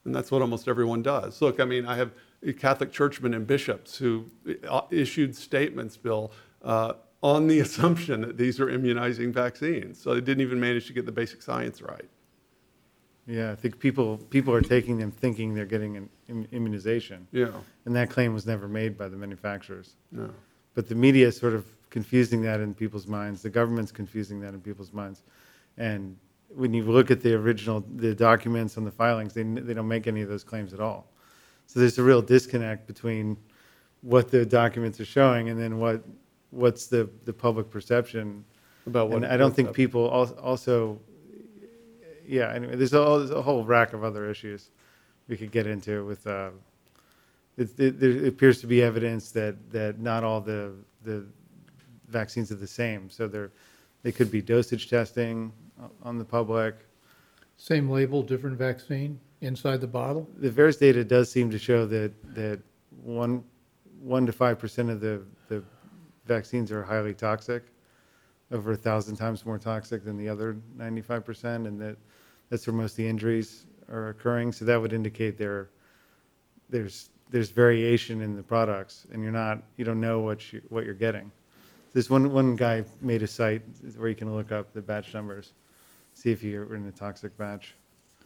And 0.03 0.13
that's 0.15 0.31
what 0.31 0.41
almost 0.41 0.67
everyone 0.67 1.03
does. 1.03 1.39
Look, 1.41 1.59
I 1.59 1.65
mean, 1.65 1.85
I 1.85 1.95
have 1.95 2.11
Catholic 2.53 2.91
churchmen 2.91 3.33
and 3.33 3.47
bishops 3.47 3.97
who 3.97 4.25
uh, 4.69 4.81
issued 4.91 5.35
statements, 5.35 5.97
Bill, 5.97 6.31
uh, 6.63 6.93
on 7.21 7.47
the 7.47 7.59
assumption 7.65 8.21
that 8.21 8.37
these 8.37 8.59
are 8.59 8.69
immunizing 8.69 9.33
vaccines. 9.33 9.99
So 10.01 10.13
they 10.13 10.21
didn't 10.21 10.41
even 10.41 10.59
manage 10.59 10.87
to 10.87 10.93
get 10.93 11.05
the 11.05 11.11
basic 11.11 11.41
science 11.41 11.81
right. 11.81 12.09
yeah. 13.27 13.51
I 13.51 13.55
think 13.55 13.79
people 13.79 14.17
people 14.29 14.53
are 14.53 14.61
taking 14.61 14.97
them 14.97 15.11
thinking 15.11 15.53
they're 15.55 15.65
getting 15.65 15.97
an 15.97 16.09
im- 16.29 16.47
immunization, 16.51 17.27
Yeah, 17.31 17.49
and 17.85 17.95
that 17.95 18.09
claim 18.09 18.33
was 18.33 18.45
never 18.45 18.67
made 18.67 18.97
by 18.97 19.07
the 19.09 19.17
manufacturers. 19.17 19.95
no. 20.11 20.29
But 20.75 20.89
the 20.89 20.95
media 20.95 21.27
is 21.27 21.37
sort 21.37 21.53
of 21.53 21.65
confusing 21.89 22.41
that 22.41 22.59
in 22.59 22.73
people's 22.73 23.07
minds. 23.07 23.41
The 23.41 23.49
government's 23.49 23.93
confusing 23.93 24.41
that 24.41 24.53
in 24.53 24.59
people's 24.59 24.91
minds. 24.91 25.23
And 25.77 26.17
when 26.49 26.73
you 26.73 26.83
look 26.83 27.09
at 27.11 27.21
the 27.21 27.33
original, 27.33 27.81
the 27.95 28.13
documents 28.13 28.75
and 28.75 28.85
the 28.85 28.91
filings, 28.91 29.33
they, 29.33 29.43
they 29.43 29.73
don't 29.73 29.87
make 29.87 30.05
any 30.05 30.21
of 30.21 30.27
those 30.27 30.43
claims 30.43 30.73
at 30.73 30.81
all. 30.81 31.09
So 31.67 31.79
there's 31.79 31.97
a 31.97 32.03
real 32.03 32.21
disconnect 32.21 32.87
between 32.87 33.37
what 34.01 34.29
the 34.31 34.45
documents 34.45 34.99
are 34.99 35.05
showing 35.05 35.49
and 35.49 35.59
then 35.59 35.79
what, 35.79 36.03
what's 36.51 36.87
the, 36.87 37.09
the 37.25 37.33
public 37.33 37.69
perception. 37.69 38.45
About 38.87 39.09
what- 39.09 39.17
And 39.23 39.25
I 39.25 39.35
don't 39.37 39.53
think 39.55 39.69
up. 39.69 39.75
people 39.75 40.05
al- 40.13 40.37
also, 40.39 40.99
yeah, 42.25 42.53
anyway, 42.53 42.75
there's 42.75 42.93
a, 42.93 42.97
there's 42.97 43.31
a 43.31 43.41
whole 43.41 43.63
rack 43.65 43.93
of 43.93 44.03
other 44.03 44.29
issues 44.29 44.69
we 45.27 45.35
could 45.37 45.51
get 45.51 45.65
into 45.67 46.05
with, 46.05 46.25
uh, 46.27 46.51
it, 47.57 47.77
it, 47.79 47.99
there 47.99 48.25
appears 48.27 48.61
to 48.61 48.67
be 48.67 48.83
evidence 48.83 49.31
that, 49.31 49.55
that 49.71 49.99
not 49.99 50.23
all 50.23 50.39
the, 50.41 50.73
the 51.03 51.25
vaccines 52.07 52.51
are 52.51 52.55
the 52.55 52.67
same. 52.67 53.09
So 53.09 53.27
there, 53.27 53.51
they 54.03 54.11
could 54.11 54.29
be 54.29 54.41
dosage 54.41 54.89
testing 54.89 55.51
on 56.03 56.17
the 56.19 56.25
public. 56.25 56.75
Same 57.57 57.89
label, 57.89 58.21
different 58.21 58.57
vaccine 58.57 59.19
inside 59.41 59.81
the 59.81 59.87
bottle? 59.87 60.27
The 60.37 60.49
VAERS 60.49 60.79
data 60.79 61.03
does 61.03 61.31
seem 61.31 61.49
to 61.51 61.59
show 61.59 61.85
that, 61.85 62.13
that 62.35 62.59
one, 63.03 63.43
one 64.01 64.25
to 64.25 64.31
five 64.31 64.57
percent 64.59 64.89
of 64.89 64.99
the, 64.99 65.21
the 65.47 65.63
vaccines 66.25 66.71
are 66.71 66.83
highly 66.83 67.13
toxic, 67.13 67.63
over 68.51 68.71
a 68.71 68.77
thousand 68.77 69.15
times 69.15 69.45
more 69.45 69.57
toxic 69.57 70.03
than 70.03 70.17
the 70.17 70.29
other 70.29 70.57
ninety-five 70.77 71.25
percent, 71.25 71.67
and 71.67 71.79
that, 71.81 71.97
that's 72.49 72.65
where 72.67 72.75
most 72.75 72.91
of 72.91 72.97
the 72.97 73.07
injuries 73.07 73.65
are 73.89 74.09
occurring. 74.09 74.51
So 74.51 74.65
that 74.65 74.79
would 74.79 74.93
indicate 74.93 75.37
there, 75.37 75.69
there's, 76.69 77.09
there's 77.29 77.49
variation 77.49 78.21
in 78.21 78.35
the 78.35 78.43
products, 78.43 79.05
and 79.11 79.21
you're 79.21 79.31
not, 79.31 79.61
you 79.77 79.85
don't 79.85 79.99
know 79.99 80.19
what 80.19 80.53
you, 80.53 80.61
what 80.69 80.85
you're 80.85 80.93
getting. 80.93 81.31
There's 81.93 82.09
one, 82.09 82.31
one 82.31 82.55
guy 82.55 82.83
made 83.01 83.23
a 83.23 83.27
site 83.27 83.61
where 83.95 84.09
you 84.09 84.15
can 84.15 84.33
look 84.35 84.51
up 84.51 84.73
the 84.73 84.81
batch 84.81 85.13
numbers, 85.13 85.53
see 86.13 86.31
if 86.31 86.43
you're 86.43 86.75
in 86.75 86.87
a 86.87 86.91
toxic 86.91 87.37
batch. 87.37 87.73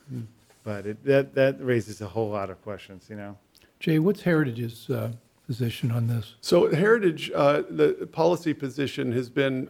Hmm. 0.09 0.21
But 0.69 0.85
it, 0.85 1.03
that, 1.03 1.33
that 1.33 1.65
raises 1.65 1.99
a 1.99 2.07
whole 2.07 2.29
lot 2.29 2.51
of 2.51 2.61
questions, 2.61 3.07
you 3.09 3.15
know? 3.15 3.35
Jay, 3.79 3.97
what's 3.97 4.21
Heritage's 4.21 4.87
uh, 4.87 5.11
position 5.47 5.89
on 5.89 6.05
this? 6.05 6.35
So 6.41 6.71
Heritage, 6.71 7.31
uh, 7.33 7.63
the 7.67 8.07
policy 8.11 8.53
position 8.53 9.11
has 9.13 9.31
been 9.31 9.65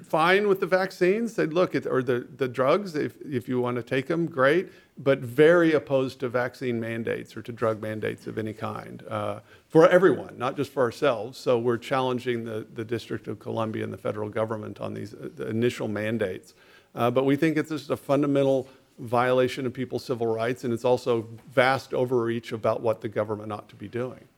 fine 0.04 0.46
with 0.46 0.60
the 0.60 0.66
vaccines. 0.66 1.34
Said, 1.34 1.52
look, 1.52 1.74
it, 1.74 1.86
or 1.86 2.04
the, 2.04 2.28
the 2.36 2.46
drugs, 2.46 2.94
if, 2.94 3.16
if 3.22 3.48
you 3.48 3.60
want 3.60 3.78
to 3.78 3.82
take 3.82 4.06
them, 4.06 4.26
great, 4.26 4.68
but 4.96 5.18
very 5.18 5.72
opposed 5.72 6.20
to 6.20 6.28
vaccine 6.28 6.78
mandates 6.78 7.36
or 7.36 7.42
to 7.42 7.50
drug 7.50 7.82
mandates 7.82 8.28
of 8.28 8.38
any 8.38 8.52
kind 8.52 9.02
uh, 9.08 9.40
for 9.66 9.88
everyone, 9.88 10.38
not 10.38 10.56
just 10.56 10.70
for 10.70 10.84
ourselves. 10.84 11.36
So 11.36 11.58
we're 11.58 11.78
challenging 11.78 12.44
the, 12.44 12.64
the 12.74 12.84
District 12.84 13.26
of 13.26 13.40
Columbia 13.40 13.82
and 13.82 13.92
the 13.92 13.98
federal 13.98 14.28
government 14.28 14.80
on 14.80 14.94
these 14.94 15.14
uh, 15.14 15.30
the 15.34 15.48
initial 15.48 15.88
mandates. 15.88 16.54
Uh, 16.94 17.10
but 17.10 17.24
we 17.24 17.34
think 17.34 17.56
it's 17.56 17.70
just 17.70 17.90
a 17.90 17.96
fundamental 17.96 18.68
violation 18.98 19.66
of 19.66 19.72
people's 19.72 20.04
civil 20.04 20.26
rights, 20.26 20.64
and 20.64 20.72
it's 20.72 20.84
also 20.84 21.28
vast 21.52 21.92
overreach 21.92 22.52
about 22.52 22.80
what 22.80 23.00
the 23.00 23.08
government 23.08 23.52
ought 23.52 23.68
to 23.68 23.76
be 23.76 23.88
doing. 23.88 24.28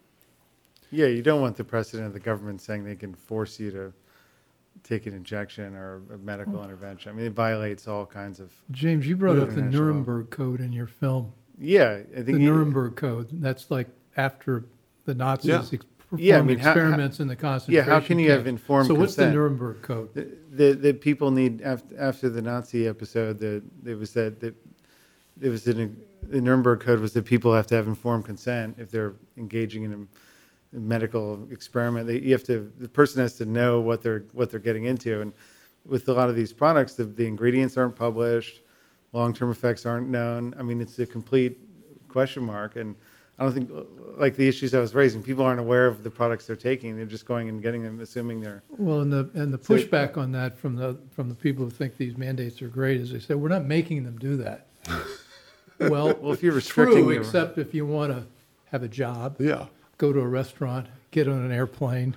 Yeah, 0.91 1.07
you 1.07 1.21
don't 1.21 1.41
want 1.41 1.57
the 1.57 1.63
precedent 1.63 2.07
of 2.07 2.13
the 2.13 2.19
government 2.19 2.61
saying 2.61 2.83
they 2.85 2.95
can 2.95 3.13
force 3.13 3.59
you 3.59 3.71
to 3.71 3.93
take 4.83 5.05
an 5.05 5.13
injection 5.13 5.75
or 5.75 6.01
a 6.13 6.17
medical 6.17 6.53
mm. 6.53 6.63
intervention. 6.63 7.11
I 7.11 7.15
mean, 7.15 7.25
it 7.25 7.33
violates 7.33 7.87
all 7.87 8.05
kinds 8.05 8.39
of, 8.39 8.51
James, 8.71 9.05
you 9.07 9.17
brought 9.17 9.37
up 9.37 9.49
the 9.49 9.55
International. 9.55 9.85
Nuremberg 9.85 10.29
Code 10.29 10.61
in 10.61 10.71
your 10.71 10.87
film. 10.87 11.33
yeah, 11.59 12.01
I 12.15 12.19
The 12.19 12.23
think. 12.23 12.39
you- 12.39 12.45
Nuremberg 12.51 12.95
Code, 12.95 13.27
that's 13.41 13.69
like 13.69 13.87
after 14.15 14.65
the 15.05 15.13
Nazis 15.13 15.71
Yeah. 15.73 15.79
Ex- 16.13 16.21
Yeah, 16.21 16.39
I 16.39 16.41
mean, 16.41 16.57
how- 16.59 16.65
how- 16.65 16.71
experiments 16.71 17.19
in 17.19 17.27
the 17.27 17.35
concentration 17.35 17.87
Yeah, 17.87 17.93
how 17.93 18.05
can 18.05 18.19
you 18.19 18.29
have 18.31 18.39
camps. 18.45 18.49
informed 18.61 18.87
So 18.87 18.95
what's 18.95 19.15
the? 19.15 19.31
Nuremberg 19.31 19.81
Code? 19.81 20.13
The, 20.13 20.27
the, 20.51 20.73
the 20.73 20.93
people 20.93 21.31
need, 21.31 21.61
after, 21.61 21.99
after 21.99 22.29
the 22.29 22.41
Nazi 22.41 22.87
episode, 22.87 23.39
that, 23.39 23.63
it 23.85 23.95
was 23.95 24.13
that, 24.13 24.39
that, 24.39 24.55
it 25.41 25.49
was 25.49 25.67
in, 25.67 25.79
a- 25.81 26.27
the 26.27 26.41
Nuremberg 26.41 26.79
Code 26.81 26.99
was 26.99 27.13
that 27.13 27.25
people 27.25 27.53
have 27.53 27.67
to 27.67 27.75
have 27.75 27.87
informed 27.87 28.25
consent 28.25 28.75
if 28.79 28.89
they're 28.91 29.13
engaging 29.37 29.83
in 29.83 30.07
a 30.73 30.79
medical 30.79 31.47
experiment. 31.51 32.07
They, 32.07 32.19
you 32.19 32.31
have 32.33 32.43
to, 32.45 32.71
the 32.79 32.89
person 32.89 33.21
has 33.21 33.35
to 33.37 33.45
know 33.45 33.79
what 33.79 34.01
they're, 34.01 34.25
what 34.33 34.49
they're 34.51 34.59
getting 34.59 34.85
into. 34.85 35.21
And 35.21 35.31
with 35.85 36.09
a 36.09 36.13
lot 36.13 36.27
of 36.29 36.35
these 36.35 36.51
products, 36.51 36.95
the, 36.95 37.05
the 37.05 37.25
ingredients 37.25 37.77
aren't 37.77 37.95
published, 37.95 38.61
long-term 39.13 39.49
effects 39.51 39.85
aren't 39.85 40.09
known. 40.09 40.53
I 40.59 40.63
mean, 40.63 40.81
it's 40.81 40.99
a 40.99 41.05
complete 41.05 41.57
question 42.09 42.43
mark. 42.43 42.75
And 42.75 42.95
I 43.39 43.43
don't 43.43 43.53
think, 43.53 43.69
like 44.17 44.35
the 44.35 44.47
issues 44.47 44.73
I 44.73 44.79
was 44.79 44.95
raising, 44.95 45.21
people 45.21 45.45
aren't 45.45 45.59
aware 45.59 45.85
of 45.85 46.03
the 46.03 46.09
products 46.09 46.47
they're 46.47 46.55
taking. 46.55 46.95
They're 46.97 47.05
just 47.05 47.25
going 47.27 47.49
and 47.49 47.61
getting 47.61 47.83
them, 47.83 47.99
assuming 47.99 48.41
they're, 48.41 48.63
Well, 48.69 49.01
and 49.01 49.13
the, 49.13 49.29
and 49.35 49.53
the 49.53 49.63
So- 49.63 49.75
pushback 49.75 50.17
on 50.17 50.31
that 50.31 50.57
from 50.57 50.75
the, 50.75 50.97
from 51.11 51.29
the 51.29 51.35
people 51.35 51.63
who 51.65 51.69
think 51.69 51.97
these 51.97 52.17
mandates 52.17 52.61
are 52.63 52.67
great 52.67 52.99
is 52.99 53.11
they 53.11 53.19
say, 53.19 53.35
we're 53.35 53.49
not 53.49 53.65
making 53.65 54.03
them 54.03 54.17
do 54.17 54.37
that. 54.37 54.67
Well, 55.79 56.15
well, 56.19 56.33
if 56.33 56.41
you're 56.41 56.53
restricting. 56.55 57.03
true, 57.03 57.11
except 57.11 57.59
if 57.59 57.71
you 57.75 57.85
want 57.85 58.11
to 58.11 58.23
have 58.71 58.81
a 58.81 58.87
job, 58.87 59.35
Yeah. 59.39 59.67
go 59.99 60.11
to 60.11 60.19
a 60.21 60.27
restaurant, 60.27 60.87
get 61.11 61.27
on 61.27 61.43
an 61.43 61.51
airplane. 61.51 62.15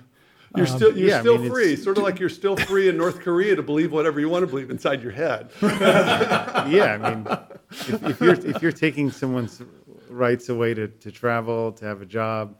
You're 0.57 0.65
Um, 0.65 0.75
still, 0.77 0.97
you're 0.97 1.09
yeah, 1.09 1.17
I 1.17 1.19
still 1.19 1.37
mean, 1.37 1.51
free, 1.51 1.75
sort 1.75 1.97
of 1.99 2.03
like 2.03 2.19
you're 2.19 2.27
still 2.27 2.57
free 2.57 2.89
in 2.89 2.97
North 2.97 3.19
Korea 3.19 3.55
to 3.55 3.61
believe 3.61 3.91
whatever 3.91 4.19
you 4.19 4.29
want 4.29 4.41
to 4.41 4.47
believe 4.47 4.71
inside 4.71 5.03
your 5.03 5.11
head. 5.11 5.51
yeah, 5.61 6.97
I 7.03 7.13
mean, 7.15 7.27
if, 7.71 8.03
if 8.03 8.19
you're 8.19 8.33
if 8.33 8.61
you're 8.63 8.71
taking 8.71 9.11
someone's 9.11 9.61
rights 10.11 10.49
away 10.49 10.73
to, 10.73 10.87
to 10.87 11.11
travel, 11.11 11.71
to 11.73 11.85
have 11.85 12.01
a 12.01 12.05
job, 12.05 12.55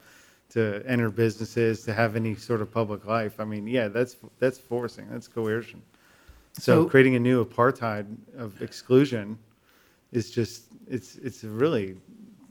to 0.49 0.83
enter 0.85 1.09
businesses, 1.09 1.83
to 1.83 1.93
have 1.93 2.15
any 2.15 2.35
sort 2.35 2.61
of 2.61 2.71
public 2.71 3.05
life, 3.05 3.39
I 3.39 3.45
mean, 3.45 3.67
yeah, 3.67 3.87
that's 3.87 4.17
that's 4.39 4.57
forcing, 4.57 5.07
that's 5.09 5.27
coercion. 5.27 5.81
So, 6.53 6.83
So- 6.83 6.89
creating 6.89 7.15
a 7.15 7.19
new 7.19 7.43
apartheid 7.43 8.05
of 8.37 8.61
exclusion 8.61 9.37
is 10.11 10.29
just 10.29 10.65
it's 10.87 11.15
it's 11.17 11.43
a 11.43 11.49
really 11.49 11.95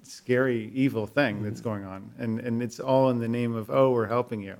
scary, 0.03 0.71
evil 0.75 1.07
thing 1.07 1.43
that's 1.43 1.61
mm-hmm. 1.61 1.69
going 1.69 1.85
on, 1.85 2.11
and 2.19 2.41
and 2.41 2.63
it's 2.63 2.81
all 2.81 3.11
in 3.11 3.19
the 3.19 3.29
name 3.29 3.55
of 3.55 3.71
oh, 3.71 3.91
we're 3.91 4.07
helping 4.07 4.41
you. 4.43 4.57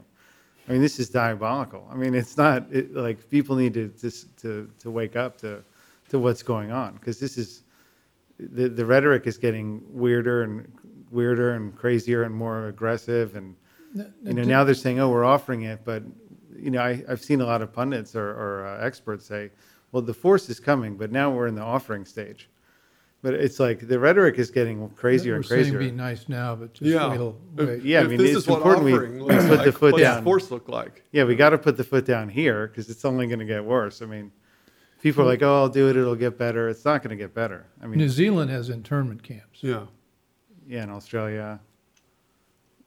I 0.69 0.73
mean, 0.73 0.83
this 0.83 1.01
is 1.01 1.09
diabolical. 1.09 1.89
I 1.91 1.97
mean, 1.97 2.15
it's 2.15 2.37
not 2.37 2.67
it, 2.71 2.95
like 2.95 3.29
people 3.31 3.57
need 3.57 3.75
to 3.75 3.89
just 4.01 4.37
to 4.43 4.71
to 4.81 4.91
wake 4.91 5.17
up 5.17 5.39
to 5.39 5.65
to 6.11 6.19
what's 6.19 6.43
going 6.43 6.71
on 6.73 6.95
because 6.95 7.19
this 7.19 7.39
is 7.39 7.63
the 8.53 8.69
the 8.69 8.85
rhetoric 8.85 9.27
is 9.27 9.37
getting 9.39 9.83
weirder 9.91 10.43
and 10.43 10.71
weirder 11.11 11.53
and 11.55 11.75
crazier 11.77 12.23
and 12.23 12.35
more 12.35 12.69
aggressive 12.69 13.35
and 13.37 13.55
you 14.25 14.33
know 14.33 14.43
now 14.45 14.63
they're 14.65 14.75
saying 14.75 15.01
oh 15.01 15.11
we're 15.11 15.25
offering 15.25 15.63
it 15.63 15.81
but 15.85 16.03
you 16.57 16.71
know 16.71 16.81
I, 16.81 17.03
I've 17.09 17.21
seen 17.23 17.41
a 17.41 17.45
lot 17.47 17.61
of 17.63 17.73
pundits 17.73 18.15
or, 18.15 18.31
or 18.31 18.67
uh, 18.67 18.85
experts 18.87 19.27
say 19.27 19.51
well 19.93 20.03
the 20.03 20.15
force 20.15 20.49
is 20.49 20.61
coming 20.61 20.97
but 20.97 21.11
now 21.11 21.31
we're 21.31 21.49
in 21.49 21.55
the 21.57 21.63
offering 21.63 22.05
stage 22.05 22.49
but 23.23 23.35
it's 23.35 23.61
like 23.61 23.87
the 23.87 23.99
rhetoric 23.99 24.39
is 24.39 24.51
getting 24.51 24.89
crazier 24.91 25.33
We're 25.33 25.37
and 25.39 25.45
saying 25.47 25.61
crazier 25.65 25.79
be 25.79 25.91
nice 25.91 26.27
now, 26.27 26.55
but 26.57 26.73
just 26.73 26.91
Yeah. 26.91 27.09
wait 27.09 27.17
till, 27.17 27.37
If- 27.59 27.69
wait. 27.69 27.83
Yeah, 27.83 28.01
I 28.01 28.05
mean, 28.05 28.17
this 28.17 28.31
it's 28.31 28.39
is 28.45 28.47
what 28.49 28.57
important 28.59 28.85
we 28.87 28.95
offering 28.95 29.19
put 29.19 29.27
looks 29.29 29.45
the 29.45 29.57
like, 29.57 29.75
foot 29.75 29.93
what's 29.93 30.03
down. 30.03 30.25
force 30.25 30.51
look 30.51 30.69
like? 30.71 31.03
Yeah, 31.13 31.25
we 31.25 31.35
got 31.37 31.51
to 31.51 31.59
put 31.59 31.77
the 31.77 31.85
foot 31.85 32.07
down 32.07 32.31
here 32.31 32.69
because 32.69 32.89
it's 32.89 33.05
only 33.05 33.27
going 33.27 33.41
to 33.41 33.45
get 33.45 33.63
worse. 33.63 34.01
I 34.01 34.07
mean, 34.07 34.33
people 35.01 35.23
are 35.23 35.27
like, 35.27 35.43
"Oh, 35.43 35.55
I'll 35.57 35.69
do 35.69 35.89
it; 35.89 35.97
it'll 35.97 36.15
get 36.17 36.39
better." 36.39 36.69
It's 36.69 36.85
not 36.85 37.03
going 37.03 37.11
to 37.11 37.23
get 37.23 37.35
better. 37.35 37.67
I 37.83 37.87
mean, 37.87 37.99
New 37.99 38.09
Zealand 38.09 38.51
has 38.51 38.69
internment 38.71 39.23
camps. 39.23 39.63
Yeah. 39.63 39.87
yeah, 40.67 40.85
in 40.85 40.91
Australia, 40.91 41.61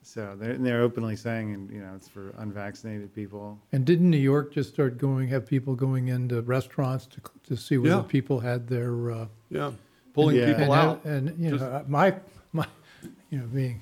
so 0.01 0.35
they're 0.39 0.57
they're 0.57 0.81
openly 0.81 1.15
saying, 1.15 1.53
and 1.53 1.69
you 1.71 1.79
know, 1.81 1.93
it's 1.95 2.07
for 2.07 2.33
unvaccinated 2.37 3.13
people. 3.13 3.59
And 3.71 3.85
didn't 3.85 4.09
New 4.09 4.17
York 4.17 4.53
just 4.53 4.69
start 4.73 4.97
going, 4.97 5.27
have 5.29 5.45
people 5.45 5.75
going 5.75 6.09
into 6.09 6.41
restaurants 6.41 7.05
to, 7.07 7.21
to 7.47 7.57
see 7.57 7.77
whether 7.77 7.95
Yeah. 7.97 8.03
people 8.07 8.39
had 8.39 8.67
their, 8.67 9.11
uh, 9.11 9.27
Yeah. 9.49 9.71
Pulling 10.13 10.35
Yeah. 10.37 10.45
people 10.57 10.73
and, 10.73 10.73
out. 10.73 11.05
and, 11.05 11.39
you 11.39 11.51
Just- 11.51 11.63
know, 11.63 11.83
my, 11.87 12.15
my, 12.51 12.67
you 13.31 13.39
know, 13.39 13.45
being 13.47 13.81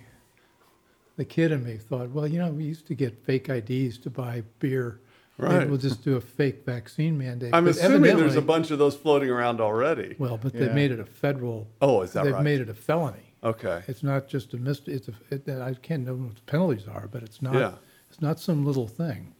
the 1.18 1.26
kid 1.26 1.52
in 1.52 1.64
me 1.64 1.76
thought, 1.78 2.10
well, 2.12 2.26
you 2.28 2.40
know, 2.40 2.50
we 2.52 2.64
used 2.64 2.88
to 2.88 2.96
get 2.96 3.18
fake 3.26 3.50
IDs 3.50 3.98
to 4.00 4.10
buy 4.10 4.44
beer. 4.60 5.00
Maybe 5.42 5.56
Right. 5.56 5.68
We'll 5.70 5.78
just 5.80 6.04
do 6.04 6.16
a 6.18 6.22
fake 6.22 6.64
vaccine 6.66 7.18
mandate. 7.18 7.54
I'm 7.54 7.66
But 7.66 7.72
assuming 7.78 8.16
there's 8.18 8.36
a 8.36 8.42
bunch 8.42 8.70
of 8.72 8.78
those 8.80 8.96
floating 8.96 9.30
around 9.30 9.60
already. 9.60 10.16
Well, 10.20 10.38
but 10.38 10.54
Yeah. 10.54 10.62
they've 10.62 10.74
made 10.76 10.92
it 10.92 11.00
a 11.00 11.06
federal. 11.06 11.68
Oh, 11.82 12.02
is 12.04 12.14
that 12.14 12.26
They've 12.26 12.34
right? 12.34 12.44
made 12.44 12.62
it 12.62 12.70
a 12.70 12.74
felony. 12.76 13.34
Okay. 13.44 13.82
It's 13.88 14.04
not 14.04 14.28
just 14.28 14.54
a 14.54 14.58
mis, 14.58 14.82
it's 14.86 15.08
a, 15.08 15.14
it, 15.32 15.50
I 15.50 15.74
can't 15.74 16.06
know 16.06 16.14
what 16.14 16.36
the 16.36 16.42
penalties 16.42 16.88
are, 16.88 17.08
but 17.12 17.24
it's 17.24 17.42
not, 17.42 17.56
Yeah. 17.56 17.74
it's 18.10 18.22
not 18.22 18.40
some 18.40 18.64
little 18.66 18.88
thing. 18.88 19.34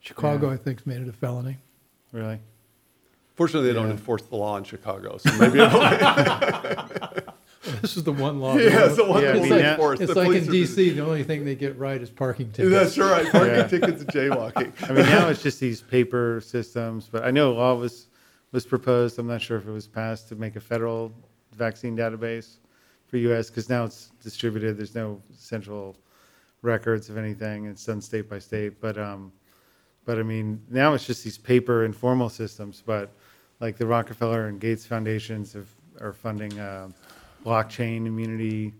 Chicago, 0.00 0.50
I 0.50 0.56
think's 0.56 0.86
made 0.86 1.02
it 1.02 1.08
a 1.08 1.12
felony. 1.12 1.58
Really? 2.12 2.40
Fortunately, 3.34 3.68
they 3.68 3.74
don't 3.74 3.90
enforce 3.90 4.22
the 4.22 4.36
law 4.36 4.56
in 4.56 4.64
Chicago, 4.64 5.18
so 5.18 5.30
maybe 5.38 5.58
it'll, 5.58 5.80
This 7.84 7.98
is 7.98 8.04
the 8.04 8.12
one 8.12 8.40
law. 8.40 8.56
yeah, 8.56 8.86
it's 8.86 8.96
the 8.96 9.04
one 9.04 9.22
Yeah, 9.22 9.32
that 9.32 9.36
I 9.36 9.40
will 9.40 9.50
mean, 9.50 9.58
enforced. 9.58 10.00
It's 10.00 10.14
The 10.14 10.18
like 10.18 10.38
in 10.38 10.46
police 10.46 10.72
are 10.72 10.80
DC, 10.80 10.94
the 10.96 11.04
only 11.04 11.22
thing 11.22 11.44
they 11.44 11.54
get 11.54 11.76
right 11.76 12.00
is 12.00 12.08
parking 12.08 12.50
tickets. 12.50 12.70
That's 12.70 12.96
right. 12.96 13.30
Parking 13.30 13.54
Yeah. 13.56 13.66
tickets 13.66 14.00
and 14.00 14.10
jaywalking. 14.10 14.72
I 14.88 14.92
mean, 14.94 15.04
now 15.04 15.28
it's 15.28 15.42
just 15.42 15.60
these 15.60 15.82
paper 15.82 16.40
systems. 16.42 17.10
But 17.12 17.24
I 17.24 17.30
know 17.30 17.52
a 17.52 17.56
law 17.56 17.74
was 17.74 18.06
was 18.52 18.64
proposed. 18.64 19.18
I'm 19.18 19.26
not 19.26 19.42
sure 19.42 19.58
if 19.58 19.66
it 19.66 19.70
was 19.70 19.86
passed 19.86 20.30
to 20.30 20.34
make 20.34 20.56
a 20.56 20.60
federal 20.60 21.12
vaccine 21.52 21.94
database 21.94 22.56
for 23.06 23.18
U.S. 23.18 23.50
because 23.50 23.68
now 23.68 23.84
it's 23.84 24.12
distributed. 24.22 24.78
There's 24.78 24.94
no 24.94 25.20
central 25.36 25.94
records 26.62 27.10
of 27.10 27.18
anything. 27.18 27.66
It's 27.66 27.84
done 27.84 28.00
state 28.00 28.30
by 28.30 28.38
state. 28.38 28.80
But 28.80 28.96
um, 28.96 29.30
but 30.06 30.18
I 30.18 30.22
mean, 30.22 30.58
now 30.70 30.94
it's 30.94 31.04
just 31.06 31.22
these 31.22 31.36
paper 31.36 31.84
informal 31.84 32.30
systems. 32.30 32.82
But 32.86 33.12
like 33.60 33.76
the 33.76 33.84
Rockefeller 33.86 34.46
and 34.46 34.58
Gates 34.58 34.86
foundations 34.86 35.52
have, 35.52 35.68
are 36.00 36.14
funding 36.14 36.58
uh, 36.58 36.88
blockchain 37.44 38.06
immunity 38.06 38.72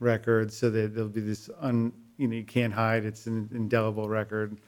records, 0.00 0.56
so 0.56 0.70
that 0.70 0.94
there'll 0.94 1.08
be 1.10 1.20
this 1.20 1.48
un 1.60 1.92
you 2.16 2.28
know 2.28 2.34
you 2.36 2.44
can't 2.44 2.72
hide. 2.72 3.04
It's 3.04 3.26
an 3.26 3.48
indelible 3.52 4.08
record. 4.08 4.58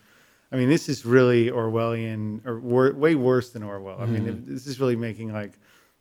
I 0.51 0.57
mean, 0.57 0.69
this 0.69 0.89
is 0.89 1.07
really 1.07 1.51
Orwellian, 1.51 2.45
or 2.47 2.61
wor- 2.61 2.93
way 2.93 3.15
worse 3.15 3.51
than 3.51 3.63
Orwell. 3.63 3.99
I 4.01 4.07
mean, 4.07 4.27
it- 4.29 4.47
this 4.47 4.67
is 4.67 4.79
really 4.81 4.97
making 4.97 5.33
like 5.33 5.53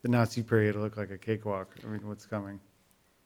the 0.01 0.09
Nazi 0.09 0.43
period 0.43 0.75
look 0.75 0.97
like 0.97 1.11
a 1.11 1.17
cakewalk. 1.17 1.75
I 1.83 1.87
mean, 1.87 2.05
what's 2.07 2.25
coming? 2.25 2.59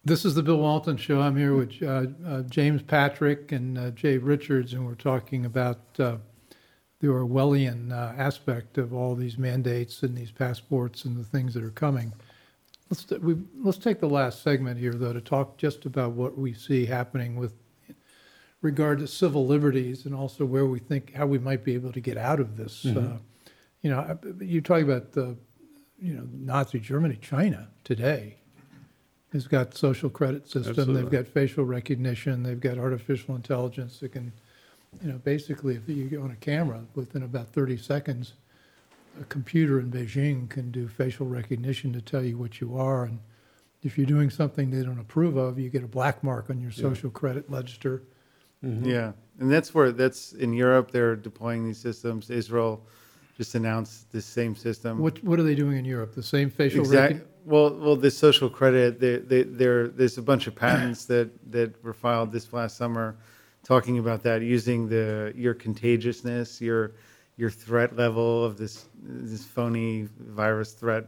This 0.04 0.24
is 0.24 0.36
the 0.36 0.44
Bill 0.44 0.58
Walton 0.58 0.98
Show. 0.98 1.20
I'm 1.22 1.36
here 1.36 1.56
with 1.56 1.82
uh, 1.82 2.06
uh, 2.28 2.42
James 2.44 2.84
Patrick 2.84 3.52
and 3.52 3.76
uh, 3.78 3.90
Jay 3.92 4.20
Richards, 4.20 4.74
and 4.74 4.86
we're 4.86 4.94
talking 4.94 5.46
about 5.46 5.80
uh, 5.98 6.18
the 7.00 7.08
Orwellian 7.08 7.92
uh, 7.92 8.14
aspect 8.16 8.78
of 8.78 8.94
all 8.94 9.16
these 9.16 9.38
mandates 9.40 10.04
and 10.04 10.16
these 10.16 10.30
passports 10.32 11.06
and 11.06 11.18
the 11.18 11.24
things 11.24 11.56
that 11.56 11.64
are 11.64 11.72
coming. 11.72 12.14
Let's 12.90 13.04
t- 13.04 13.18
we, 13.18 13.36
let's 13.64 13.78
take 13.78 14.00
the 14.00 14.10
last 14.10 14.44
segment 14.44 14.80
here, 14.80 14.94
though, 14.94 15.14
to 15.14 15.22
talk 15.22 15.58
just 15.58 15.86
about 15.86 16.12
what 16.12 16.38
we 16.38 16.54
see 16.54 16.86
happening 16.86 17.36
with 17.36 17.54
regard 18.62 19.00
to 19.00 19.08
civil 19.08 19.46
liberties 19.46 20.06
and 20.06 20.14
also 20.14 20.46
where 20.46 20.66
we 20.66 20.80
think 20.80 21.14
how 21.14 21.26
we 21.26 21.40
might 21.40 21.64
be 21.64 21.74
able 21.74 21.92
to 21.92 22.00
get 22.00 22.18
out 22.18 22.40
of 22.40 22.58
this. 22.58 22.86
Uh, 22.86 23.18
you 23.82 23.90
know, 23.90 24.18
you 24.40 24.62
talk 24.62 24.82
about 24.82 25.12
the 25.12 25.36
you 26.02 26.14
know 26.14 26.28
Nazi 26.34 26.80
Germany, 26.80 27.18
China 27.22 27.68
today 27.84 28.38
has 29.36 29.48
got 29.48 29.76
social 29.76 30.10
credit 30.10 30.48
system. 30.48 30.72
Absolutely. 30.72 31.02
They've 31.02 31.12
got 31.12 31.28
facial 31.28 31.66
recognition. 31.66 32.42
They've 32.42 32.60
got 32.60 32.78
artificial 32.78 33.36
intelligence 33.36 34.00
that 34.00 34.14
can, 34.14 34.32
you 35.04 35.12
know, 35.12 35.18
basically 35.20 35.76
if 35.76 35.88
you 35.88 36.06
go 36.06 36.22
on 36.22 36.32
a 36.32 36.36
camera 36.36 36.82
within 36.96 37.24
about 37.24 37.50
30 37.50 37.78
seconds, 37.78 38.34
a 39.20 39.24
computer 39.26 39.80
in 39.80 39.92
Beijing 39.92 40.50
can 40.50 40.72
do 40.72 40.88
facial 40.88 41.26
recognition 41.26 41.94
to 41.94 42.02
tell 42.02 42.24
you 42.24 42.38
what 42.38 42.60
you 42.62 42.78
are. 42.78 43.06
And 43.06 43.20
if 43.84 43.98
you're 43.98 44.08
doing 44.08 44.30
something 44.30 44.72
they 44.72 44.84
don't 44.84 45.00
approve 45.00 45.38
of, 45.38 45.60
you 45.60 45.70
get 45.70 45.84
a 45.84 45.88
black 45.88 46.24
mark 46.24 46.50
on 46.50 46.60
your 46.60 46.72
social 46.72 47.10
credit 47.10 47.46
register. 47.48 48.04
Mm-hmm. 48.64 48.90
Yeah, 48.90 49.12
and 49.40 49.52
that's 49.52 49.74
where 49.74 49.92
that's 49.92 50.34
in 50.34 50.54
Europe. 50.54 50.92
They're 50.92 51.16
deploying 51.16 51.66
these 51.66 51.78
systems. 51.78 52.30
Israel 52.30 52.86
just 53.38 53.54
announced 53.54 54.12
this 54.12 54.26
same 54.26 54.56
system. 54.56 55.00
What 55.00 55.24
what 55.24 55.40
are 55.40 55.44
they 55.44 55.56
doing 55.56 55.78
in 55.78 55.86
Europe? 55.86 56.16
The 56.16 56.24
same 56.24 56.50
facial 56.50 56.80
Exact. 56.80 57.02
recognition. 57.02 57.32
Well, 57.46 57.76
well, 57.76 57.96
this 57.96 58.18
social 58.18 58.50
credit, 58.50 59.00
they, 59.00 59.18
they, 59.18 59.44
there's 59.44 60.18
a 60.18 60.22
bunch 60.24 60.48
of 60.48 60.56
patents 60.56 61.06
that, 61.12 61.30
that 61.52 61.84
were 61.84 61.94
filed 61.94 62.32
this 62.32 62.52
last 62.52 62.76
summer, 62.76 63.18
talking 63.64 64.00
about 64.00 64.24
that 64.24 64.42
using 64.42 64.90
the 64.90 65.32
your 65.36 65.54
contagiousness, 65.54 66.60
your 66.60 66.94
your 67.38 67.50
threat 67.50 67.96
level 67.96 68.44
of 68.44 68.58
this 68.58 68.86
this 69.04 69.44
phony 69.44 70.08
virus 70.20 70.74
threat 70.74 71.06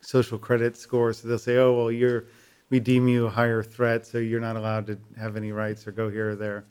social 0.00 0.38
credit 0.38 0.76
score. 0.76 1.12
So 1.12 1.28
they'll 1.28 1.38
say, 1.38 1.56
oh 1.56 1.72
well, 1.72 1.92
you're 1.92 2.24
we 2.70 2.80
deem 2.80 3.08
you 3.08 3.26
a 3.26 3.30
higher 3.30 3.62
threat, 3.62 4.06
so 4.06 4.18
you're 4.18 4.40
not 4.40 4.56
allowed 4.56 4.86
to 4.86 4.98
have 5.18 5.36
any 5.36 5.52
rights 5.52 5.86
or 5.86 5.92
go 5.92 6.08
here 6.08 6.30
or 6.30 6.36
there. 6.36 6.64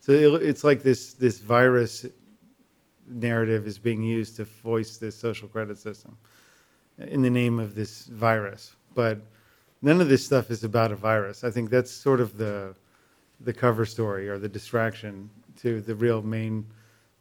So 0.00 0.12
it, 0.12 0.42
it's 0.42 0.64
like 0.64 0.82
this 0.82 1.14
this 1.14 1.38
virus 1.38 2.06
narrative 3.08 3.66
is 3.66 3.78
being 3.78 4.02
used 4.02 4.36
to 4.36 4.44
voice 4.44 4.96
this 4.96 5.16
social 5.16 5.48
credit 5.48 5.78
system 5.78 6.16
in 6.98 7.22
the 7.22 7.30
name 7.30 7.58
of 7.58 7.74
this 7.74 8.06
virus. 8.06 8.74
But 8.94 9.20
none 9.82 10.00
of 10.00 10.08
this 10.08 10.24
stuff 10.24 10.50
is 10.50 10.64
about 10.64 10.92
a 10.92 10.96
virus. 10.96 11.44
I 11.44 11.50
think 11.50 11.70
that's 11.70 11.90
sort 11.90 12.20
of 12.20 12.36
the 12.36 12.74
the 13.40 13.52
cover 13.52 13.84
story 13.84 14.28
or 14.28 14.38
the 14.38 14.48
distraction 14.48 15.28
to 15.56 15.80
the 15.80 15.94
real 15.94 16.22
main 16.22 16.64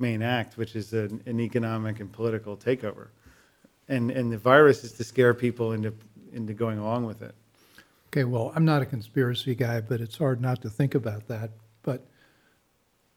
main 0.02 0.22
act, 0.22 0.58
which 0.58 0.76
is 0.76 0.92
an, 0.94 1.22
an 1.26 1.40
economic 1.40 2.00
and 2.00 2.12
political 2.12 2.58
takeover. 2.58 3.08
And 3.88 4.12
and 4.12 4.32
the 4.32 4.38
virus 4.38 4.84
is 4.84 4.94
to 4.94 5.04
scare 5.04 5.34
people 5.34 5.72
into 5.72 5.94
into 6.34 6.54
going 6.54 6.80
along 6.80 7.06
with 7.06 7.22
it. 7.22 7.36
Okay, 8.08 8.26
well, 8.26 8.52
I'm 8.56 8.66
not 8.66 8.82
a 8.82 8.86
conspiracy 8.86 9.56
guy, 9.56 9.80
but 9.80 10.02
it's 10.02 10.18
hard 10.18 10.42
not 10.42 10.62
to 10.64 10.70
think 10.70 10.96
about 10.96 11.28
that. 11.28 11.52
But 11.84 12.06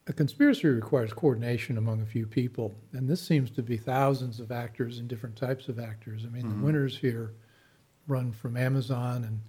a 0.07 0.13
conspiracy 0.13 0.69
requires 0.69 1.13
coordination 1.13 1.79
among 1.79 2.01
a 2.03 2.07
few 2.07 2.27
people, 2.27 2.75
and 2.93 3.09
this 3.09 3.21
seems 3.21 3.51
to 3.53 3.63
be 3.63 3.77
thousands 3.77 4.39
of 4.39 4.53
actors 4.53 4.99
and 4.99 5.09
different 5.09 5.37
types 5.37 5.69
of 5.69 5.79
actors. 5.79 6.25
I 6.25 6.29
mean, 6.29 6.43
the 6.43 6.55
mm-hmm. 6.55 6.65
winners 6.65 6.97
here 6.97 7.33
run 8.07 8.33
from 8.33 8.57
Amazon 8.57 9.25
and 9.25 9.41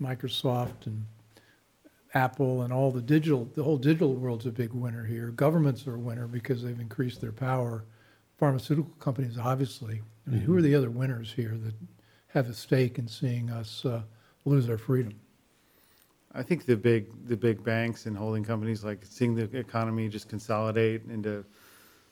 Microsoft 0.00 0.86
and 0.86 1.04
Apple 2.14 2.62
and 2.62 2.72
all 2.72 2.90
the 2.90 3.00
digital, 3.00 3.48
the 3.54 3.62
whole 3.62 3.76
digital 3.76 4.14
world's 4.14 4.46
a 4.46 4.50
big 4.50 4.72
winner 4.72 5.04
here. 5.04 5.28
Governments 5.28 5.86
are 5.86 5.94
a 5.94 5.98
winner 5.98 6.26
because 6.26 6.62
they've 6.62 6.80
increased 6.80 7.20
their 7.20 7.32
power. 7.32 7.84
Pharmaceutical 8.38 8.92
companies, 8.98 9.38
obviously. 9.38 10.00
I 10.26 10.30
mean, 10.30 10.40
who 10.40 10.56
are 10.56 10.62
the 10.62 10.74
other 10.74 10.90
winners 10.90 11.32
here 11.32 11.56
that 11.62 11.74
have 12.28 12.48
a 12.48 12.54
stake 12.54 12.98
in 12.98 13.06
seeing 13.06 13.50
us 13.50 13.84
uh, 13.84 14.02
lose 14.44 14.68
our 14.68 14.78
freedom? 14.78 15.14
I 16.32 16.42
think 16.42 16.64
the 16.64 16.76
big 16.76 17.26
the 17.26 17.36
big 17.36 17.62
banks 17.64 18.06
and 18.06 18.16
holding 18.16 18.44
companies 18.44 18.84
like 18.84 19.04
seeing 19.04 19.34
the 19.34 19.44
economy 19.56 20.08
just 20.08 20.28
consolidate 20.28 21.02
into 21.10 21.44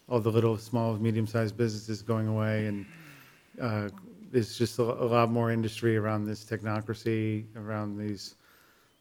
all 0.08 0.20
the 0.20 0.30
little 0.30 0.56
small 0.56 0.96
medium 0.96 1.26
sized 1.26 1.56
businesses 1.56 2.02
going 2.02 2.26
away 2.26 2.66
and 2.66 2.86
uh, 3.60 3.88
there's 4.32 4.58
just 4.58 4.78
a, 4.78 4.82
a, 4.82 5.06
lot 5.06 5.30
more 5.30 5.50
industry 5.50 5.96
around 5.96 6.24
this 6.24 6.44
technocracy 6.44 7.44
around 7.56 7.96
these 7.96 8.34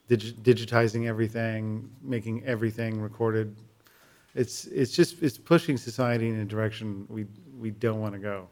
digi- 0.10 0.34
digitizing 0.34 1.08
everything 1.08 1.90
making 2.02 2.44
everything 2.46 3.02
recorded 3.02 3.56
it's 4.36 4.66
it's 4.66 4.92
just 4.92 5.22
it's 5.22 5.38
pushing 5.38 5.78
society 5.78 6.30
in 6.30 6.40
a 6.40 6.46
direction 6.46 7.06
we 7.10 7.26
we 7.60 7.72
don't 7.72 8.00
want 8.00 8.14
to 8.14 8.20
go 8.20 8.48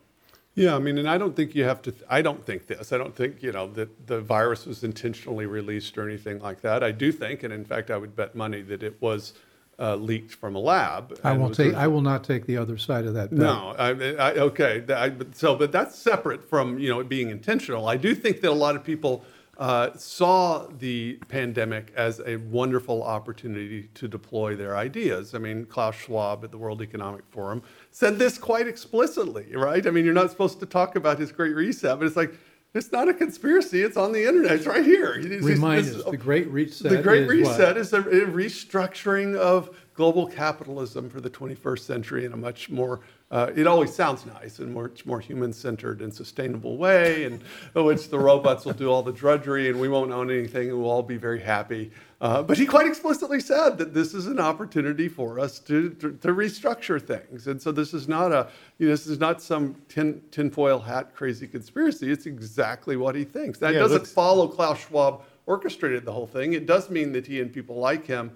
yeah, 0.56 0.74
I 0.74 0.80
mean, 0.80 0.98
and 0.98 1.10
I 1.10 1.18
don't 1.18 1.36
think 1.36 1.54
you 1.54 1.66
have 1.66 1.82
to. 1.82 1.92
Th- 1.92 2.06
I 2.10 2.22
don't 2.22 2.44
think 2.46 2.68
this. 2.68 2.94
I 2.94 2.98
don't 2.98 3.14
think 3.14 3.44
you 3.44 3.52
know 3.52 3.68
that 3.72 4.08
the 4.08 4.22
virus 4.22 4.66
was 4.66 4.86
intentionally 4.86 5.46
released 5.46 5.98
or 5.98 6.08
anything 6.08 6.40
like 6.40 6.62
that. 6.62 6.82
I 6.82 6.92
do 6.92 7.12
think, 7.12 7.44
and 7.44 7.54
in 7.54 7.66
fact, 7.66 7.92
I 7.92 7.98
would 7.98 8.16
bet 8.16 8.36
money 8.36 8.62
that 8.62 8.82
it 8.82 8.96
was 9.02 9.34
uh, 9.80 9.98
leaked 9.98 10.34
from 10.34 10.56
a 10.56 10.60
lab. 10.60 11.20
I 11.26 11.34
won't 11.34 11.56
take. 11.56 11.74
I 11.74 11.88
will 11.88 12.02
not 12.02 12.24
take 12.24 12.46
the 12.46 12.56
other 12.56 12.78
side 12.78 13.06
of 13.06 13.14
that. 13.16 13.32
Bet. 13.32 13.40
No, 13.40 13.76
I, 13.78 13.90
I, 13.90 14.32
okay. 14.36 14.86
I, 14.90 15.12
so, 15.34 15.58
but 15.58 15.74
that's 15.74 15.98
separate 15.98 16.50
from 16.50 16.80
you 16.80 16.90
know 16.90 17.02
it 17.02 17.10
being 17.10 17.32
intentional. 17.32 17.90
I 17.90 17.98
do 17.98 18.16
think 18.16 18.40
that 18.40 18.50
a 18.50 18.54
lot 18.54 18.78
of 18.78 18.84
people 18.84 19.26
uh, 19.58 19.96
saw 19.96 20.68
the 20.80 21.14
pandemic 21.28 21.94
as 21.96 22.22
a 22.26 22.38
wonderful 22.38 23.04
opportunity 23.04 23.90
to 23.94 24.08
deploy 24.08 24.56
their 24.56 24.76
ideas. 24.76 25.34
I 25.34 25.38
mean, 25.38 25.66
Klaus 25.66 25.96
Schwab 25.96 26.44
at 26.44 26.52
the 26.52 26.58
World 26.58 26.82
Economic 26.82 27.24
Forum 27.30 27.64
said 27.92 28.20
this 28.20 28.38
quite 28.38 28.68
explicitly, 28.68 29.56
right? 29.56 29.86
I 29.86 29.92
mean, 29.92 30.06
you're 30.06 30.14
not 30.14 30.32
supposed 30.32 30.60
to 30.60 30.66
talk 30.66 30.96
about 30.96 31.20
his 31.20 31.32
Great 31.32 31.56
Reset, 31.56 31.98
but 31.98 32.06
it's 32.06 32.18
like, 32.18 32.34
it's 32.74 32.92
not 32.92 33.08
a 33.08 33.14
conspiracy. 33.14 33.82
It's 33.82 33.96
on 33.96 34.12
the 34.12 34.28
internet. 34.28 34.52
It's 34.52 34.66
right 34.66 34.84
here. 34.84 35.14
It's, 35.14 35.46
Remind 35.46 35.88
us, 35.88 36.04
the 36.04 36.18
Great 36.18 36.50
Reset. 36.50 36.92
The 36.92 37.02
Great 37.02 37.24
is 37.24 37.30
Reset 37.30 37.60
what? 37.60 37.78
is 37.78 37.94
a 37.94 38.02
restructuring 38.02 39.38
of 39.38 39.78
global 39.94 40.28
capitalism 40.28 41.10
for 41.10 41.22
the 41.22 41.30
21st 41.30 41.80
century 41.80 42.26
in 42.26 42.34
a 42.34 42.38
much 42.38 42.70
more 42.70 43.00
uh, 43.36 43.52
it 43.54 43.68
always 43.68 43.94
sounds 43.94 44.26
nice 44.26 44.60
and 44.60 44.74
much 44.74 45.06
more 45.06 45.20
human-centered 45.20 46.02
and 46.02 46.14
sustainable 46.14 46.78
way, 46.78 47.26
in 47.26 47.42
which 47.74 48.10
the 48.10 48.18
robots 48.18 48.64
will 48.64 48.80
do 48.84 48.90
all 48.90 49.04
the 49.04 49.12
drudgery 49.12 49.68
and 49.70 49.78
we 49.78 49.90
won't 49.90 50.12
own 50.20 50.32
anything 50.32 50.70
and 50.70 50.80
we'll 50.80 50.90
all 50.90 51.04
be 51.04 51.18
very 51.18 51.42
happy. 51.42 51.92
Uh, 52.22 52.42
but 52.42 52.58
he 52.58 52.66
quite 52.66 52.88
explicitly 52.88 53.42
said 53.42 53.78
that 53.78 53.94
this 53.94 54.14
is 54.14 54.28
an 54.28 54.40
opportunity 54.40 55.10
for 55.10 55.38
us 55.38 55.60
to, 55.60 55.90
to, 55.96 56.14
to 56.14 56.30
restructure 56.30 57.02
things. 57.14 57.48
And 57.48 57.62
so 57.62 57.74
this 57.74 57.94
is 57.94 58.08
not 58.08 58.32
a, 58.32 58.48
you 58.78 58.88
know, 58.88 58.94
this 58.94 59.06
is 59.06 59.20
not 59.20 59.42
some 59.42 59.76
tin, 59.90 60.22
tinfoil 60.32 60.80
hat 60.80 61.14
crazy 61.14 61.46
conspiracy. 61.46 62.10
It's 62.10 62.28
exactly 62.28 62.96
what 62.96 63.16
he 63.16 63.26
thinks. 63.26 63.60
That 63.60 63.74
yeah, 63.74 63.80
doesn't 63.80 63.98
looks... 63.98 64.14
follow 64.14 64.48
Klaus 64.48 64.80
Schwab 64.80 65.24
orchestrated 65.46 66.06
the 66.06 66.14
whole 66.14 66.28
thing. 66.28 66.54
It 66.54 66.66
does 66.66 66.90
mean 66.90 67.12
that 67.12 67.28
he 67.28 67.42
and 67.42 67.52
people 67.52 67.76
like 67.76 68.08
him 68.08 68.32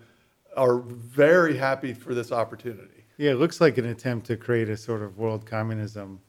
are 0.58 0.80
very 0.80 1.56
happy 1.56 1.93
for 1.93 2.14
this 2.14 2.34
opportunity. 2.34 2.99
Yeah, 3.20 3.32
it 3.32 3.36
looks 3.36 3.59
like 3.59 3.78
an 3.78 3.86
attempt 3.86 4.28
to 4.28 4.38
create 4.38 4.70
a 4.70 4.78
sort 4.78 5.01
of 5.01 5.17
world 5.17 5.45
communism 5.45 6.22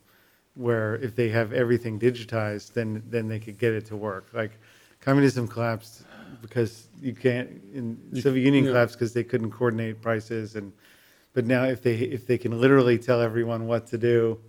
where 0.55 0.97
if 0.97 1.15
they 1.15 1.29
have 1.29 1.53
everything 1.53 2.01
digitized, 2.01 2.73
then 2.73 3.05
then 3.09 3.29
they 3.29 3.39
could 3.39 3.59
get 3.59 3.73
it 3.73 3.87
to 3.87 3.97
work. 3.97 4.31
Like 4.33 4.59
communism 5.01 5.47
collapsed 5.47 6.03
because 6.43 6.89
you 7.01 7.15
can't 7.15 7.49
in 7.73 7.97
you, 8.13 8.21
Soviet 8.21 8.43
Union 8.43 8.65
yeah. 8.65 8.73
collapsed 8.73 8.97
because 8.99 9.15
they 9.15 9.23
couldn't 9.23 9.53
coordinate 9.53 10.03
prices 10.03 10.57
and 10.57 10.73
but 11.33 11.47
now 11.47 11.63
if 11.63 11.81
they 11.81 11.95
if 11.95 12.27
they 12.27 12.37
can 12.37 12.61
literally 12.61 12.99
tell 12.99 13.21
everyone 13.21 13.69
what 13.69 13.87
to 13.87 13.97
do 13.97 14.41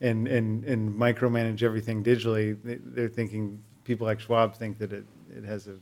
and 0.00 0.26
and 0.26 0.64
and 0.64 0.92
micromanage 0.92 1.62
everything 1.62 2.02
digitally, 2.02 2.58
they, 2.64 3.02
are 3.02 3.08
thinking 3.08 3.62
people 3.84 4.04
like 4.04 4.18
Schwab 4.18 4.56
think 4.56 4.78
that 4.78 4.92
it 4.92 5.04
it 5.30 5.44
has 5.44 5.68
a 5.68 5.76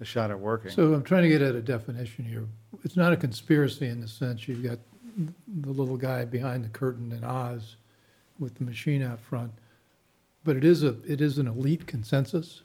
a 0.00 0.06
shot 0.06 0.30
at 0.30 0.40
working. 0.40 0.70
So 0.70 0.94
I'm 0.94 1.02
trying 1.02 1.24
to 1.24 1.28
get 1.28 1.42
at 1.42 1.54
a 1.54 1.60
definition 1.60 2.24
here. 2.24 2.46
It's 2.82 2.96
not 2.96 3.12
a 3.12 3.16
conspiracy 3.16 3.88
in 3.88 4.00
the 4.00 4.08
sense 4.08 4.48
you've 4.48 4.62
got 4.62 4.78
the 5.16 5.70
little 5.70 5.96
guy 5.96 6.24
behind 6.24 6.64
the 6.64 6.68
curtain 6.68 7.12
in 7.12 7.24
Oz 7.24 7.76
with 8.38 8.56
the 8.56 8.64
machine 8.64 9.02
out 9.02 9.20
front. 9.20 9.52
But 10.42 10.56
it 10.56 10.64
is 10.64 10.82
a 10.82 10.96
it 11.06 11.20
is 11.20 11.38
an 11.38 11.46
elite 11.46 11.86
consensus. 11.86 12.62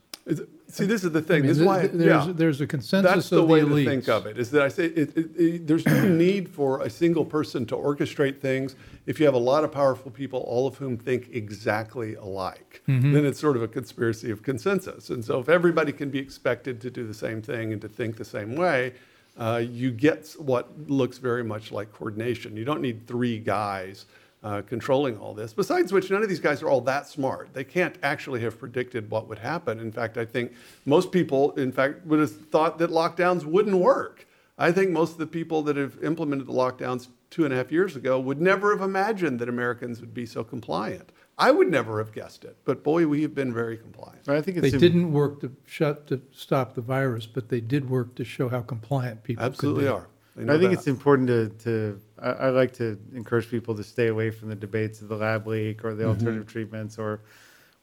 See, 0.67 0.85
this 0.85 1.03
is 1.03 1.11
the 1.11 1.21
thing. 1.21 1.37
I 1.37 1.39
mean, 1.39 1.47
this 1.47 1.57
is 1.57 1.63
why 1.63 1.87
there's 1.87 2.27
yeah. 2.27 2.33
there's 2.35 2.61
a 2.61 2.67
consensus. 2.67 3.11
That's 3.11 3.29
the 3.29 3.43
way 3.43 3.61
the 3.61 3.67
to 3.67 3.85
think 3.85 4.07
of 4.07 4.27
it. 4.27 4.37
Is 4.37 4.51
that 4.51 4.61
I 4.61 4.67
say 4.67 4.85
it, 4.85 5.17
it, 5.17 5.35
it, 5.35 5.67
there's 5.67 5.85
no 5.85 6.07
need 6.07 6.49
for 6.49 6.81
a 6.81 6.89
single 6.89 7.25
person 7.25 7.65
to 7.67 7.75
orchestrate 7.75 8.39
things. 8.39 8.75
If 9.07 9.19
you 9.19 9.25
have 9.25 9.33
a 9.33 9.39
lot 9.39 9.63
of 9.63 9.71
powerful 9.71 10.11
people, 10.11 10.41
all 10.41 10.67
of 10.67 10.77
whom 10.77 10.97
think 10.97 11.29
exactly 11.31 12.13
alike, 12.13 12.83
mm-hmm. 12.87 13.13
then 13.13 13.25
it's 13.25 13.39
sort 13.39 13.55
of 13.55 13.63
a 13.63 13.67
conspiracy 13.67 14.29
of 14.29 14.43
consensus. 14.43 15.09
And 15.09 15.25
so, 15.25 15.39
if 15.39 15.49
everybody 15.49 15.91
can 15.91 16.11
be 16.11 16.19
expected 16.19 16.79
to 16.81 16.91
do 16.91 17.07
the 17.07 17.15
same 17.15 17.41
thing 17.41 17.73
and 17.73 17.81
to 17.81 17.89
think 17.89 18.17
the 18.17 18.25
same 18.25 18.55
way, 18.55 18.93
uh, 19.39 19.57
you 19.57 19.91
get 19.91 20.35
what 20.37 20.69
looks 20.89 21.17
very 21.17 21.43
much 21.43 21.71
like 21.71 21.91
coordination. 21.93 22.57
You 22.57 22.65
don't 22.65 22.81
need 22.81 23.07
three 23.07 23.39
guys 23.39 24.05
uh, 24.43 24.61
controlling 24.61 25.17
all 25.17 25.33
this. 25.33 25.53
Besides 25.53 25.91
which, 25.91 26.09
none 26.11 26.21
of 26.23 26.29
these 26.29 26.39
guys 26.39 26.61
are 26.61 26.69
all 26.69 26.81
that 26.81 27.07
smart. 27.07 27.49
They 27.53 27.63
can't 27.63 27.95
actually 28.03 28.41
have 28.41 28.59
predicted 28.59 29.09
what 29.09 29.27
would 29.27 29.39
happen. 29.39 29.79
In 29.79 29.91
fact, 29.91 30.17
I 30.17 30.25
think 30.25 30.53
most 30.85 31.11
people, 31.11 31.51
in 31.51 31.71
fact, 31.71 32.05
would 32.05 32.19
have 32.19 32.31
thought 32.47 32.77
that 32.79 32.89
lockdowns 32.89 33.45
wouldn't 33.45 33.77
work. 33.77 34.27
I 34.57 34.71
think 34.71 34.91
most 34.91 35.13
of 35.13 35.17
the 35.17 35.27
people 35.27 35.61
that 35.63 35.77
have 35.77 36.01
implemented 36.03 36.47
the 36.47 36.53
lockdowns 36.53 37.07
two 37.29 37.45
and 37.45 37.53
a 37.53 37.57
half 37.57 37.71
years 37.71 37.95
ago 37.95 38.19
would 38.19 38.41
never 38.41 38.71
have 38.71 38.81
imagined 38.81 39.39
that 39.39 39.47
Americans 39.47 40.01
would 40.01 40.13
be 40.13 40.25
so 40.25 40.43
compliant. 40.43 41.11
I 41.39 41.51
would 41.51 41.69
never 41.69 41.99
have 41.99 42.11
guessed 42.11 42.43
it, 42.43 42.57
but 42.65 42.83
boy, 42.83 43.07
we 43.07 43.21
have 43.21 43.33
been 43.33 43.53
very 43.53 43.77
compliant. 43.77 44.27
I 44.27 44.41
think 44.41 44.57
they 44.57 44.71
didn't 44.71 45.11
work 45.11 45.39
to 45.41 45.51
shut 45.65 46.05
to 46.07 46.21
stop 46.31 46.75
the 46.75 46.81
virus, 46.81 47.25
but 47.25 47.49
they 47.49 47.61
did 47.61 47.89
work 47.89 48.13
to 48.15 48.25
show 48.25 48.49
how 48.49 48.61
compliant 48.61 49.23
people 49.23 49.45
absolutely 49.45 49.87
are. 49.87 50.07
I 50.37 50.57
think 50.57 50.61
that. 50.61 50.71
it's 50.71 50.87
important 50.87 51.27
to, 51.27 51.49
to 51.63 51.99
I, 52.21 52.29
I, 52.29 52.49
like 52.49 52.71
to 52.73 52.97
encourage 53.13 53.49
people 53.49 53.75
to 53.75 53.83
stay 53.83 54.07
away 54.07 54.31
from 54.31 54.47
the 54.47 54.55
debates 54.55 55.01
of 55.01 55.09
the 55.09 55.17
lab 55.17 55.47
leak 55.47 55.83
or 55.83 55.95
the 55.95 56.03
mm-hmm. 56.03 56.11
alternative 56.11 56.47
treatments 56.47 56.97
or 56.97 57.21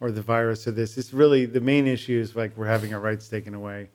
or 0.01 0.11
the 0.11 0.23
virus 0.23 0.67
or 0.67 0.73
this. 0.73 0.99
It's 0.99 1.13
really 1.13 1.47
the 1.47 1.61
main 1.61 1.87
issue 1.87 2.19
is 2.19 2.37
like 2.37 2.57
we're 2.57 2.67
having 2.67 2.93
our 2.95 3.01
rights 3.01 3.29
taken 3.29 3.55
away. 3.55 3.89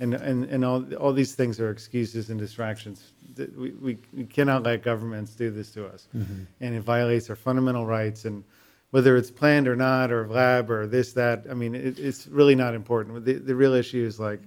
And, 0.00 0.14
and, 0.14 0.44
and 0.44 0.64
all, 0.64 0.94
all 0.94 1.12
these 1.12 1.34
things 1.34 1.58
are 1.58 1.70
excuses 1.70 2.30
and 2.30 2.38
distractions. 2.38 3.14
We, 3.36 3.70
we, 3.70 3.98
we 4.12 4.24
cannot 4.24 4.62
let 4.62 4.84
governments 4.84 5.34
do 5.34 5.50
this 5.50 5.72
to 5.72 5.86
us. 5.88 6.06
Mm-hmm. 6.16 6.42
And 6.60 6.74
it 6.76 6.82
violates 6.82 7.28
our 7.30 7.34
fundamental 7.34 7.84
rights. 7.84 8.24
And 8.24 8.44
whether 8.90 9.16
it's 9.16 9.30
planned 9.30 9.68
or 9.68 9.76
not, 9.76 10.10
or 10.10 10.26
lab 10.28 10.70
or 10.70 10.86
this, 10.86 11.12
that. 11.12 11.46
I 11.50 11.54
mean, 11.54 11.74
it, 11.74 11.98
it's 11.98 12.26
really 12.26 12.54
not 12.54 12.74
important. 12.74 13.24
The, 13.24 13.34
the 13.34 13.54
real 13.54 13.74
issue 13.74 14.04
is 14.04 14.18
like 14.18 14.40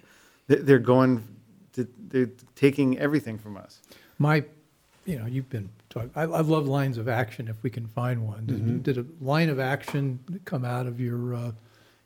they're 0.48 0.80
going, 0.80 1.24
to, 1.74 1.88
they're 2.08 2.30
taking 2.56 2.98
everything 2.98 3.38
from 3.38 3.58
us. 3.58 3.82
My, 4.18 4.44
you 5.06 5.18
know, 5.18 5.26
you've 5.26 5.50
been 5.50 5.70
talking. 5.90 6.12
I, 6.16 6.24
I 6.24 6.42
love 6.42 6.68
lines 6.68 6.98
of 6.98 7.08
action 7.08 7.48
if 7.48 7.62
we 7.64 7.70
can 7.70 7.88
find 7.88 8.26
one. 8.26 8.46
Did, 8.46 8.58
mm-hmm. 8.58 8.78
did 8.80 8.98
a 8.98 9.06
line 9.22 9.50
of 9.50 9.60
action 9.60 10.20
come 10.46 10.66
out 10.66 10.88
of 10.88 11.00
your? 11.00 11.36
Uh, 11.36 11.52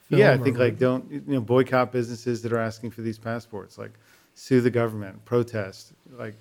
yeah, 0.10 0.34
I 0.34 0.38
think 0.38 0.58
like 0.58 0.78
don't 0.78 1.10
you 1.10 1.24
know 1.26 1.42
boycott 1.42 1.92
businesses 1.92 2.42
that 2.44 2.54
are 2.54 2.60
asking 2.60 2.92
for 2.92 3.02
these 3.02 3.18
passports. 3.18 3.78
Like 3.78 3.94
sue 4.36 4.62
the 4.62 4.70
government, 4.70 5.24
protest. 5.26 5.94
Like 6.12 6.36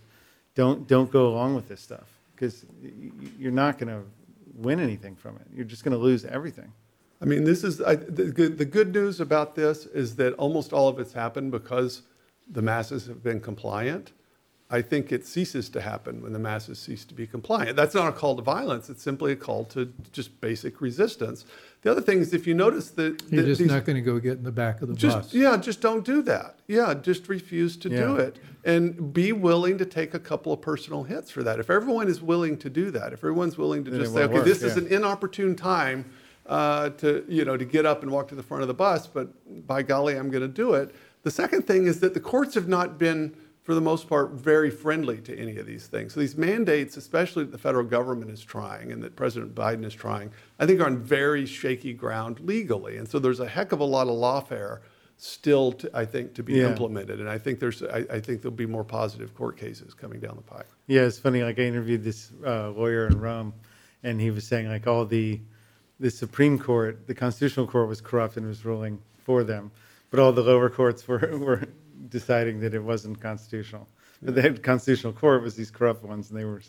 don't 0.54 0.86
don't 0.86 1.10
go 1.10 1.28
along 1.28 1.54
with 1.54 1.68
this 1.68 1.80
stuff 1.80 2.08
because 2.34 2.66
you're 3.38 3.52
not 3.52 3.78
going 3.78 3.88
to 3.88 4.02
win 4.56 4.80
anything 4.80 5.16
from 5.16 5.36
it. 5.36 5.46
You're 5.54 5.64
just 5.64 5.84
going 5.84 5.96
to 5.96 6.02
lose 6.02 6.24
everything. 6.24 6.72
I 7.20 7.26
mean, 7.26 7.44
this 7.44 7.64
is 7.64 7.80
I, 7.80 7.96
the, 7.96 8.24
good, 8.24 8.58
the 8.58 8.64
good 8.64 8.92
news 8.92 9.20
about 9.20 9.54
this 9.54 9.86
is 9.86 10.16
that 10.16 10.34
almost 10.34 10.72
all 10.72 10.88
of 10.88 10.98
it's 10.98 11.12
happened 11.12 11.52
because 11.52 12.02
the 12.50 12.62
masses 12.62 13.06
have 13.06 13.22
been 13.22 13.40
compliant. 13.40 14.12
I 14.70 14.82
think 14.82 15.12
it 15.12 15.26
ceases 15.26 15.68
to 15.70 15.80
happen 15.80 16.22
when 16.22 16.32
the 16.32 16.38
masses 16.38 16.78
cease 16.78 17.04
to 17.06 17.14
be 17.14 17.26
compliant. 17.26 17.76
That's 17.76 17.94
not 17.94 18.08
a 18.08 18.12
call 18.12 18.36
to 18.36 18.42
violence. 18.42 18.90
It's 18.90 19.02
simply 19.02 19.32
a 19.32 19.36
call 19.36 19.64
to 19.66 19.92
just 20.12 20.40
basic 20.40 20.80
resistance. 20.80 21.44
The 21.84 21.90
other 21.90 22.00
thing 22.00 22.20
is, 22.20 22.32
if 22.32 22.46
you 22.46 22.54
notice 22.54 22.90
that 22.92 23.22
you're 23.28 23.42
that 23.42 23.48
just 23.48 23.58
these, 23.60 23.70
not 23.70 23.84
going 23.84 23.96
to 23.96 24.02
go 24.02 24.18
get 24.18 24.38
in 24.38 24.42
the 24.42 24.50
back 24.50 24.80
of 24.80 24.88
the 24.88 24.94
just, 24.94 25.16
bus. 25.16 25.34
Yeah, 25.34 25.54
just 25.58 25.82
don't 25.82 26.02
do 26.02 26.22
that. 26.22 26.58
Yeah, 26.66 26.94
just 26.94 27.28
refuse 27.28 27.76
to 27.76 27.90
yeah. 27.90 28.00
do 28.00 28.16
it, 28.16 28.38
and 28.64 29.12
be 29.12 29.32
willing 29.32 29.76
to 29.76 29.84
take 29.84 30.14
a 30.14 30.18
couple 30.18 30.50
of 30.50 30.62
personal 30.62 31.02
hits 31.02 31.30
for 31.30 31.42
that. 31.42 31.60
If 31.60 31.68
everyone 31.68 32.08
is 32.08 32.22
willing 32.22 32.56
to 32.58 32.70
do 32.70 32.90
that, 32.92 33.12
if 33.12 33.18
everyone's 33.18 33.58
willing 33.58 33.84
to 33.84 33.90
then 33.90 34.00
just 34.00 34.14
say, 34.14 34.22
okay, 34.22 34.32
work, 34.32 34.46
this 34.46 34.62
yeah. 34.62 34.68
is 34.68 34.78
an 34.78 34.86
inopportune 34.86 35.54
time 35.56 36.10
uh, 36.46 36.88
to 36.88 37.22
you 37.28 37.44
know 37.44 37.58
to 37.58 37.66
get 37.66 37.84
up 37.84 38.02
and 38.02 38.10
walk 38.10 38.28
to 38.28 38.34
the 38.34 38.42
front 38.42 38.62
of 38.62 38.68
the 38.68 38.74
bus, 38.74 39.06
but 39.06 39.28
by 39.66 39.82
golly, 39.82 40.16
I'm 40.16 40.30
going 40.30 40.40
to 40.40 40.48
do 40.48 40.72
it. 40.72 40.94
The 41.22 41.30
second 41.30 41.66
thing 41.66 41.86
is 41.86 42.00
that 42.00 42.14
the 42.14 42.20
courts 42.20 42.54
have 42.54 42.66
not 42.66 42.98
been 42.98 43.36
for 43.64 43.74
the 43.74 43.80
most 43.80 44.08
part, 44.08 44.32
very 44.32 44.70
friendly 44.70 45.16
to 45.22 45.36
any 45.38 45.56
of 45.56 45.66
these 45.66 45.86
things. 45.86 46.12
So 46.12 46.20
these 46.20 46.36
mandates, 46.36 46.98
especially 46.98 47.44
that 47.44 47.50
the 47.50 47.58
federal 47.58 47.84
government 47.84 48.30
is 48.30 48.42
trying 48.42 48.92
and 48.92 49.02
that 49.02 49.16
President 49.16 49.54
Biden 49.54 49.86
is 49.86 49.94
trying, 49.94 50.30
I 50.60 50.66
think 50.66 50.80
are 50.80 50.86
on 50.86 50.98
very 50.98 51.46
shaky 51.46 51.94
ground 51.94 52.40
legally. 52.40 52.98
And 52.98 53.08
so 53.08 53.18
there's 53.18 53.40
a 53.40 53.48
heck 53.48 53.72
of 53.72 53.80
a 53.80 53.84
lot 53.84 54.06
of 54.06 54.12
lawfare 54.14 54.80
still, 55.16 55.72
to, 55.72 55.90
I 55.94 56.04
think, 56.04 56.34
to 56.34 56.42
be 56.42 56.54
Yeah. 56.54 56.66
implemented. 56.68 57.20
And 57.20 57.28
I 57.28 57.38
think 57.38 57.58
there's, 57.58 57.82
I, 57.82 58.04
I 58.10 58.20
think 58.20 58.42
there'll 58.42 58.50
be 58.54 58.66
more 58.66 58.84
positive 58.84 59.34
court 59.34 59.56
cases 59.56 59.94
coming 59.94 60.20
down 60.20 60.36
the 60.36 60.42
pipe. 60.42 60.66
Yeah, 60.86 61.02
it's 61.02 61.18
funny. 61.18 61.42
Like 61.42 61.58
I 61.58 61.62
interviewed 61.62 62.04
this 62.04 62.32
uh, 62.46 62.68
lawyer 62.70 63.06
in 63.06 63.18
Rome, 63.18 63.54
and 64.02 64.20
he 64.20 64.30
was 64.30 64.46
saying 64.46 64.68
like 64.68 64.86
all 64.86 65.06
the 65.06 65.40
the 66.00 66.10
Supreme 66.10 66.58
Court, 66.58 67.06
the 67.06 67.14
Constitutional 67.14 67.66
Court 67.68 67.88
was 67.88 68.00
corrupt 68.02 68.36
and 68.36 68.46
was 68.46 68.64
ruling 68.64 69.00
for 69.22 69.44
them, 69.44 69.70
but 70.10 70.18
all 70.20 70.32
the 70.32 70.42
lower 70.42 70.68
courts 70.68 71.06
were 71.08 71.18
were 71.38 71.62
deciding 72.08 72.60
that 72.60 72.74
it 72.74 72.80
wasn't 72.80 73.20
constitutional. 73.20 73.88
But 74.22 74.34
the 74.34 74.52
constitutional 74.52 75.12
court 75.12 75.42
was 75.42 75.54
these 75.54 75.70
corrupt 75.70 76.04
ones, 76.04 76.30
and 76.30 76.38
they 76.38 76.44
were. 76.44 76.62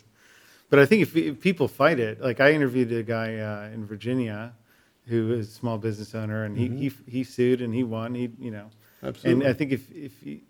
But 0.68 0.78
I 0.78 0.86
think 0.86 1.02
if, 1.02 1.16
if 1.16 1.40
people 1.40 1.68
fight 1.68 2.00
it, 2.00 2.20
like 2.20 2.40
I 2.40 2.52
interviewed 2.52 2.92
a 2.92 3.02
guy 3.02 3.36
uh, 3.36 3.70
in 3.72 3.86
Virginia, 3.86 4.52
who 5.06 5.32
is 5.32 5.48
a 5.48 5.52
small 5.52 5.78
business 5.78 6.14
owner, 6.14 6.44
and 6.44 6.56
he 6.56 6.68
he, 6.68 6.92
he 7.06 7.24
sued 7.24 7.62
and 7.62 7.74
he 7.74 7.84
won. 7.84 8.14
He 8.14 8.30
you 8.38 8.50
know, 8.50 8.70
Absolutely. 9.02 9.44
and 9.44 9.50
I 9.50 9.56
think 9.56 9.72
if 9.72 9.90
if 9.92 10.12
if 10.26 10.40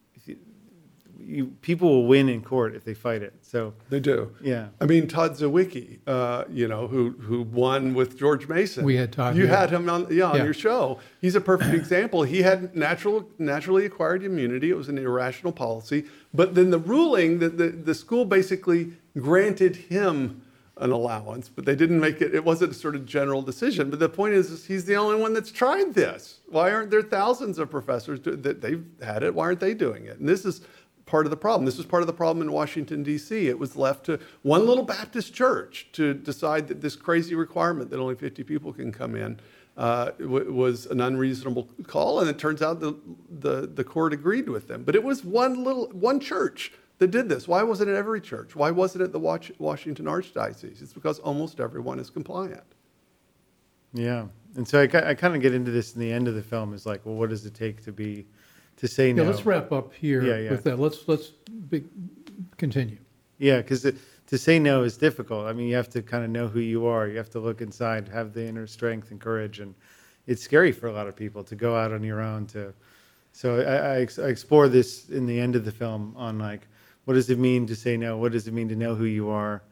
you, 1.19 1.27
you 1.37 1.47
people 1.63 1.89
will 1.89 2.07
win 2.07 2.29
in 2.29 2.43
court 2.43 2.75
if 2.75 2.85
they 2.85 2.95
fight 2.95 3.23
it. 3.23 3.35
So 3.43 3.75
They 3.91 4.01
do. 4.01 4.35
yeah. 4.43 4.69
I 4.81 4.87
mean, 4.87 5.07
Todd 5.09 5.33
Zywicki, 5.33 5.99
uh, 6.07 6.45
you 6.51 6.69
know, 6.69 6.87
who 6.87 7.11
who 7.21 7.43
won 7.43 7.95
with 7.95 8.19
George 8.19 8.49
Mason. 8.49 8.85
We 8.85 8.97
had 8.97 9.13
Todd 9.13 9.37
You 9.37 9.47
here. 9.47 9.57
had 9.57 9.71
him 9.71 9.89
on, 9.89 10.07
yeah, 10.11 10.25
on 10.31 10.37
Yeah. 10.37 10.45
your 10.45 10.55
show. 10.55 10.99
He's 11.21 11.35
a 11.35 11.41
perfect 11.41 11.75
example. 11.75 12.23
He 12.23 12.43
had 12.43 12.75
natural, 12.77 13.29
naturally 13.39 13.85
acquired 13.87 14.23
immunity. 14.25 14.71
It 14.71 14.77
was 14.77 14.89
an 14.89 14.99
irrational 14.99 15.53
policy. 15.53 16.05
But 16.35 16.55
then 16.55 16.71
the 16.71 16.79
ruling 16.79 17.39
that 17.41 17.59
the, 17.59 17.69
the 17.69 17.95
school 17.95 18.25
basically 18.25 18.93
granted 19.19 19.77
him 19.77 20.43
an 20.79 20.91
allowance, 20.93 21.49
but 21.49 21.65
they 21.65 21.75
didn't 21.75 21.99
make 21.99 22.21
it. 22.21 22.35
It 22.35 22.45
wasn't 22.45 22.71
a 22.73 22.75
sort 22.75 22.95
of 22.95 23.07
general 23.07 23.41
decision. 23.41 23.89
But 23.89 23.99
the 23.99 24.11
point 24.11 24.35
is, 24.35 24.51
is 24.51 24.67
he's 24.67 24.85
the 24.85 24.95
only 24.97 25.19
one 25.19 25.33
that's 25.33 25.51
tried 25.51 25.95
this. 25.95 26.41
Why 26.49 26.71
aren't 26.71 26.91
there 26.91 27.01
thousands 27.01 27.59
of 27.59 27.71
professors 27.71 28.21
do, 28.21 28.37
that 28.37 28.61
they've 28.61 28.85
had 29.03 29.23
it? 29.23 29.35
Why 29.35 29.45
aren't 29.45 29.61
they 29.61 29.73
doing 29.73 30.05
it? 30.05 30.19
And 30.19 30.29
this 30.29 30.45
is 30.45 30.61
part 31.07 31.25
of 31.25 31.31
the 31.31 31.37
problem. 31.37 31.65
This 31.65 31.77
was 31.77 31.87
part 31.87 32.03
of 32.03 32.09
the 32.09 32.13
problem 32.13 32.47
in 32.47 32.53
Washington, 32.53 33.03
D.C. 33.03 33.49
It 33.49 33.59
was 33.59 33.77
left 33.77 34.05
to 34.07 34.19
one 34.43 34.67
little 34.67 34.85
Baptist 34.85 35.33
church 35.33 35.89
to 35.93 36.13
decide 36.13 36.69
that 36.69 36.81
this 36.81 36.97
crazy 36.97 37.35
requirement 37.35 37.91
that 37.91 38.01
only 38.01 38.17
50 38.17 38.43
people 38.43 38.73
can 38.73 38.93
come 38.93 39.15
in 39.15 39.39
uh, 39.77 40.11
w- 40.19 40.53
was 40.53 40.87
an 40.87 41.01
unreasonable 41.01 41.69
call. 41.87 42.21
And 42.21 42.29
it 42.29 42.39
turns 42.39 42.61
out 42.61 42.81
the, 42.81 42.95
the, 43.31 43.69
the 43.69 43.85
court 43.85 44.13
agreed 44.13 44.49
with 44.49 44.67
them. 44.67 44.83
But 44.83 44.97
it 44.97 45.05
was 45.05 45.25
one 45.25 45.63
little, 45.63 45.89
one 45.91 46.19
church 46.19 46.73
that 46.99 47.13
did 47.13 47.29
this. 47.29 47.47
Why 47.47 47.63
wasn't 47.63 47.91
it 47.91 47.95
every 47.95 48.21
church? 48.21 48.57
Why 48.57 48.73
wasn't 48.73 49.05
it 49.05 49.13
the 49.13 49.21
Wash- 49.21 49.53
Washington 49.59 50.07
Archdiocese? 50.07 50.83
It's 50.83 50.93
because 50.93 51.21
almost 51.21 51.61
everyone 51.61 52.01
is 52.01 52.11
compliant. 52.11 52.65
Yeah, 53.93 54.27
and 54.57 54.67
so 54.67 54.81
I, 54.81 55.11
I 55.11 55.15
kind 55.15 55.35
of 55.35 55.41
get 55.41 55.55
into 55.55 55.71
this 55.71 55.95
in 55.95 56.01
the 56.01 56.13
end 56.13 56.27
of 56.29 56.35
the 56.35 56.43
film 56.43 56.75
is 56.75 56.85
like, 56.85 57.07
well, 57.07 57.15
what 57.15 57.31
does 57.31 57.47
it 57.47 57.55
take 57.55 57.85
to 57.85 57.93
be, 57.93 58.27
to 58.77 58.89
say 58.89 59.09
Yeah, 59.09 59.15
no? 59.15 59.25
let's 59.25 59.45
wrap 59.47 59.73
up 59.73 59.93
here 59.95 60.23
Yeah, 60.23 60.39
yeah. 60.39 60.51
with 60.51 60.65
that. 60.65 60.79
Let's, 60.79 61.07
let's 61.09 61.29
be, 61.71 61.85
continue. 62.59 62.99
Yeah, 63.39 63.59
because 63.59 63.83
to 63.83 64.39
say 64.39 64.59
no 64.59 64.83
is 64.83 64.97
difficult. 64.97 65.47
I 65.47 65.53
mean, 65.53 65.69
you 65.69 65.77
have 65.77 65.89
to 65.91 66.03
kind 66.03 66.25
of 66.25 66.31
know 66.31 66.49
who 66.49 66.61
you 66.61 66.87
are. 66.87 67.07
You 67.07 67.17
have 67.19 67.31
to 67.31 67.41
look 67.41 67.61
inside, 67.61 68.09
have 68.09 68.33
the 68.33 68.47
inner 68.47 68.67
strength 68.67 69.11
and 69.11 69.21
courage, 69.21 69.61
and 69.61 69.75
it's 70.27 70.43
scary 70.43 70.73
for 70.73 70.89
a 70.89 70.93
lot 70.93 71.07
of 71.07 71.15
people 71.15 71.45
to 71.45 71.55
go 71.55 71.77
out 71.77 71.93
on 71.93 72.03
your 72.03 72.21
own. 72.21 72.47
To 72.49 72.73
so 73.33 73.61
I, 73.61 73.97
I, 73.97 74.01
ex- 74.01 74.19
I 74.19 74.29
explore 74.29 74.69
this 74.69 75.09
in 75.11 75.27
the 75.27 75.39
end 75.39 75.55
of 75.55 75.65
the 75.65 75.71
film 75.73 76.15
on 76.17 76.39
like, 76.39 76.67
what 77.05 77.15
does 77.15 77.29
it 77.31 77.39
mean 77.39 77.67
to 77.67 77.77
say 77.77 77.97
no? 77.97 78.17
What 78.17 78.33
does 78.33 78.49
it 78.49 78.55
mean 78.55 78.69
to 78.71 78.77
know 78.77 78.95
who 78.95 79.05
you 79.05 79.29
are, 79.29 79.63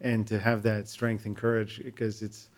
and 0.00 0.26
to 0.26 0.38
have 0.38 0.62
that 0.64 0.88
strength 0.88 1.24
and 1.24 1.36
courage? 1.36 1.80
Because 1.84 2.22
it's 2.22 2.48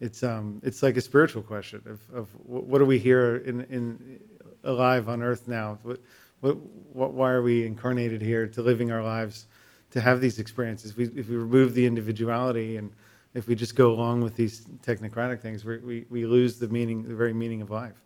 it's 0.00 0.22
um 0.22 0.60
it's 0.62 0.82
like 0.82 0.96
a 0.96 1.00
spiritual 1.00 1.42
question 1.42 1.80
of, 1.86 2.00
of 2.14 2.28
wh- 2.44 2.68
what 2.68 2.80
are 2.80 2.84
we 2.86 2.98
here 2.98 3.36
in 3.38 3.62
in 3.70 4.20
alive 4.64 5.08
on 5.08 5.22
earth 5.22 5.48
now. 5.48 5.78
What, 5.82 6.00
what 6.40 6.56
what 6.92 7.12
why 7.14 7.30
are 7.30 7.42
we 7.42 7.64
incarnated 7.64 8.20
here 8.20 8.46
to 8.48 8.62
living 8.62 8.90
our 8.90 9.02
lives 9.02 9.46
to 9.90 10.00
have 10.00 10.20
these 10.20 10.38
experiences? 10.38 10.92
If 10.92 10.96
we 10.96 11.04
if 11.20 11.28
we 11.28 11.36
remove 11.36 11.74
the 11.74 11.86
individuality 11.86 12.76
and 12.76 12.92
if 13.34 13.46
we 13.46 13.54
just 13.54 13.76
go 13.76 13.90
along 13.92 14.20
with 14.20 14.36
these 14.36 14.66
technocratic 14.82 15.40
things 15.40 15.64
we 15.64 15.78
we, 15.78 16.06
we 16.10 16.26
lose 16.26 16.58
the 16.58 16.68
meaning 16.68 17.02
the 17.02 17.14
very 17.14 17.32
meaning 17.32 17.62
of 17.62 17.70
life. 17.70 18.02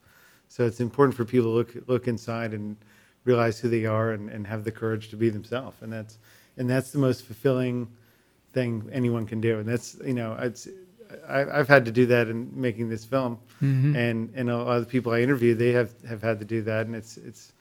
So 0.48 0.64
it's 0.64 0.80
important 0.80 1.16
for 1.16 1.24
people 1.24 1.50
to 1.50 1.54
look 1.54 1.88
look 1.88 2.08
inside 2.08 2.52
and 2.54 2.76
realize 3.24 3.58
who 3.58 3.68
they 3.68 3.84
are 3.84 4.12
and, 4.12 4.30
and 4.30 4.46
have 4.46 4.64
the 4.64 4.70
courage 4.70 5.08
to 5.10 5.16
be 5.16 5.30
themselves. 5.30 5.76
And 5.82 5.92
that's 5.92 6.18
and 6.56 6.68
that's 6.70 6.92
the 6.92 6.98
most 6.98 7.24
fulfilling 7.24 7.88
thing 8.52 8.88
anyone 8.92 9.26
can 9.26 9.40
do. 9.40 9.58
And 9.58 9.68
that's 9.68 9.96
you 10.04 10.14
know 10.14 10.36
it's 10.40 10.68
I, 11.28 11.58
I've 11.58 11.68
had 11.68 11.84
to 11.84 11.92
do 11.92 12.06
that 12.06 12.28
in 12.28 12.50
making 12.54 12.88
this 12.88 13.04
film, 13.04 13.38
mm-hmm. 13.62 13.96
and 13.96 14.32
and 14.34 14.50
a 14.50 14.56
lot 14.56 14.76
of 14.76 14.84
the 14.84 14.90
people 14.90 15.12
I 15.12 15.20
interview, 15.20 15.54
they 15.54 15.72
have, 15.72 15.92
have 16.08 16.22
had 16.22 16.38
to 16.40 16.44
do 16.44 16.62
that, 16.62 16.86
and 16.86 16.94
it's 16.94 17.16
it's 17.16 17.52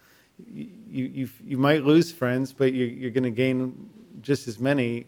you 0.47 0.69
you 0.93 1.29
you 1.43 1.57
might 1.57 1.83
lose 1.83 2.11
friends, 2.11 2.53
but 2.53 2.73
you, 2.73 2.85
you're 2.85 3.11
going 3.11 3.23
to 3.23 3.31
gain 3.31 3.89
just 4.21 4.47
as 4.47 4.59
many 4.59 5.05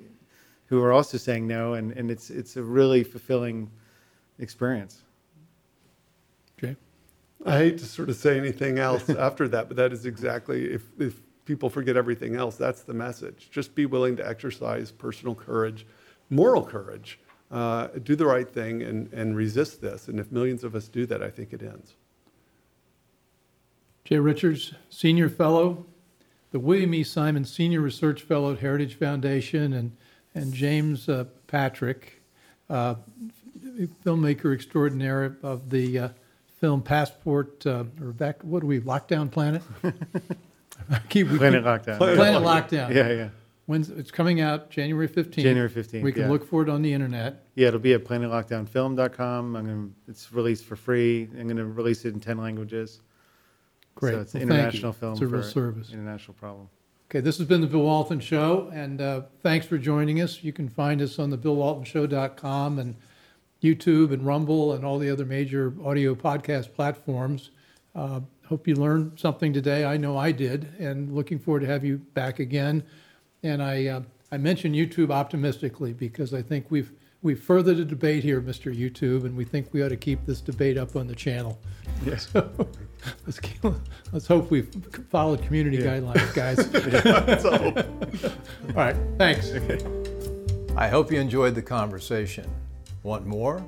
who 0.67 0.83
are 0.83 0.91
also 0.91 1.17
saying 1.17 1.47
no, 1.47 1.73
and, 1.73 1.91
and 1.93 2.11
it's 2.11 2.29
it's 2.29 2.57
a 2.57 2.63
really 2.63 3.03
fulfilling 3.03 3.69
experience. 4.39 5.01
Jay? 6.57 6.75
I 7.45 7.57
hate 7.57 7.77
to 7.79 7.85
sort 7.85 8.09
of 8.09 8.15
say 8.15 8.37
anything 8.37 8.79
else 8.79 9.09
after 9.09 9.47
that, 9.49 9.67
but 9.67 9.77
that 9.77 9.93
is 9.93 10.05
exactly, 10.05 10.65
if, 10.65 10.83
if 10.99 11.19
people 11.45 11.69
forget 11.69 11.95
everything 11.95 12.35
else, 12.35 12.57
that's 12.57 12.81
the 12.81 12.93
message. 12.93 13.49
Just 13.51 13.75
be 13.75 13.85
willing 13.85 14.15
to 14.17 14.27
exercise 14.27 14.91
personal 14.91 15.35
courage, 15.35 15.85
moral 16.29 16.63
courage, 16.63 17.19
uh, 17.51 17.87
do 18.03 18.15
the 18.15 18.25
right 18.25 18.47
thing, 18.49 18.81
and, 18.83 19.11
and 19.13 19.35
resist 19.35 19.81
this. 19.81 20.07
And 20.07 20.19
if 20.19 20.31
millions 20.31 20.63
of 20.63 20.75
us 20.75 20.87
do 20.87 21.05
that, 21.05 21.21
I 21.23 21.29
think 21.29 21.53
it 21.53 21.61
ends. 21.63 21.95
Jay 24.05 24.19
Richards, 24.19 24.73
Senior 24.89 25.29
Fellow, 25.29 25.85
the 26.51 26.59
William 26.59 26.93
E. 26.93 27.03
Simon 27.03 27.43
Senior 27.45 27.81
Research 27.81 28.21
Fellow 28.21 28.53
at 28.53 28.59
Heritage 28.59 28.95
Foundation, 28.95 29.73
and, 29.73 29.91
and 30.33 30.53
James 30.53 31.09
uh, 31.09 31.25
Patrick, 31.47 32.21
uh, 32.69 32.95
filmmaker 34.05 34.53
extraordinaire 34.53 35.37
of 35.43 35.69
the 35.69 35.99
uh, 35.99 36.09
film 36.59 36.81
Passport, 36.81 37.65
uh, 37.67 37.83
or 38.01 38.11
back, 38.13 38.41
what 38.43 38.63
are 38.63 38.67
we, 38.67 38.79
Lockdown 38.79 39.29
Planet? 39.29 39.61
I 40.89 40.99
keep- 41.09 41.27
we 41.29 41.37
Planet 41.37 41.63
keep- 41.63 41.67
Lockdown. 41.67 41.97
Planet 41.97 42.41
Lockdown. 42.43 42.93
Yeah, 42.95 43.09
yeah, 43.09 43.29
When's, 43.68 43.89
it's 43.89 44.11
coming 44.11 44.41
out 44.41 44.70
January 44.70 45.07
15th. 45.09 45.43
January 45.43 45.70
15th, 45.70 46.01
We 46.01 46.11
can 46.11 46.24
yeah. 46.24 46.30
look 46.30 46.47
for 46.47 46.61
it 46.63 46.70
on 46.70 46.82
the 46.82 46.91
internet. 46.93 47.45
yeah. 47.55 47.68
It'll 47.68 47.80
be 47.80 47.93
at 47.93 48.03
planetlockdownfilm.com. 48.05 49.55
I'm 49.55 49.65
gonna, 49.65 49.89
it's 50.07 50.32
released 50.34 50.65
for 50.65 50.76
free. 50.76 51.30
I'm 51.38 51.43
going 51.47 51.57
to 51.57 51.65
release 51.65 52.05
it 52.05 52.13
in 52.13 52.20
ten 52.20 52.38
languages. 52.38 53.01
Great. 53.95 54.13
So 54.13 54.22
it's 54.22 54.36
an 54.36 54.39
Well, 54.41 54.49
thank 54.49 54.57
you. 54.59 54.65
international 54.80 54.93
film. 54.93 55.11
It's 55.13 55.22
a 55.22 55.28
real 55.28 55.41
for 55.41 55.47
service. 55.49 55.91
International 55.91 56.34
problem. 56.34 56.70
Okay, 57.09 57.20
this 57.22 57.38
has 57.38 57.47
been 57.47 57.61
the 57.61 57.68
Bill 57.68 57.82
Walton 57.84 58.20
Show, 58.20 58.70
and 58.74 58.99
uh, 59.01 59.22
thanks 59.41 59.65
for 59.65 59.78
joining 59.78 60.22
us. 60.22 60.43
You 60.43 60.51
can 60.51 60.68
find 60.70 61.01
us 61.01 61.20
on 61.20 61.30
the 61.30 61.38
BillWaltonShow.com 61.38 62.80
and 62.80 62.95
YouTube 63.63 64.11
and 64.13 64.26
Rumble 64.26 64.74
and 64.74 64.86
all 64.86 64.99
the 64.99 65.09
other 65.09 65.26
major 65.26 65.74
audio 65.84 66.15
podcast 66.15 66.74
platforms. 66.74 67.51
Uh, 67.95 68.20
hope 68.45 68.68
you 68.68 68.76
learned 68.76 69.20
something 69.20 69.51
today. 69.53 69.84
I 69.86 69.97
know 69.97 70.18
I 70.18 70.32
did, 70.32 70.68
and 70.80 71.13
looking 71.13 71.39
forward 71.39 71.61
to 71.61 71.65
have 71.68 71.84
you 71.84 71.97
back 71.97 72.39
again. 72.39 72.84
And 73.43 73.61
I 73.61 73.88
uh, 73.88 74.01
I 74.31 74.38
mention 74.38 74.73
YouTube 74.73 75.11
optimistically 75.11 75.93
because 75.93 76.33
I 76.33 76.41
think 76.41 76.67
we've 76.69 76.91
we've 77.21 77.39
furthered 77.39 77.77
the 77.77 77.85
debate 77.85 78.23
here, 78.23 78.41
Mr. 78.41 78.75
YouTube, 78.75 79.25
and 79.25 79.35
we 79.35 79.45
think 79.45 79.73
we 79.73 79.83
ought 79.83 79.89
to 79.89 79.97
keep 79.97 80.25
this 80.25 80.41
debate 80.41 80.77
up 80.77 80.95
on 80.95 81.07
the 81.07 81.15
channel. 81.15 81.59
Yes. 82.05 82.29
So 82.31 82.49
let's 83.25 83.39
keep, 83.39 83.63
let's 84.11 84.27
hope 84.27 84.51
we've 84.51 84.69
followed 85.09 85.41
community 85.43 85.77
guidelines, 85.77 86.33
guys. 86.33 86.59
All 88.69 88.75
right, 88.75 88.95
thanks. 89.17 89.51
I 90.75 90.88
hope 90.88 91.11
you 91.11 91.19
enjoyed 91.19 91.55
the 91.55 91.61
conversation. 91.61 92.47
Want 93.03 93.25
more? 93.25 93.63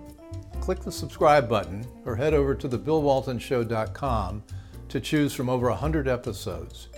Click 0.62 0.82
the 0.82 0.92
subscribe 0.92 1.50
button 1.50 1.86
or 2.06 2.16
head 2.16 2.34
over 2.34 2.54
to 2.54 2.70
thebillwaltonshow.com 2.70 4.44
to 4.90 5.00
choose 5.00 5.34
from 5.34 5.50
over 5.50 5.70
100 5.70 6.08
episodes. 6.08 6.89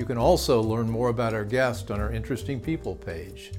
You 0.00 0.06
can 0.06 0.16
also 0.16 0.62
learn 0.62 0.88
more 0.88 1.10
about 1.10 1.34
our 1.34 1.44
guest 1.44 1.90
on 1.90 2.00
our 2.00 2.10
Interesting 2.10 2.58
People 2.58 2.96
page. 2.96 3.52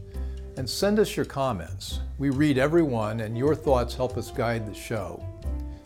And 0.58 0.68
send 0.68 0.98
us 0.98 1.16
your 1.16 1.28
comments. 1.28 2.00
We 2.18 2.32
read 2.32 2.58
every 2.58 2.82
one, 2.82 3.20
and 3.20 3.38
your 3.38 3.54
thoughts 3.54 3.94
help 3.94 4.18
us 4.18 4.32
guide 4.32 4.66
the 4.66 4.74
show. 4.74 5.24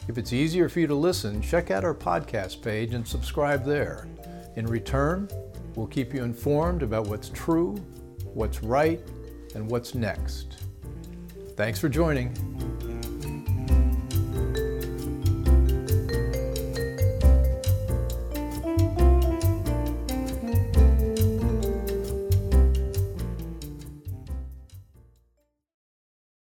If 0.08 0.18
it's 0.18 0.32
easier 0.32 0.70
for 0.70 0.80
you 0.80 0.88
to 0.88 0.96
listen, 0.96 1.42
check 1.42 1.72
out 1.72 1.84
our 1.84 1.94
podcast 1.94 2.62
page 2.62 2.94
and 2.94 3.06
subscribe 3.06 3.66
there. 3.66 4.08
In 4.56 4.66
return, 4.66 5.28
we'll 5.76 5.88
keep 5.88 6.14
you 6.14 6.24
informed 6.24 6.84
about 6.84 7.08
what's 7.08 7.28
true, 7.28 7.76
what's 8.24 8.64
right, 8.64 9.02
and 9.56 9.70
what's 9.70 9.94
next. 9.94 10.64
Thanks 11.58 11.80
for 11.80 11.90
joining. 11.90 12.34